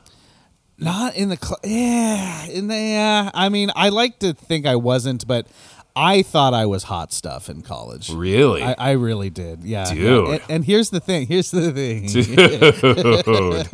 Not 0.78 1.16
in 1.16 1.30
the, 1.30 1.38
cl- 1.38 1.60
yeah, 1.64 2.46
in 2.48 2.68
the, 2.68 2.76
yeah. 2.76 3.30
I 3.34 3.50
mean, 3.50 3.70
I 3.76 3.90
like 3.90 4.20
to 4.20 4.34
think 4.34 4.66
I 4.66 4.76
wasn't, 4.78 5.28
but 5.28 5.46
I 5.95 6.21
thought 6.21 6.54
I 6.54 6.65
was 6.65 6.84
hot 6.84 7.12
stuff 7.12 7.49
in 7.49 7.62
college. 7.63 8.10
Really? 8.12 8.63
I, 8.63 8.75
I 8.77 8.91
really 8.91 9.30
did, 9.30 9.63
yeah. 9.63 9.89
yeah. 9.89 9.93
Dude. 9.93 10.30
And, 10.30 10.41
and 10.49 10.65
here's 10.65 10.89
the 10.89 10.99
thing. 11.01 11.27
Here's 11.27 11.51
the 11.51 11.71
thing. 11.73 12.08
Dude. 12.08 13.67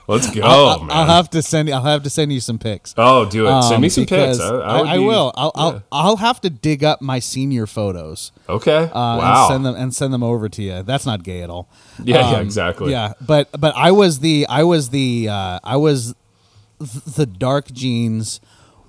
Let's 0.08 0.30
go, 0.34 0.42
I'll, 0.42 0.80
man. 0.84 0.96
I'll 0.96 1.06
have 1.06 1.30
to 1.30 1.42
send. 1.42 1.68
you 1.68 1.74
I'll 1.74 1.82
have 1.82 2.02
to 2.02 2.10
send 2.10 2.32
you 2.32 2.40
some 2.40 2.58
pics. 2.58 2.94
oh, 2.96 3.24
do 3.24 3.46
it. 3.46 3.62
Send 3.62 3.76
Um, 3.76 3.80
me 3.82 3.88
some 3.88 4.06
pics. 4.06 4.40
I, 4.40 4.48
I, 4.56 4.80
I 4.92 4.96
be- 4.98 5.04
will. 5.04 5.32
I'll, 5.34 5.52
yeah. 5.54 5.62
I'll 5.62 5.82
I'll 5.92 6.16
have 6.16 6.40
to 6.42 6.50
dig 6.50 6.84
up 6.84 7.00
my 7.00 7.18
senior 7.18 7.66
photos. 7.66 8.32
Okay. 8.48 8.84
Uh, 8.84 8.88
wow. 8.92 9.46
And 9.46 9.52
send 9.54 9.66
them 9.66 9.74
and 9.76 9.94
send 9.94 10.12
them 10.12 10.22
over 10.22 10.48
to 10.48 10.62
you. 10.62 10.82
That's 10.82 11.06
not 11.06 11.22
gay 11.22 11.42
at 11.42 11.50
all. 11.50 11.68
Yeah, 12.02 12.32
yeah, 12.32 12.40
exactly. 12.40 12.90
Yeah, 12.92 13.14
but 13.20 13.48
but 13.58 13.74
I 13.76 13.92
was 13.92 14.20
the 14.20 14.46
I 14.48 14.64
was 14.64 14.90
the 14.90 15.28
uh, 15.30 15.60
I 15.64 15.76
was 15.76 16.14
th- 16.80 17.04
the 17.16 17.26
dark 17.26 17.70
jeans, 17.72 18.40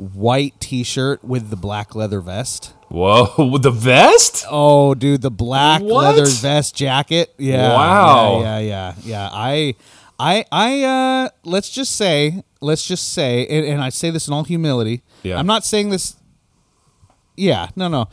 white 0.02 0.60
T-shirt 0.60 1.24
with 1.24 1.50
the 1.50 1.56
black 1.56 1.96
leather 1.96 2.22
vest. 2.22 2.74
Whoa, 2.90 3.58
the 3.62 3.72
vest? 3.72 4.46
Oh, 4.50 4.94
dude, 4.96 5.22
the 5.22 5.32
black 5.32 5.82
What? 5.82 6.16
leather 6.16 6.26
vest 6.30 6.76
jacket. 6.76 7.34
Yeah. 7.38 7.74
Wow. 7.74 8.42
Yeah, 8.42 8.60
yeah, 8.60 8.66
yeah, 8.68 8.94
yeah. 9.04 9.30
I, 9.32 9.76
I, 10.20 10.46
I. 10.52 10.84
Uh, 10.84 11.30
let's 11.44 11.70
just 11.70 11.96
say, 11.96 12.44
let's 12.60 12.86
just 12.86 13.14
say, 13.14 13.46
and, 13.48 13.66
and 13.66 13.82
I 13.82 13.90
say 13.90 14.10
this 14.10 14.28
in 14.28 14.34
all 14.34 14.44
humility. 14.44 15.04
Yeah. 15.24 15.38
I'm 15.38 15.48
not 15.48 15.64
saying 15.64 15.90
this. 15.90 16.16
Yeah. 17.38 17.70
No. 17.76 17.88
No. 17.88 18.08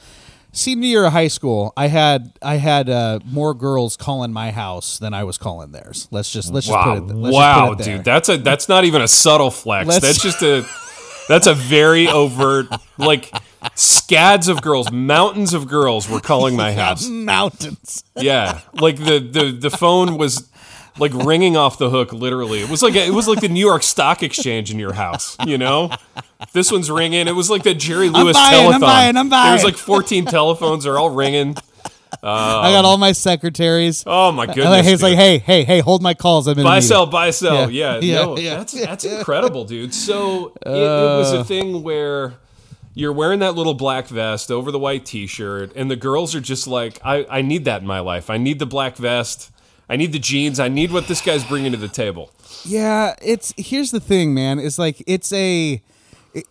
Senior 0.52 0.88
year 0.88 1.04
of 1.04 1.12
high 1.12 1.28
school, 1.28 1.72
I 1.76 1.88
had 1.88 2.32
I 2.40 2.56
had 2.56 2.88
uh, 2.88 3.20
more 3.24 3.52
girls 3.54 3.96
calling 3.96 4.32
my 4.32 4.50
house 4.50 4.98
than 4.98 5.12
I 5.12 5.22
was 5.24 5.36
calling 5.38 5.72
theirs. 5.72 6.08
Let's 6.10 6.32
just 6.32 6.52
let's 6.52 6.66
just 6.66 6.76
Wow, 6.76 6.98
put 7.00 7.10
it. 7.10 7.14
Let's 7.14 7.34
wow, 7.34 7.54
just 7.54 7.68
put 7.68 7.80
it 7.80 7.84
there. 7.84 7.96
dude, 7.98 8.04
that's 8.04 8.28
a 8.30 8.36
that's 8.38 8.68
not 8.68 8.84
even 8.84 9.02
a 9.02 9.08
subtle 9.08 9.50
flex. 9.50 9.86
Let's- 9.88 10.00
that's 10.00 10.22
just 10.22 10.42
a 10.42 10.66
that's 11.28 11.46
a 11.46 11.54
very 11.54 12.08
overt 12.08 12.66
like 12.96 13.32
scads 13.74 14.48
of 14.48 14.62
girls, 14.62 14.90
mountains 14.90 15.54
of 15.54 15.68
girls 15.68 16.08
were 16.08 16.20
calling 16.20 16.56
my 16.56 16.72
house. 16.72 17.08
mountains. 17.08 18.04
Yeah, 18.16 18.60
like 18.74 18.96
the 18.96 19.18
the 19.20 19.50
the 19.52 19.70
phone 19.70 20.16
was 20.18 20.48
like 20.98 21.12
ringing 21.14 21.56
off 21.56 21.78
the 21.78 21.90
hook. 21.90 22.12
Literally, 22.12 22.60
it 22.60 22.68
was 22.68 22.82
like 22.82 22.96
a, 22.96 23.06
it 23.06 23.12
was 23.12 23.28
like 23.28 23.40
the 23.40 23.48
New 23.48 23.64
York 23.64 23.82
Stock 23.82 24.22
Exchange 24.22 24.70
in 24.70 24.78
your 24.78 24.94
house. 24.94 25.36
You 25.46 25.58
know, 25.58 25.90
This 26.52 26.70
one's 26.70 26.90
ringing. 26.90 27.26
It 27.26 27.34
was 27.34 27.50
like 27.50 27.62
the 27.64 27.74
Jerry 27.74 28.08
Lewis 28.08 28.36
I'm 28.38 28.52
buying, 28.52 28.72
I'm 28.74 28.80
buying, 28.80 29.16
I'm 29.16 29.28
buying. 29.28 29.50
There's 29.50 29.64
like 29.64 29.76
14 29.76 30.24
telephones. 30.26 30.84
They're 30.84 30.98
all 30.98 31.10
ringing. 31.10 31.56
I 32.22 32.72
got 32.72 32.84
all 32.84 32.98
my 32.98 33.12
secretaries. 33.12 34.04
Oh 34.06 34.32
my 34.32 34.46
goodness! 34.46 34.86
He's 34.86 35.00
dude. 35.00 35.10
like, 35.10 35.16
hey, 35.16 35.38
hey, 35.38 35.64
hey, 35.64 35.80
hold 35.80 36.02
my 36.02 36.14
calls. 36.14 36.46
I'm 36.48 36.58
in 36.58 36.64
buy 36.64 36.80
sell 36.80 37.06
buy 37.06 37.30
sell 37.30 37.70
Yeah. 37.70 37.98
yeah, 37.98 38.00
Yeah, 38.00 38.22
no 38.24 38.38
yeah. 38.38 38.56
that's 38.58 38.72
that's 38.72 39.04
incredible 39.04 39.64
dude 39.64 39.94
so 39.94 40.52
it, 40.66 40.68
it 40.68 40.72
was 40.72 41.32
Uh. 41.32 41.38
a 41.38 41.44
thing 41.44 41.82
where 41.82 42.34
you're 42.94 43.12
wearing 43.12 43.38
that 43.40 43.54
little 43.54 43.74
black 43.74 44.08
vest 44.08 44.50
over 44.50 44.70
the 44.72 44.78
white 44.78 45.04
t-shirt 45.06 45.72
and 45.76 45.90
the 45.90 45.96
girls 45.96 46.34
are 46.34 46.40
just 46.40 46.66
like 46.66 46.98
i 47.04 47.24
i 47.30 47.42
need 47.42 47.64
that 47.64 47.80
in 47.80 47.86
my 47.86 48.00
life 48.00 48.28
i 48.30 48.36
need 48.36 48.58
the 48.58 48.66
black 48.66 48.96
vest 48.96 49.50
i 49.88 49.94
need 49.96 50.12
the 50.12 50.18
jeans 50.18 50.58
i 50.58 50.66
need 50.68 50.90
what 50.90 51.06
this 51.06 51.20
guy's 51.20 51.44
bringing 51.44 51.70
to 51.72 51.78
the 51.78 51.86
table 51.88 52.32
Yeah, 52.64 53.14
it's 53.22 53.54
here's 53.56 53.90
the 53.92 54.00
thing, 54.00 54.34
man. 54.34 54.58
It's 54.58 54.78
like 54.78 55.02
it's 55.06 55.32
a 55.32 55.80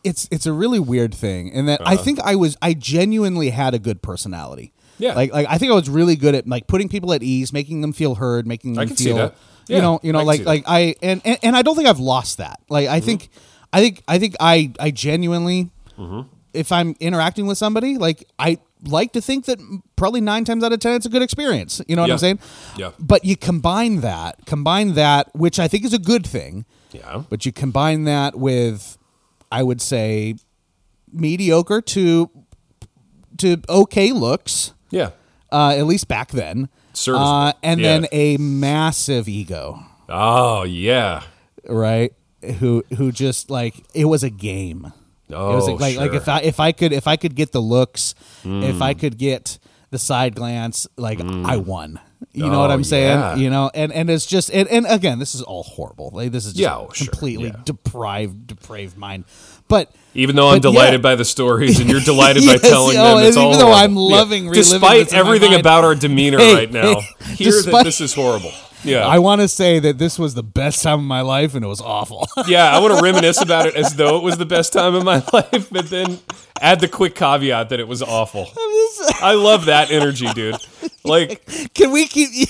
it's 0.03 0.27
it's 0.31 0.45
a 0.45 0.53
really 0.53 0.79
weird 0.79 1.13
thing 1.13 1.51
and 1.53 1.67
that 1.67 1.81
I 1.85 1.95
think 1.97 2.19
I 2.21 2.35
was 2.35 2.55
I 2.61 2.73
genuinely 2.73 3.49
had 3.49 3.73
a 3.73 3.79
good 3.79 4.01
personality. 4.01 4.71
Yeah. 4.99 5.13
Like 5.13 5.31
like 5.31 5.47
I 5.49 5.57
think 5.57 5.71
I 5.71 5.75
was 5.75 5.89
really 5.89 6.15
good 6.15 6.35
at 6.35 6.47
like 6.47 6.67
putting 6.67 6.89
people 6.89 7.13
at 7.13 7.21
ease, 7.23 7.53
making 7.53 7.81
them 7.81 7.93
feel 7.93 8.15
heard, 8.15 8.47
making 8.47 8.73
them 8.73 8.87
can 8.87 8.97
see 8.97 9.05
feel 9.05 9.17
that. 9.17 9.35
you 9.67 9.81
know, 9.81 9.99
you 10.03 10.11
know 10.13 10.19
I 10.19 10.23
like 10.23 10.45
like 10.45 10.63
I 10.67 10.95
and, 11.01 11.21
and 11.25 11.37
and 11.43 11.55
I 11.55 11.61
don't 11.61 11.75
think 11.75 11.87
I've 11.87 11.99
lost 11.99 12.37
that. 12.39 12.59
Like 12.69 12.87
I 12.87 12.99
think 12.99 13.29
I 13.73 13.79
think 13.81 14.01
I 14.07 14.17
think 14.19 14.35
I 14.39 14.71
I 14.79 14.91
genuinely 14.91 15.69
Mm-hmm. 15.97 16.27
if 16.53 16.71
I'm 16.71 16.95
interacting 16.99 17.47
with 17.47 17.57
somebody, 17.57 17.97
like 17.97 18.23
I 18.37 18.59
like 18.85 19.13
to 19.13 19.21
think 19.21 19.45
that 19.45 19.57
probably 19.95 20.21
9 20.21 20.45
times 20.45 20.63
out 20.63 20.71
of 20.71 20.79
10 20.79 20.93
it's 20.93 21.05
a 21.07 21.09
good 21.09 21.23
experience. 21.23 21.81
You 21.87 21.95
know 21.95 22.03
what 22.03 22.09
Yeah. 22.09 22.13
I'm 22.13 22.19
saying? 22.19 22.39
Yeah. 22.77 22.91
But 22.99 23.25
you 23.25 23.35
combine 23.35 24.01
that, 24.01 24.45
combine 24.45 24.93
that, 24.93 25.35
which 25.35 25.57
I 25.59 25.67
think 25.67 25.85
is 25.85 25.93
a 25.93 25.99
good 25.99 26.25
thing. 26.27 26.65
yeah 26.91 27.23
But 27.29 27.47
you 27.47 27.51
combine 27.51 28.03
that 28.03 28.35
with, 28.35 28.97
I 29.51 29.63
would 29.63 29.81
say, 29.81 30.35
mediocre 31.11 31.81
to 31.81 32.29
to 33.39 33.57
okay 33.69 34.11
looks, 34.11 34.73
yeah 34.89 35.09
uh, 35.51 35.75
at 35.77 35.85
least 35.85 36.07
back 36.07 36.29
then. 36.31 36.69
Serviceable. 36.93 37.27
Uh, 37.27 37.53
and 37.63 37.79
Yeah. 37.79 37.87
then 37.99 38.07
a 38.11 38.37
massive 38.37 39.27
ego, 39.29 39.79
oh 40.09 40.63
yeah 40.63 41.23
right? 41.67 42.13
Who 42.59 42.83
who 42.97 43.11
just 43.11 43.49
like 43.49 43.75
it 43.93 44.05
was 44.05 44.23
a 44.23 44.29
game. 44.29 44.91
oh 45.31 45.51
it 45.51 45.55
was 45.55 45.67
like 45.67 45.79
like, 45.79 45.97
like 45.97 46.13
if 46.13 46.27
I 46.27 46.39
if 46.41 46.59
I 46.59 46.71
could 46.71 46.93
if 46.93 47.07
I 47.07 47.15
could 47.17 47.35
get 47.35 47.51
the 47.51 47.61
looks, 47.61 48.13
if 48.43 48.47
Mm. 48.77 48.81
I 48.81 48.93
could 48.93 49.17
get 49.17 49.59
the 49.89 49.99
side 49.99 50.35
glance, 50.35 50.87
like 50.97 51.19
I 51.21 51.57
won. 51.57 51.99
You 52.33 52.49
know 52.49 52.59
what 52.59 52.69
Oh, 52.71 52.73
I'm 52.73 52.83
saying? 52.83 53.19
yeah. 53.19 53.35
You 53.35 53.49
know, 53.49 53.69
and 53.73 53.91
and 53.93 54.09
it's 54.09 54.25
just 54.25 54.49
and, 54.51 54.67
and 54.69 54.85
again, 54.89 55.17
this 55.19 55.33
is 55.35 55.41
all 55.41 55.63
horrible. 55.63 56.11
Like 56.13 56.31
this 56.31 56.45
is 56.45 56.53
just 56.53 56.61
Yeah, 56.61 56.75
oh, 56.77 56.89
sure. 56.93 57.07
completely 57.07 57.49
Yeah. 57.49 57.61
deprived, 57.63 58.47
depraved 58.47 58.97
mind. 58.97 59.25
But 59.67 59.91
even 60.17 60.35
though 60.35 60.49
I'm 60.49 60.59
delighted 60.59 60.99
yeah. 60.99 61.03
by 61.03 61.15
the 61.15 61.25
stories 61.25 61.79
and 61.79 61.89
you're 61.89 62.01
delighted 62.01 62.45
by 62.47 62.57
telling 62.57 62.97
oh, 62.97 63.17
them 63.17 63.27
it's 63.27 63.37
and 63.37 63.45
all 63.45 63.53
even 63.53 63.59
though 63.59 63.71
I'm 63.71 63.93
horrible. 63.93 64.11
loving 64.11 64.49
reliving 64.49 64.53
despite 64.53 65.05
this 65.05 65.13
in 65.13 65.19
my 65.19 65.25
everything 65.25 65.53
about 65.59 65.83
our 65.83 65.95
demeanor 65.95 66.39
Hey, 66.39 66.55
right 66.55 66.71
now 66.71 67.01
hey, 67.01 67.35
hear 67.35 67.61
that 67.61 67.83
this 67.83 68.01
is 68.01 68.13
horrible 68.13 68.51
yeah 68.83 69.05
I 69.05 69.19
want 69.19 69.41
to 69.41 69.47
say 69.47 69.79
that 69.79 69.99
this 69.99 70.17
was 70.17 70.33
the 70.33 70.43
best 70.43 70.81
time 70.83 70.99
of 70.99 71.05
my 71.05 71.21
life, 71.21 71.55
and 71.55 71.65
it 71.65 71.67
was 71.67 71.81
awful. 71.81 72.27
Yeah, 72.47 72.69
I 72.73 72.79
want 72.79 72.95
to 72.95 73.03
reminisce 73.03 73.41
about 73.41 73.65
it 73.65 73.75
as 73.75 73.95
though 73.95 74.17
it 74.17 74.23
was 74.23 74.37
the 74.37 74.45
best 74.45 74.71
time 74.71 74.95
of 74.95 75.03
my 75.03 75.21
life, 75.33 75.69
but 75.69 75.89
then 75.89 76.19
add 76.61 76.79
the 76.79 76.87
quick 76.87 77.15
caveat 77.15 77.69
that 77.69 77.79
it 77.79 77.87
was 77.87 78.01
awful. 78.01 78.47
I 79.21 79.33
love 79.33 79.65
that 79.65 79.91
energy, 79.91 80.31
dude. 80.33 80.55
Like, 81.03 81.45
Can 81.73 81.91
we 81.91 82.07
keep? 82.07 82.47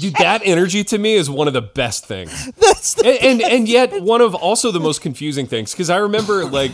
Dude, 0.00 0.14
that 0.16 0.42
energy 0.44 0.84
to 0.84 0.98
me 0.98 1.14
is 1.14 1.28
one 1.30 1.46
of 1.48 1.54
the 1.54 1.62
best 1.62 2.06
things. 2.06 2.50
The, 2.98 3.06
And 3.22 3.42
and, 3.42 3.52
and 3.52 3.68
yet 3.68 4.02
one 4.02 4.20
of 4.20 4.34
also 4.34 4.70
the 4.70 4.80
most 4.80 5.00
confusing 5.02 5.46
things 5.46 5.72
because 5.72 5.90
I 5.90 5.96
remember 5.98 6.44
like 6.46 6.72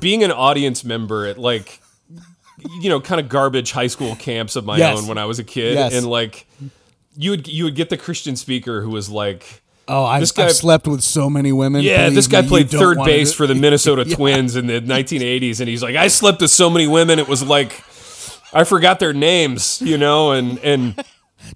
being 0.00 0.22
an 0.24 0.30
audience 0.32 0.84
member 0.84 1.26
at 1.26 1.38
like 1.38 1.80
you 2.80 2.88
know 2.88 3.00
kind 3.00 3.20
of 3.20 3.28
garbage 3.28 3.72
high 3.72 3.86
school 3.88 4.14
camps 4.16 4.56
of 4.56 4.64
my 4.64 4.76
Yes. 4.78 4.98
own 4.98 5.06
when 5.08 5.18
I 5.18 5.24
was 5.24 5.38
a 5.38 5.44
kid, 5.44 5.74
Yes. 5.74 5.94
and 5.94 6.06
like 6.06 6.46
you 7.16 7.30
would 7.32 7.48
you 7.48 7.64
would 7.64 7.74
get 7.74 7.90
the 7.90 7.96
Christian 7.96 8.36
speaker 8.36 8.82
who 8.82 8.90
was 8.90 9.08
like. 9.08 9.62
oh, 9.88 10.04
I've, 10.04 10.20
This 10.20 10.32
guy- 10.32 10.44
I've 10.46 10.52
slept 10.52 10.86
with 10.86 11.02
so 11.02 11.28
many 11.30 11.52
women. 11.52 11.82
Yeah, 11.82 11.98
Believe 12.04 12.14
this 12.14 12.26
guy 12.28 12.40
me, 12.40 12.44
you 12.46 12.48
played 12.50 12.70
don't 12.70 12.80
third 12.80 12.98
wanna 12.98 13.10
base 13.10 13.30
do- 13.30 13.36
for 13.36 13.46
the 13.46 13.54
Minnesota 13.64 14.04
Twins 14.04 14.54
in 14.56 14.66
the 14.66 14.80
1980s, 14.80 15.60
and 15.60 15.68
he's 15.68 15.82
like, 15.82 15.96
I 15.96 16.08
slept 16.08 16.40
with 16.40 16.50
so 16.50 16.68
many 16.70 16.86
women, 16.86 17.18
it 17.18 17.28
was 17.28 17.42
like 17.42 17.82
I 18.52 18.64
forgot 18.64 19.00
their 19.00 19.12
names, 19.12 19.80
you 19.82 19.98
know, 19.98 20.32
and 20.32 20.58
and 20.60 21.02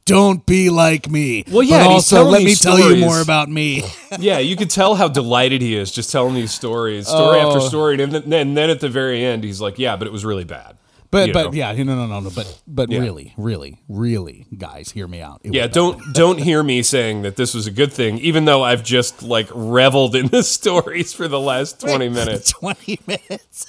Don't 0.04 0.44
be 0.46 0.70
like 0.70 1.10
me. 1.10 1.44
Well, 1.50 1.62
yeah, 1.62 1.84
But 1.84 1.90
also, 1.90 2.24
let 2.24 2.42
me 2.42 2.54
tell 2.54 2.78
you 2.78 2.96
more 2.96 3.20
about 3.20 3.48
me. 3.48 3.82
yeah, 4.20 4.38
you 4.38 4.54
could 4.56 4.70
tell 4.70 4.94
how 4.94 5.08
delighted 5.08 5.62
he 5.62 5.76
is 5.76 5.90
just 5.90 6.12
telling 6.12 6.34
these 6.34 6.52
stories, 6.52 7.08
story 7.08 7.40
after 7.40 7.58
Oh. 7.58 7.68
story, 7.68 8.00
and 8.02 8.12
then, 8.12 8.32
and 8.32 8.56
then 8.56 8.70
at 8.70 8.80
the 8.80 8.88
very 8.88 9.24
end, 9.24 9.42
he's 9.44 9.60
like, 9.60 9.78
Yeah, 9.78 9.96
but 9.96 10.06
it 10.06 10.12
was 10.12 10.24
really 10.24 10.44
bad. 10.44 10.76
But 11.10 11.26
You 11.28 11.32
but 11.32 11.44
know? 11.46 11.52
yeah, 11.54 11.72
no 11.72 11.96
no 11.96 12.06
no 12.06 12.20
no. 12.20 12.30
But 12.30 12.60
but 12.68 12.88
Yeah. 12.88 13.00
really 13.00 13.34
really 13.36 13.78
really, 13.88 14.46
guys, 14.56 14.92
hear 14.92 15.08
me 15.08 15.20
out. 15.20 15.40
It 15.42 15.54
Yeah, 15.54 15.66
don't 15.66 16.00
don't 16.14 16.38
hear 16.38 16.62
me 16.72 16.82
saying 16.84 17.22
that 17.22 17.34
this 17.34 17.52
was 17.52 17.66
a 17.66 17.72
good 17.72 17.92
thing, 17.92 18.18
even 18.18 18.44
though 18.44 18.62
I've 18.62 18.84
just 18.84 19.20
like 19.22 19.48
reveled 19.52 20.14
in 20.14 20.28
the 20.28 20.42
stories 20.58 21.12
for 21.12 21.26
the 21.26 21.40
last 21.40 21.80
20 21.80 22.08
minutes. 22.10 22.52
Twenty 22.52 23.00
minutes. 23.08 23.66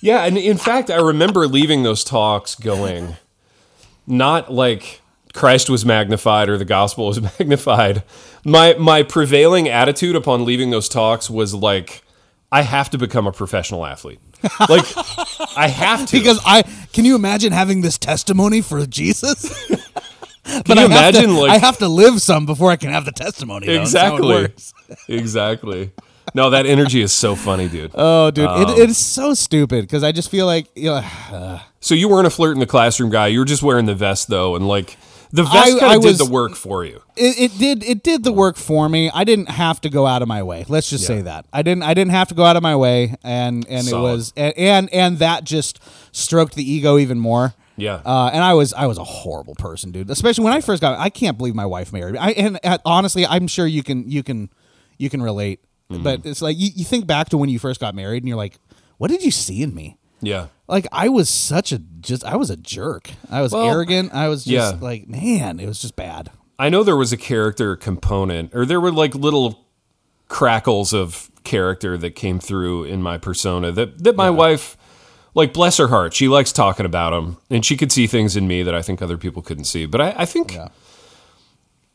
Yeah, 0.00 0.24
and 0.24 0.38
in 0.38 0.56
fact, 0.56 0.90
I 0.90 0.96
remember 0.96 1.46
leaving 1.46 1.82
those 1.82 2.02
talks 2.02 2.54
going, 2.54 3.16
not 4.06 4.50
like 4.50 4.99
Christ 5.32 5.70
was 5.70 5.84
magnified 5.84 6.48
or 6.48 6.58
the 6.58 6.64
gospel 6.64 7.06
was 7.06 7.20
magnified. 7.38 8.02
My 8.44 8.74
my 8.74 9.02
prevailing 9.02 9.68
attitude 9.68 10.16
upon 10.16 10.44
leaving 10.44 10.70
those 10.70 10.88
talks 10.88 11.30
was 11.30 11.54
like, 11.54 12.02
I 12.50 12.62
have 12.62 12.90
to 12.90 12.98
become 12.98 13.26
a 13.26 13.32
professional 13.32 13.86
athlete. 13.86 14.20
Like, 14.68 14.86
I 15.56 15.68
have 15.68 16.06
to. 16.06 16.18
Because 16.18 16.40
I 16.44 16.62
can 16.92 17.04
you 17.04 17.14
imagine 17.14 17.52
having 17.52 17.82
this 17.82 17.98
testimony 17.98 18.60
for 18.62 18.84
Jesus? 18.86 19.68
but 20.66 20.76
you 20.76 20.82
I 20.82 20.84
imagine, 20.86 21.26
to, 21.26 21.32
like- 21.40 21.50
I 21.50 21.58
have 21.58 21.78
to 21.78 21.88
live 21.88 22.20
some 22.22 22.46
before 22.46 22.70
I 22.70 22.76
can 22.76 22.90
have 22.90 23.04
the 23.04 23.12
testimony. 23.12 23.66
though. 23.66 23.84
That's 23.84 23.92
how 23.94 24.16
it 24.16 24.44
exactly, 24.50 24.94
exactly. 25.16 25.90
No, 26.34 26.50
that 26.50 26.64
energy 26.66 27.00
is 27.02 27.12
so 27.12 27.34
funny, 27.34 27.68
dude. 27.68 27.90
Oh, 27.94 28.30
dude, 28.30 28.46
Um, 28.46 28.62
it, 28.62 28.90
it's 28.90 28.98
so 28.98 29.34
stupid 29.34 29.82
because 29.82 30.02
I 30.04 30.12
just 30.12 30.30
feel 30.30 30.46
like 30.46 30.66
you 30.74 30.86
know, 30.90 31.60
So 31.80 31.94
you 31.94 32.08
weren't 32.08 32.26
a 32.26 32.30
flirt 32.30 32.54
in 32.54 32.60
the 32.60 32.66
classroom 32.66 33.10
guy. 33.10 33.28
You 33.28 33.38
were 33.40 33.44
just 33.44 33.62
wearing 33.62 33.86
the 33.86 33.94
vest 33.94 34.28
though, 34.28 34.54
and 34.56 34.66
like 34.66 34.96
the 35.32 35.44
vest 35.44 35.82
I- 35.82 35.88
I 35.88 35.98
did 35.98 36.04
was- 36.04 36.18
the 36.18 36.26
work 36.30 36.54
for 36.54 36.84
you. 36.84 37.02
it, 37.16 37.52
it 37.52 37.58
did 37.58 37.82
it 37.84 38.02
did 38.02 38.24
the 38.24 38.32
work 38.32 38.56
for 38.56 38.88
me. 38.88 39.10
I 39.12 39.24
didn't 39.24 39.48
have 39.50 39.80
to 39.82 39.88
go 39.90 40.06
out 40.06 40.22
of 40.22 40.28
my 40.28 40.42
way. 40.42 40.64
Let's 40.68 40.90
just 40.90 41.06
say 41.06 41.20
that 41.22 41.46
I 41.52 41.62
didn't 41.62 41.82
I 41.84 41.94
didn't 41.94 42.12
have 42.12 42.28
to 42.28 42.34
go 42.34 42.44
out 42.44 42.56
of 42.56 42.62
my 42.62 42.76
way, 42.76 43.14
and 43.22 43.66
and 43.68 43.86
it 43.86 43.94
was 43.94 44.32
and, 44.36 44.56
and 44.56 44.90
and 44.92 45.18
that 45.18 45.44
just 45.44 45.78
stroked 46.12 46.54
the 46.54 46.68
ego 46.68 46.98
even 46.98 47.18
more. 47.18 47.54
Yeah. 47.76 48.02
Uh, 48.04 48.30
and 48.32 48.44
I 48.44 48.52
was 48.54 48.74
I 48.74 48.86
was 48.86 48.98
a 48.98 49.04
horrible 49.04 49.54
person, 49.54 49.90
dude. 49.90 50.10
Especially 50.10 50.44
when 50.44 50.52
I 50.52 50.60
first 50.60 50.82
got. 50.82 50.98
I 50.98 51.08
can't 51.08 51.38
believe 51.38 51.54
my 51.54 51.64
wife 51.66 51.92
married 51.92 52.12
me. 52.12 52.18
I 52.18 52.30
and 52.30 52.58
uh, 52.62 52.78
honestly, 52.84 53.24
I'm 53.24 53.46
sure 53.46 53.66
you 53.66 53.82
can 53.82 54.10
you 54.10 54.22
can 54.22 54.50
you 54.98 55.08
can 55.08 55.22
relate. 55.22 55.60
Mm-hmm. 55.90 56.02
But 56.02 56.26
it's 56.26 56.42
like 56.42 56.58
you, 56.58 56.70
you 56.74 56.84
think 56.84 57.06
back 57.06 57.30
to 57.30 57.38
when 57.38 57.48
you 57.48 57.58
first 57.58 57.80
got 57.80 57.94
married, 57.94 58.22
and 58.22 58.28
you're 58.28 58.36
like, 58.36 58.58
what 58.98 59.10
did 59.10 59.24
you 59.24 59.30
see 59.30 59.62
in 59.62 59.74
me? 59.74 59.96
Yeah. 60.22 60.46
Like 60.68 60.86
I 60.92 61.08
was 61.08 61.28
such 61.28 61.72
a 61.72 61.78
just 61.78 62.24
I 62.24 62.36
was 62.36 62.50
a 62.50 62.56
jerk. 62.56 63.10
I 63.30 63.40
was 63.42 63.52
Well, 63.52 63.68
arrogant. 63.68 64.14
I 64.14 64.28
was 64.28 64.44
just 64.44 64.74
yeah. 64.76 64.80
like 64.80 65.08
man, 65.08 65.58
it 65.60 65.66
was 65.66 65.80
just 65.80 65.96
bad. 65.96 66.30
I 66.58 66.68
know 66.68 66.82
there 66.84 66.96
was 66.96 67.12
a 67.12 67.16
character 67.16 67.74
component, 67.76 68.54
or 68.54 68.64
there 68.66 68.80
were 68.80 68.92
like 68.92 69.14
little 69.14 69.66
crackles 70.28 70.92
of 70.92 71.30
character 71.42 71.96
that 71.98 72.10
came 72.14 72.38
through 72.38 72.84
in 72.84 73.02
my 73.02 73.18
persona 73.18 73.72
that 73.72 74.04
that 74.04 74.14
my 74.14 74.30
wife, 74.30 74.76
like 75.34 75.52
bless 75.52 75.78
her 75.78 75.88
heart, 75.88 76.14
she 76.14 76.28
likes 76.28 76.52
talking 76.52 76.86
about 76.86 77.10
them, 77.10 77.38
and 77.48 77.64
she 77.64 77.76
could 77.76 77.90
see 77.90 78.06
things 78.06 78.36
in 78.36 78.46
me 78.46 78.62
that 78.62 78.74
I 78.74 78.82
think 78.82 79.00
other 79.02 79.16
people 79.18 79.42
couldn't 79.42 79.64
see. 79.64 79.86
But 79.86 80.00
I, 80.00 80.14
I 80.18 80.24
think, 80.26 80.54
Yeah. 80.54 80.68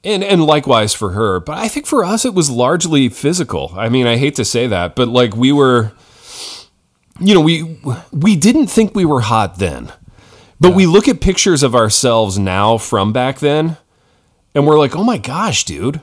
and 0.04 0.24
and 0.24 0.44
likewise 0.44 0.94
for 0.94 1.12
her. 1.12 1.40
But 1.40 1.58
I 1.60 1.68
think 1.68 1.86
for 1.86 2.04
us 2.04 2.26
it 2.26 2.34
was 2.34 2.50
largely 2.50 3.08
physical. 3.10 3.72
I 3.78 3.88
mean, 3.90 4.08
I 4.08 4.18
hate 4.18 4.36
to 4.36 4.46
say 4.46 4.68
that, 4.68 4.96
but 4.96 5.08
like 5.08 5.36
we 5.36 5.52
were, 5.52 5.92
you 7.20 7.34
know, 7.34 7.42
we 7.42 7.80
we 8.12 8.36
didn't 8.36 8.68
think 8.68 8.96
we 8.96 9.06
were 9.06 9.22
hot 9.22 9.58
then. 9.60 9.92
But 10.60 10.74
we 10.74 10.86
look 10.86 11.08
at 11.08 11.20
pictures 11.20 11.64
of 11.64 11.76
ourselves 11.76 12.40
now 12.40 12.78
from 12.78 13.12
back 13.12 13.40
then, 13.40 13.78
and 14.56 14.66
we're 14.66 14.80
like, 14.80 14.96
oh 14.96 15.04
my 15.04 15.18
gosh, 15.18 15.66
dude, 15.66 16.00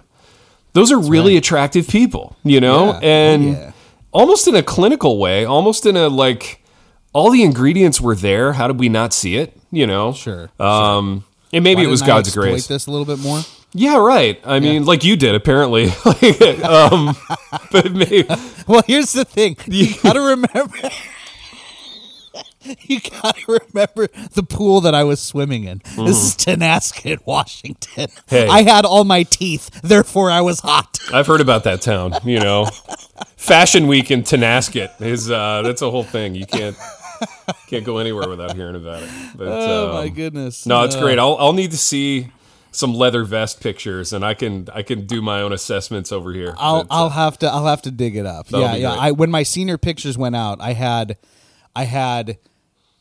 those 0.75 0.93
are 0.93 0.99
really 1.01 1.37
attractive 1.39 1.89
people, 1.89 2.37
you 2.45 2.61
know? 2.61 2.87
Yeah. 2.87 2.93
Oh, 2.93 3.01
And 3.03 3.45
yeah. 3.45 3.73
almost 4.13 4.47
in 4.47 4.55
a 4.55 4.63
clinical 4.63 5.19
way, 5.19 5.47
almost 5.47 5.87
in 5.87 5.97
a 5.97 6.09
like, 6.09 6.63
all 7.15 7.31
the 7.31 7.43
ingredients 7.43 7.99
were 8.01 8.15
there. 8.15 8.53
How 8.53 8.69
did 8.69 8.79
we 8.79 8.91
not 8.91 9.15
see 9.15 9.37
it? 9.37 9.57
You 9.71 9.87
know? 9.87 10.13
Sure, 10.13 10.51
Um, 10.61 11.25
and 11.53 11.65
maybe 11.65 11.81
Why 11.83 11.89
it 11.89 11.91
was 11.91 12.03
God's 12.03 12.35
grace. 12.35 12.67
This 12.67 12.87
a 12.87 12.91
little 12.91 13.07
bit 13.07 13.19
more. 13.21 13.41
Yeah, 13.75 13.97
right. 13.97 14.41
I 14.45 14.61
mean, 14.61 14.85
like 14.85 15.03
you 15.03 15.16
did 15.16 15.35
apparently. 15.35 15.85
um, 16.62 17.16
but 17.70 17.93
maybe, 17.93 18.27
Well, 18.68 18.83
here's 18.87 19.12
the 19.12 19.25
thing. 19.25 19.57
You 19.66 19.95
gotta 20.03 20.20
remember. 20.20 20.91
You 22.83 23.01
gotta 23.01 23.41
remember 23.49 24.09
the 24.35 24.43
pool 24.43 24.83
that 24.83 24.95
I 24.95 25.05
was 25.05 25.20
swimming 25.20 25.64
in. 25.64 25.83
This 25.97 26.16
is 26.23 26.37
Tonasket, 26.37 27.27
Washington. 27.27 28.09
Hey. 28.29 28.47
I 28.47 28.62
had 28.62 28.85
all 28.85 29.05
my 29.05 29.25
teeth, 29.25 29.81
therefore 29.83 30.31
I 30.31 30.43
was 30.43 30.61
hot. 30.61 30.99
I've 31.12 31.27
heard 31.27 31.41
about 31.41 31.64
that 31.64 31.81
town. 31.83 32.12
You 32.25 32.39
know, 32.41 32.66
Fashion 33.37 33.87
Week 33.89 34.11
in 34.11 34.23
Tonasket 34.23 35.01
is 35.01 35.31
uh, 35.31 35.62
that's 35.62 35.83
a 35.83 35.91
whole 35.91 36.05
thing. 36.05 36.35
You 36.35 36.47
can't 36.47 36.77
can't 37.66 37.85
go 37.85 37.99
anywhere 37.99 38.29
without 38.29 38.55
hearing 38.55 38.77
about 38.77 39.03
it. 39.03 39.11
But, 39.35 39.49
Oh 39.49 39.93
my 39.95 40.07
um, 40.07 40.14
goodness! 40.14 40.64
No, 40.66 40.85
it's 40.85 40.97
great. 40.97 41.18
I'll 41.18 41.37
I'll 41.41 41.53
need 41.55 41.73
to 41.73 41.79
see 41.79 42.29
some 42.73 42.95
leather 42.95 43.23
vest 43.25 43.61
pictures, 43.61 44.12
and 44.12 44.25
I 44.25 44.35
can 44.35 44.68
I 44.75 44.83
can 44.83 45.07
do 45.07 45.23
my 45.23 45.41
own 45.43 45.53
assessments 45.53 46.11
over 46.11 46.33
here. 46.33 46.55
I'll 46.59 46.85
But, 46.85 46.93
uh, 46.95 46.99
I'll 46.99 47.11
have 47.11 47.39
to 47.41 47.47
I'll 47.51 47.66
have 47.66 47.83
to 47.83 47.91
dig 47.91 48.16
it 48.16 48.27
up. 48.27 48.51
Yeah, 48.51 48.75
yeah. 48.75 48.93
I 48.93 49.12
when 49.12 49.31
my 49.31 49.43
senior 49.45 49.79
pictures 49.79 50.18
went 50.18 50.35
out, 50.37 50.61
I 50.61 50.73
had 50.73 51.16
I 51.77 51.85
had 51.85 52.39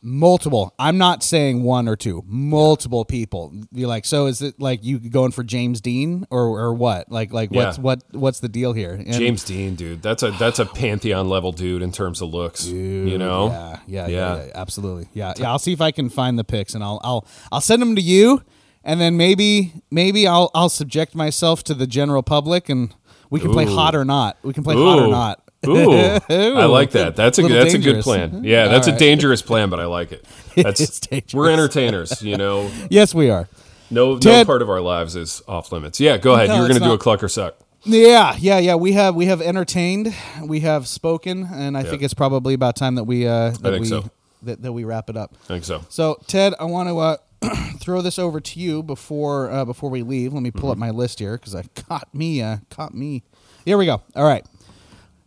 multiple. 0.04 0.74
I'm 0.78 0.98
not 0.98 1.22
saying 1.22 1.62
one 1.62 1.88
or 1.88 1.94
two. 1.96 2.24
Multiple 2.26 3.04
people. 3.04 3.52
You're 3.72 3.88
like, 3.88 4.04
so 4.04 4.26
is 4.26 4.42
it 4.42 4.60
like 4.60 4.82
you 4.84 4.98
going 4.98 5.30
for 5.30 5.44
James 5.44 5.80
Dean 5.80 6.26
or 6.30 6.60
or 6.60 6.74
what? 6.74 7.10
Like 7.10 7.32
like 7.32 7.50
what's 7.50 7.78
Yeah. 7.78 7.82
what 7.82 8.02
what's 8.10 8.40
the 8.40 8.48
deal 8.48 8.72
here? 8.72 8.92
And- 8.94 9.12
James 9.12 9.44
Dean, 9.44 9.74
dude, 9.74 10.02
that's 10.02 10.22
a 10.22 10.32
that's 10.32 10.58
a 10.58 10.66
pantheon 10.66 11.28
level 11.28 11.52
dude 11.52 11.82
in 11.82 11.92
terms 11.92 12.20
of 12.20 12.30
looks. 12.34 12.66
you 12.66 13.16
know, 13.18 13.46
Yeah, 13.48 13.76
yeah, 13.86 14.06
yeah, 14.06 14.06
Yeah. 14.08 14.44
yeah, 14.44 14.50
absolutely. 14.54 15.08
Yeah, 15.14 15.34
yeah. 15.36 15.50
I'll 15.50 15.58
see 15.58 15.72
if 15.72 15.80
I 15.80 15.92
can 15.92 16.08
find 16.08 16.38
the 16.38 16.44
pics, 16.44 16.74
and 16.74 16.82
I'll 16.82 17.00
I'll 17.04 17.26
I'll 17.52 17.60
send 17.60 17.80
them 17.80 17.94
to 17.96 18.02
you, 18.02 18.42
and 18.84 19.00
then 19.00 19.16
maybe 19.16 19.72
maybe 19.90 20.26
I'll 20.26 20.50
I'll 20.54 20.68
subject 20.68 21.14
myself 21.14 21.62
to 21.64 21.74
the 21.74 21.86
general 21.86 22.22
public, 22.22 22.68
and 22.68 22.94
we 23.30 23.40
can 23.40 23.52
play 23.52 23.64
hot 23.64 23.94
or 23.94 24.04
not. 24.04 24.38
We 24.42 24.52
can 24.52 24.64
play 24.64 24.74
hot 24.74 24.98
or 24.98 25.08
not. 25.08 25.42
Ooh, 25.66 25.92
I 25.92 26.64
like 26.66 26.90
that. 26.92 27.14
That's 27.14 27.38
a 27.38 27.42
Little 27.42 27.58
that's 27.58 27.74
a 27.74 27.78
good 27.78 28.02
plan. 28.02 28.42
Yeah, 28.44 28.66
that's 28.66 28.88
All 28.88 28.94
a 28.94 28.98
dangerous 28.98 29.42
plan, 29.42 29.70
but 29.70 29.78
I 29.78 29.86
like 29.86 30.12
it. 30.12 30.24
That's 30.56 31.00
dangerous. 31.00 31.32
we're 31.32 31.50
entertainers, 31.50 32.20
you 32.22 32.36
know. 32.36 32.70
Yes, 32.90 33.14
we 33.14 33.30
are. 33.30 33.48
No, 33.90 34.18
no 34.22 34.44
part 34.44 34.60
of 34.60 34.68
our 34.68 34.80
lives 34.82 35.16
is 35.16 35.40
off 35.48 35.72
limits. 35.72 35.98
Yeah, 35.98 36.18
go 36.18 36.34
ahead. 36.34 36.48
No, 36.48 36.56
You're 36.56 36.68
going 36.68 36.80
to 36.80 36.84
do 36.84 36.92
a 36.92 36.98
kluck 36.98 37.22
or 37.22 37.28
suck. 37.28 37.56
Yeah, 37.84 38.36
yeah, 38.38 38.58
yeah. 38.58 38.74
We 38.74 38.92
have 38.92 39.14
we 39.14 39.26
have 39.26 39.40
entertained, 39.40 40.14
we 40.44 40.60
have 40.60 40.86
spoken, 40.86 41.48
and 41.52 41.76
I 41.76 41.82
think 41.84 42.02
it's 42.02 42.14
probably 42.14 42.54
about 42.54 42.76
time 42.76 42.96
that 42.96 43.04
we 43.04 43.26
uh, 43.26 43.50
that 43.50 43.62
think 43.62 43.80
we 43.80 43.86
so. 43.86 44.10
that, 44.42 44.62
that 44.62 44.72
we 44.72 44.84
wrap 44.84 45.08
it 45.08 45.16
up. 45.16 45.34
I 45.44 45.46
think 45.46 45.64
so. 45.64 45.84
So, 45.88 46.18
Ted, 46.26 46.54
I 46.60 46.64
want 46.64 46.88
to 46.88 46.98
uh, 46.98 47.16
throw 47.80 48.00
this 48.02 48.18
over 48.18 48.40
to 48.40 48.60
you 48.60 48.82
before 48.82 49.50
uh, 49.50 49.64
before 49.64 49.90
we 49.90 50.02
leave. 50.02 50.32
Let 50.32 50.42
me 50.42 50.50
pull 50.50 50.70
up 50.70 50.78
my 50.78 50.90
list 50.90 51.18
here 51.18 51.36
because 51.36 51.54
I 51.54 51.62
caught 51.74 52.12
me 52.14 52.42
uh, 52.42 52.58
caught 52.70 52.94
me. 52.94 53.22
Here 53.64 53.76
we 53.78 53.86
go. 53.86 54.02
All 54.16 54.24
right, 54.24 54.44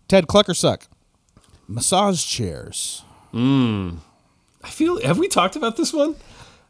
Ted, 0.08 0.28
kluck 0.28 0.50
or 0.50 0.54
suck? 0.54 0.84
Massage 1.68 2.24
chairs. 2.26 3.04
I 3.34 4.70
feel. 4.70 5.02
Have 5.02 5.18
we 5.20 5.28
talked 5.28 5.56
about 5.56 5.78
this 5.78 5.94
one? 5.94 6.16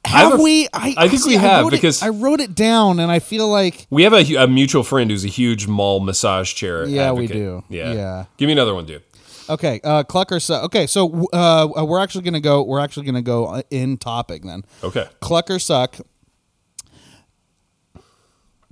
Have 0.05 0.33
a- 0.39 0.41
we? 0.43 0.67
I, 0.73 0.93
I 0.97 1.07
think 1.07 1.23
see, 1.23 1.29
we 1.31 1.35
have, 1.35 1.65
it- 1.65 1.71
because- 1.71 2.03
I 2.03 2.09
wrote 2.09 2.39
it 2.39 2.53
down, 2.55 2.99
and 2.99 3.11
I 3.11 3.19
feel 3.19 3.47
like 3.49 3.87
We 3.89 4.03
have 4.03 4.13
a, 4.13 4.35
a 4.35 4.47
mutual 4.47 4.83
friend 4.83 5.09
who's 5.09 5.25
a 5.25 5.29
huge 5.29 5.67
mall 5.67 5.99
massage 5.99 6.53
chair. 6.53 6.85
Yeah, 6.87 7.11
we 7.11 7.25
do. 7.27 7.63
Yeah. 7.69 7.93
Yeah. 7.93 8.25
Give 8.37 8.47
me 8.47 8.53
another 8.53 8.75
one, 8.75 8.85
dude. 8.85 9.01
Okay, 9.49 9.79
uh, 9.83 10.03
kluck 10.03 10.31
or 10.31 10.39
suck? 10.39 10.63
Okay, 10.65 10.87
so 10.87 11.27
uh, 11.31 11.67
we're 11.85 11.99
actually 11.99 12.23
gonna 12.23 12.39
go. 12.39 12.63
We're 12.63 12.79
actually 12.79 13.05
gonna 13.05 13.21
go 13.21 13.45
uh, 13.45 13.61
in 13.69 13.97
topic 13.97 14.43
then. 14.43 14.63
Okay. 14.83 15.07
Kluck 15.19 15.49
or 15.51 15.59
suck? 15.59 15.97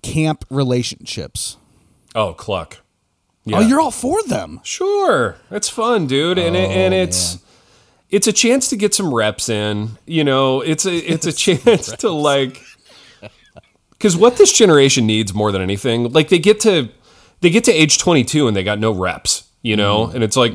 Camp 0.01 0.43
relationships. 0.49 1.57
Oh, 2.15 2.33
kluck. 2.33 2.79
Yeah. 3.45 3.57
Oh, 3.57 3.61
you're 3.61 3.79
all 3.81 3.91
for 3.91 4.21
them. 4.23 4.61
Sure, 4.63 5.37
it's 5.51 5.69
fun, 5.69 6.07
dude, 6.07 6.37
and 6.39 6.55
it, 6.55 6.67
Oh, 6.67 6.71
and 6.71 6.93
it's 6.93 7.37
it's 8.09 8.27
a 8.27 8.33
chance 8.33 8.69
to 8.69 8.75
get 8.75 8.93
some 8.93 9.13
reps 9.13 9.49
in. 9.49 9.97
You 10.05 10.23
know, 10.23 10.61
it's 10.61 10.85
a 10.85 10.95
it's 10.95 11.25
a 11.25 11.33
chance 11.33 11.95
to 11.97 12.09
like 12.09 12.61
because 13.91 14.15
what 14.15 14.37
this 14.37 14.53
generation 14.53 15.05
needs 15.05 15.33
more 15.33 15.51
than 15.51 15.61
anything, 15.61 16.11
like 16.11 16.29
they 16.29 16.39
get 16.39 16.59
to 16.61 16.89
they 17.41 17.49
get 17.49 17.63
to 17.65 17.71
age 17.71 17.97
twenty 17.97 18.23
two 18.23 18.47
and 18.47 18.55
they 18.55 18.63
got 18.63 18.79
no 18.79 18.91
reps. 18.91 19.49
You 19.63 19.75
know, 19.77 20.07
Mm. 20.07 20.15
and 20.15 20.23
it's 20.23 20.35
like, 20.37 20.53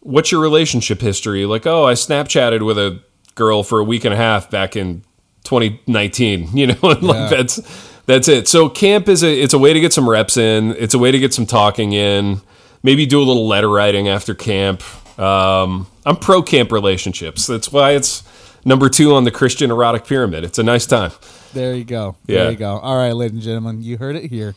what's 0.00 0.30
your 0.32 0.40
relationship 0.40 1.00
history? 1.00 1.44
Like, 1.44 1.66
oh, 1.66 1.84
I 1.84 1.92
Snapchatted 1.94 2.64
with 2.64 2.78
a 2.78 3.00
girl 3.34 3.62
for 3.62 3.80
a 3.80 3.84
week 3.84 4.04
and 4.04 4.14
a 4.14 4.16
half 4.16 4.48
back 4.50 4.76
in 4.76 5.02
2019. 5.44 6.48
You 6.56 6.68
know, 6.68 6.74
and 6.82 7.02
Yeah. 7.02 7.08
like 7.10 7.30
that's 7.30 7.60
that's 8.06 8.28
it. 8.28 8.46
So 8.48 8.68
camp 8.68 9.08
is 9.08 9.22
a 9.24 9.32
it's 9.42 9.52
a 9.54 9.58
way 9.58 9.72
to 9.72 9.80
get 9.80 9.92
some 9.92 10.08
reps 10.08 10.36
in. 10.36 10.74
It's 10.76 10.94
a 10.94 10.98
way 10.98 11.10
to 11.10 11.18
get 11.18 11.34
some 11.34 11.44
talking 11.46 11.92
in. 11.92 12.40
Maybe 12.82 13.04
do 13.06 13.20
a 13.20 13.24
little 13.24 13.48
letter 13.48 13.68
writing 13.68 14.08
after 14.08 14.34
camp. 14.34 14.82
Um, 15.18 15.88
I'm 16.04 16.16
pro 16.16 16.42
camp 16.42 16.70
relationships. 16.70 17.46
That's 17.46 17.72
why 17.72 17.92
it's 17.92 18.22
number 18.64 18.88
two 18.88 19.14
on 19.14 19.24
the 19.24 19.30
Christian 19.32 19.70
erotic 19.72 20.04
pyramid. 20.06 20.44
It's 20.44 20.58
a 20.58 20.62
nice 20.62 20.86
time. 20.86 21.10
There 21.52 21.74
you 21.74 21.84
go. 21.84 22.14
Yeah. 22.28 22.42
There 22.44 22.50
you 22.52 22.56
go. 22.58 22.78
All 22.78 22.96
right, 22.96 23.12
ladies 23.12 23.34
and 23.34 23.42
gentlemen, 23.42 23.82
you 23.82 23.96
heard 23.98 24.14
it 24.14 24.30
here. 24.30 24.54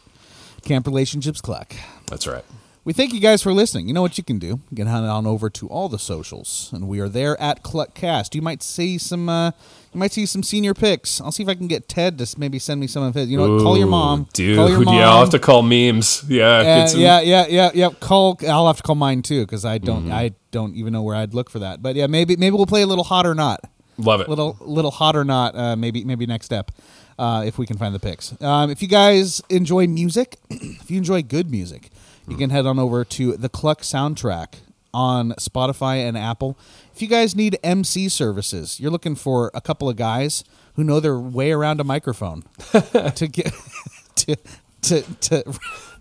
Camp 0.66 0.86
Relationships 0.86 1.42
Kluck. 1.42 1.74
That's 2.08 2.28
right. 2.28 2.44
We 2.90 2.94
thank 2.94 3.14
you 3.14 3.20
guys 3.20 3.44
for 3.44 3.54
listening. 3.54 3.88
You 3.88 3.94
know 3.94 4.02
what 4.02 4.18
you 4.18 4.24
can 4.24 4.40
do? 4.40 4.62
You 4.72 4.76
can 4.76 4.88
head 4.88 5.04
on 5.04 5.28
over 5.28 5.48
to 5.52 5.68
all 5.68 5.90
the 5.90 6.00
socials, 6.00 6.72
and 6.74 6.88
we 6.88 7.00
are 7.00 7.08
there 7.08 7.40
at 7.40 7.62
Kluckcast. 7.62 8.34
You 8.34 8.42
might 8.42 8.64
see 8.64 8.98
some. 8.98 9.30
Uh, 9.30 9.52
you 9.94 10.00
might 10.00 10.12
see 10.12 10.26
some 10.26 10.42
senior 10.42 10.74
pics. 10.74 11.22
I'll 11.22 11.32
see 11.32 11.44
if 11.44 11.50
I 11.50 11.54
can 11.54 11.68
get 11.68 11.88
Ted 11.88 12.18
to 12.18 12.40
maybe 12.40 12.58
send 12.58 12.82
me 12.82 12.88
some 12.88 13.04
of 13.04 13.14
his. 13.14 13.30
You 13.30 13.38
know, 13.38 13.58
what? 13.58 13.62
call 13.62 13.78
your 13.78 13.86
mom. 13.86 14.28
dude. 14.34 14.58
Call 14.58 14.72
your 14.72 14.80
mom. 14.80 14.96
Yeah, 14.98 15.08
I'll 15.08 15.20
have 15.20 15.30
to 15.30 15.38
call 15.38 15.62
memes. 15.62 16.24
Yeah, 16.28 16.48
Uh, 16.48 16.88
some- 16.88 17.00
yeah, 17.00 17.22
yeah, 17.22 17.46
yeah, 17.48 17.70
yeah. 17.76 17.90
Call. 18.00 18.40
I'll 18.50 18.66
have 18.66 18.78
to 18.78 18.82
call 18.82 18.96
mine 18.96 19.22
too 19.22 19.46
because 19.46 19.66
I 19.66 19.78
don't. 19.78 20.06
Mm-hmm. 20.06 20.12
I 20.14 20.34
don't 20.50 20.74
even 20.74 20.92
know 20.92 21.04
where 21.04 21.16
I'd 21.16 21.36
look 21.36 21.52
for 21.52 21.60
that. 21.60 21.84
But 21.84 21.96
yeah, 21.96 22.08
maybe 22.08 22.38
maybe 22.38 22.56
we'll 22.56 22.66
play 22.66 22.82
a 22.82 22.88
little 22.88 23.04
hot 23.04 23.28
or 23.28 23.36
not. 23.36 23.60
love 24.00 24.20
it. 24.20 24.28
little 24.28 24.58
little 24.62 24.90
hot 24.90 25.16
or 25.16 25.24
not 25.24 25.56
uh, 25.56 25.76
maybe 25.76 26.04
maybe 26.06 26.26
next 26.26 26.48
step 26.48 26.72
uh, 27.20 27.44
if 27.46 27.60
we 27.60 27.68
can 27.68 27.78
find 27.78 27.94
the 27.94 28.00
picks 28.00 28.34
um, 28.42 28.72
if 28.72 28.82
you 28.82 28.88
guys 28.88 29.44
enjoy 29.50 29.86
music 29.86 30.38
if 30.50 30.90
you 30.90 30.98
enjoy 30.98 31.22
good 31.22 31.52
music 31.52 31.92
you 32.30 32.38
can 32.38 32.50
head 32.50 32.66
on 32.66 32.80
over 32.80 33.04
to 33.04 33.36
the 33.38 33.50
kluck 33.50 33.82
soundtrack 33.82 34.56
on 34.94 35.32
spotify 35.34 35.98
and 36.08 36.18
apple 36.18 36.58
if 36.94 37.02
you 37.02 37.08
guys 37.08 37.36
need 37.36 37.58
mc 37.64 38.10
services 38.10 38.80
you're 38.80 38.92
looking 38.92 39.16
for 39.16 39.52
a 39.54 39.62
couple 39.62 39.88
of 39.90 39.96
guys 39.96 40.44
who 40.76 40.84
know 40.84 41.00
their 41.00 41.18
way 41.18 41.52
around 41.52 41.80
a 41.80 41.84
microphone 41.84 42.44
to 43.16 43.28
get 43.32 43.54
to 44.16 44.36
to 44.82 45.02
to, 45.22 45.44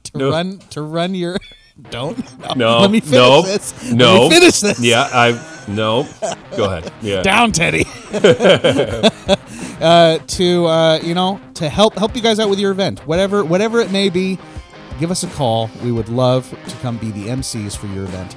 to 0.05 0.19
No. 0.19 0.31
run 0.31 0.59
to 0.71 0.81
run 0.83 1.15
your 1.15 1.39
don't 1.91 2.17
No, 2.57 2.79
let 2.81 2.91
me 2.91 3.01
finish 3.01 3.13
no, 3.15 3.43
this 3.43 3.93
no. 3.93 4.23
let 4.23 4.31
me 4.31 4.37
finish 4.39 4.61
this 4.61 4.81
Yeah, 4.81 5.09
I 5.13 5.65
no. 5.69 6.09
Go 6.57 6.65
ahead. 6.65 6.91
Yeah. 7.03 7.21
down 7.23 7.53
teddy 7.53 7.85
uh, 9.81 10.19
to 10.27 10.67
uh, 10.67 10.99
you 11.03 11.15
know 11.15 11.41
to 11.55 11.69
help 11.69 11.95
help 11.99 12.17
you 12.17 12.23
guys 12.23 12.41
out 12.41 12.49
with 12.49 12.59
your 12.59 12.71
event 12.73 13.01
whatever 13.07 13.45
whatever 13.45 13.81
it 13.81 13.91
may 13.93 14.09
be 14.09 14.39
give 14.99 15.11
us 15.11 15.23
a 15.23 15.29
call. 15.29 15.71
We 15.83 15.93
would 15.93 16.09
love 16.09 16.51
to 16.51 16.77
come 16.77 16.97
be 16.99 17.11
the 17.11 17.27
mcs 17.29 17.77
for 17.77 17.87
your 17.89 18.05
event. 18.05 18.37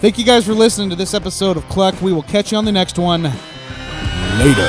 Thank 0.00 0.18
you 0.18 0.24
guys 0.24 0.46
for 0.46 0.54
listening 0.54 0.90
to 0.90 0.96
this 0.96 1.12
episode 1.14 1.56
of 1.56 1.68
kluck. 1.68 2.00
We 2.00 2.12
will 2.12 2.22
catch 2.22 2.52
you 2.52 2.58
on 2.58 2.64
the 2.64 2.72
next 2.72 2.98
one. 2.98 3.30
Later 4.38 4.68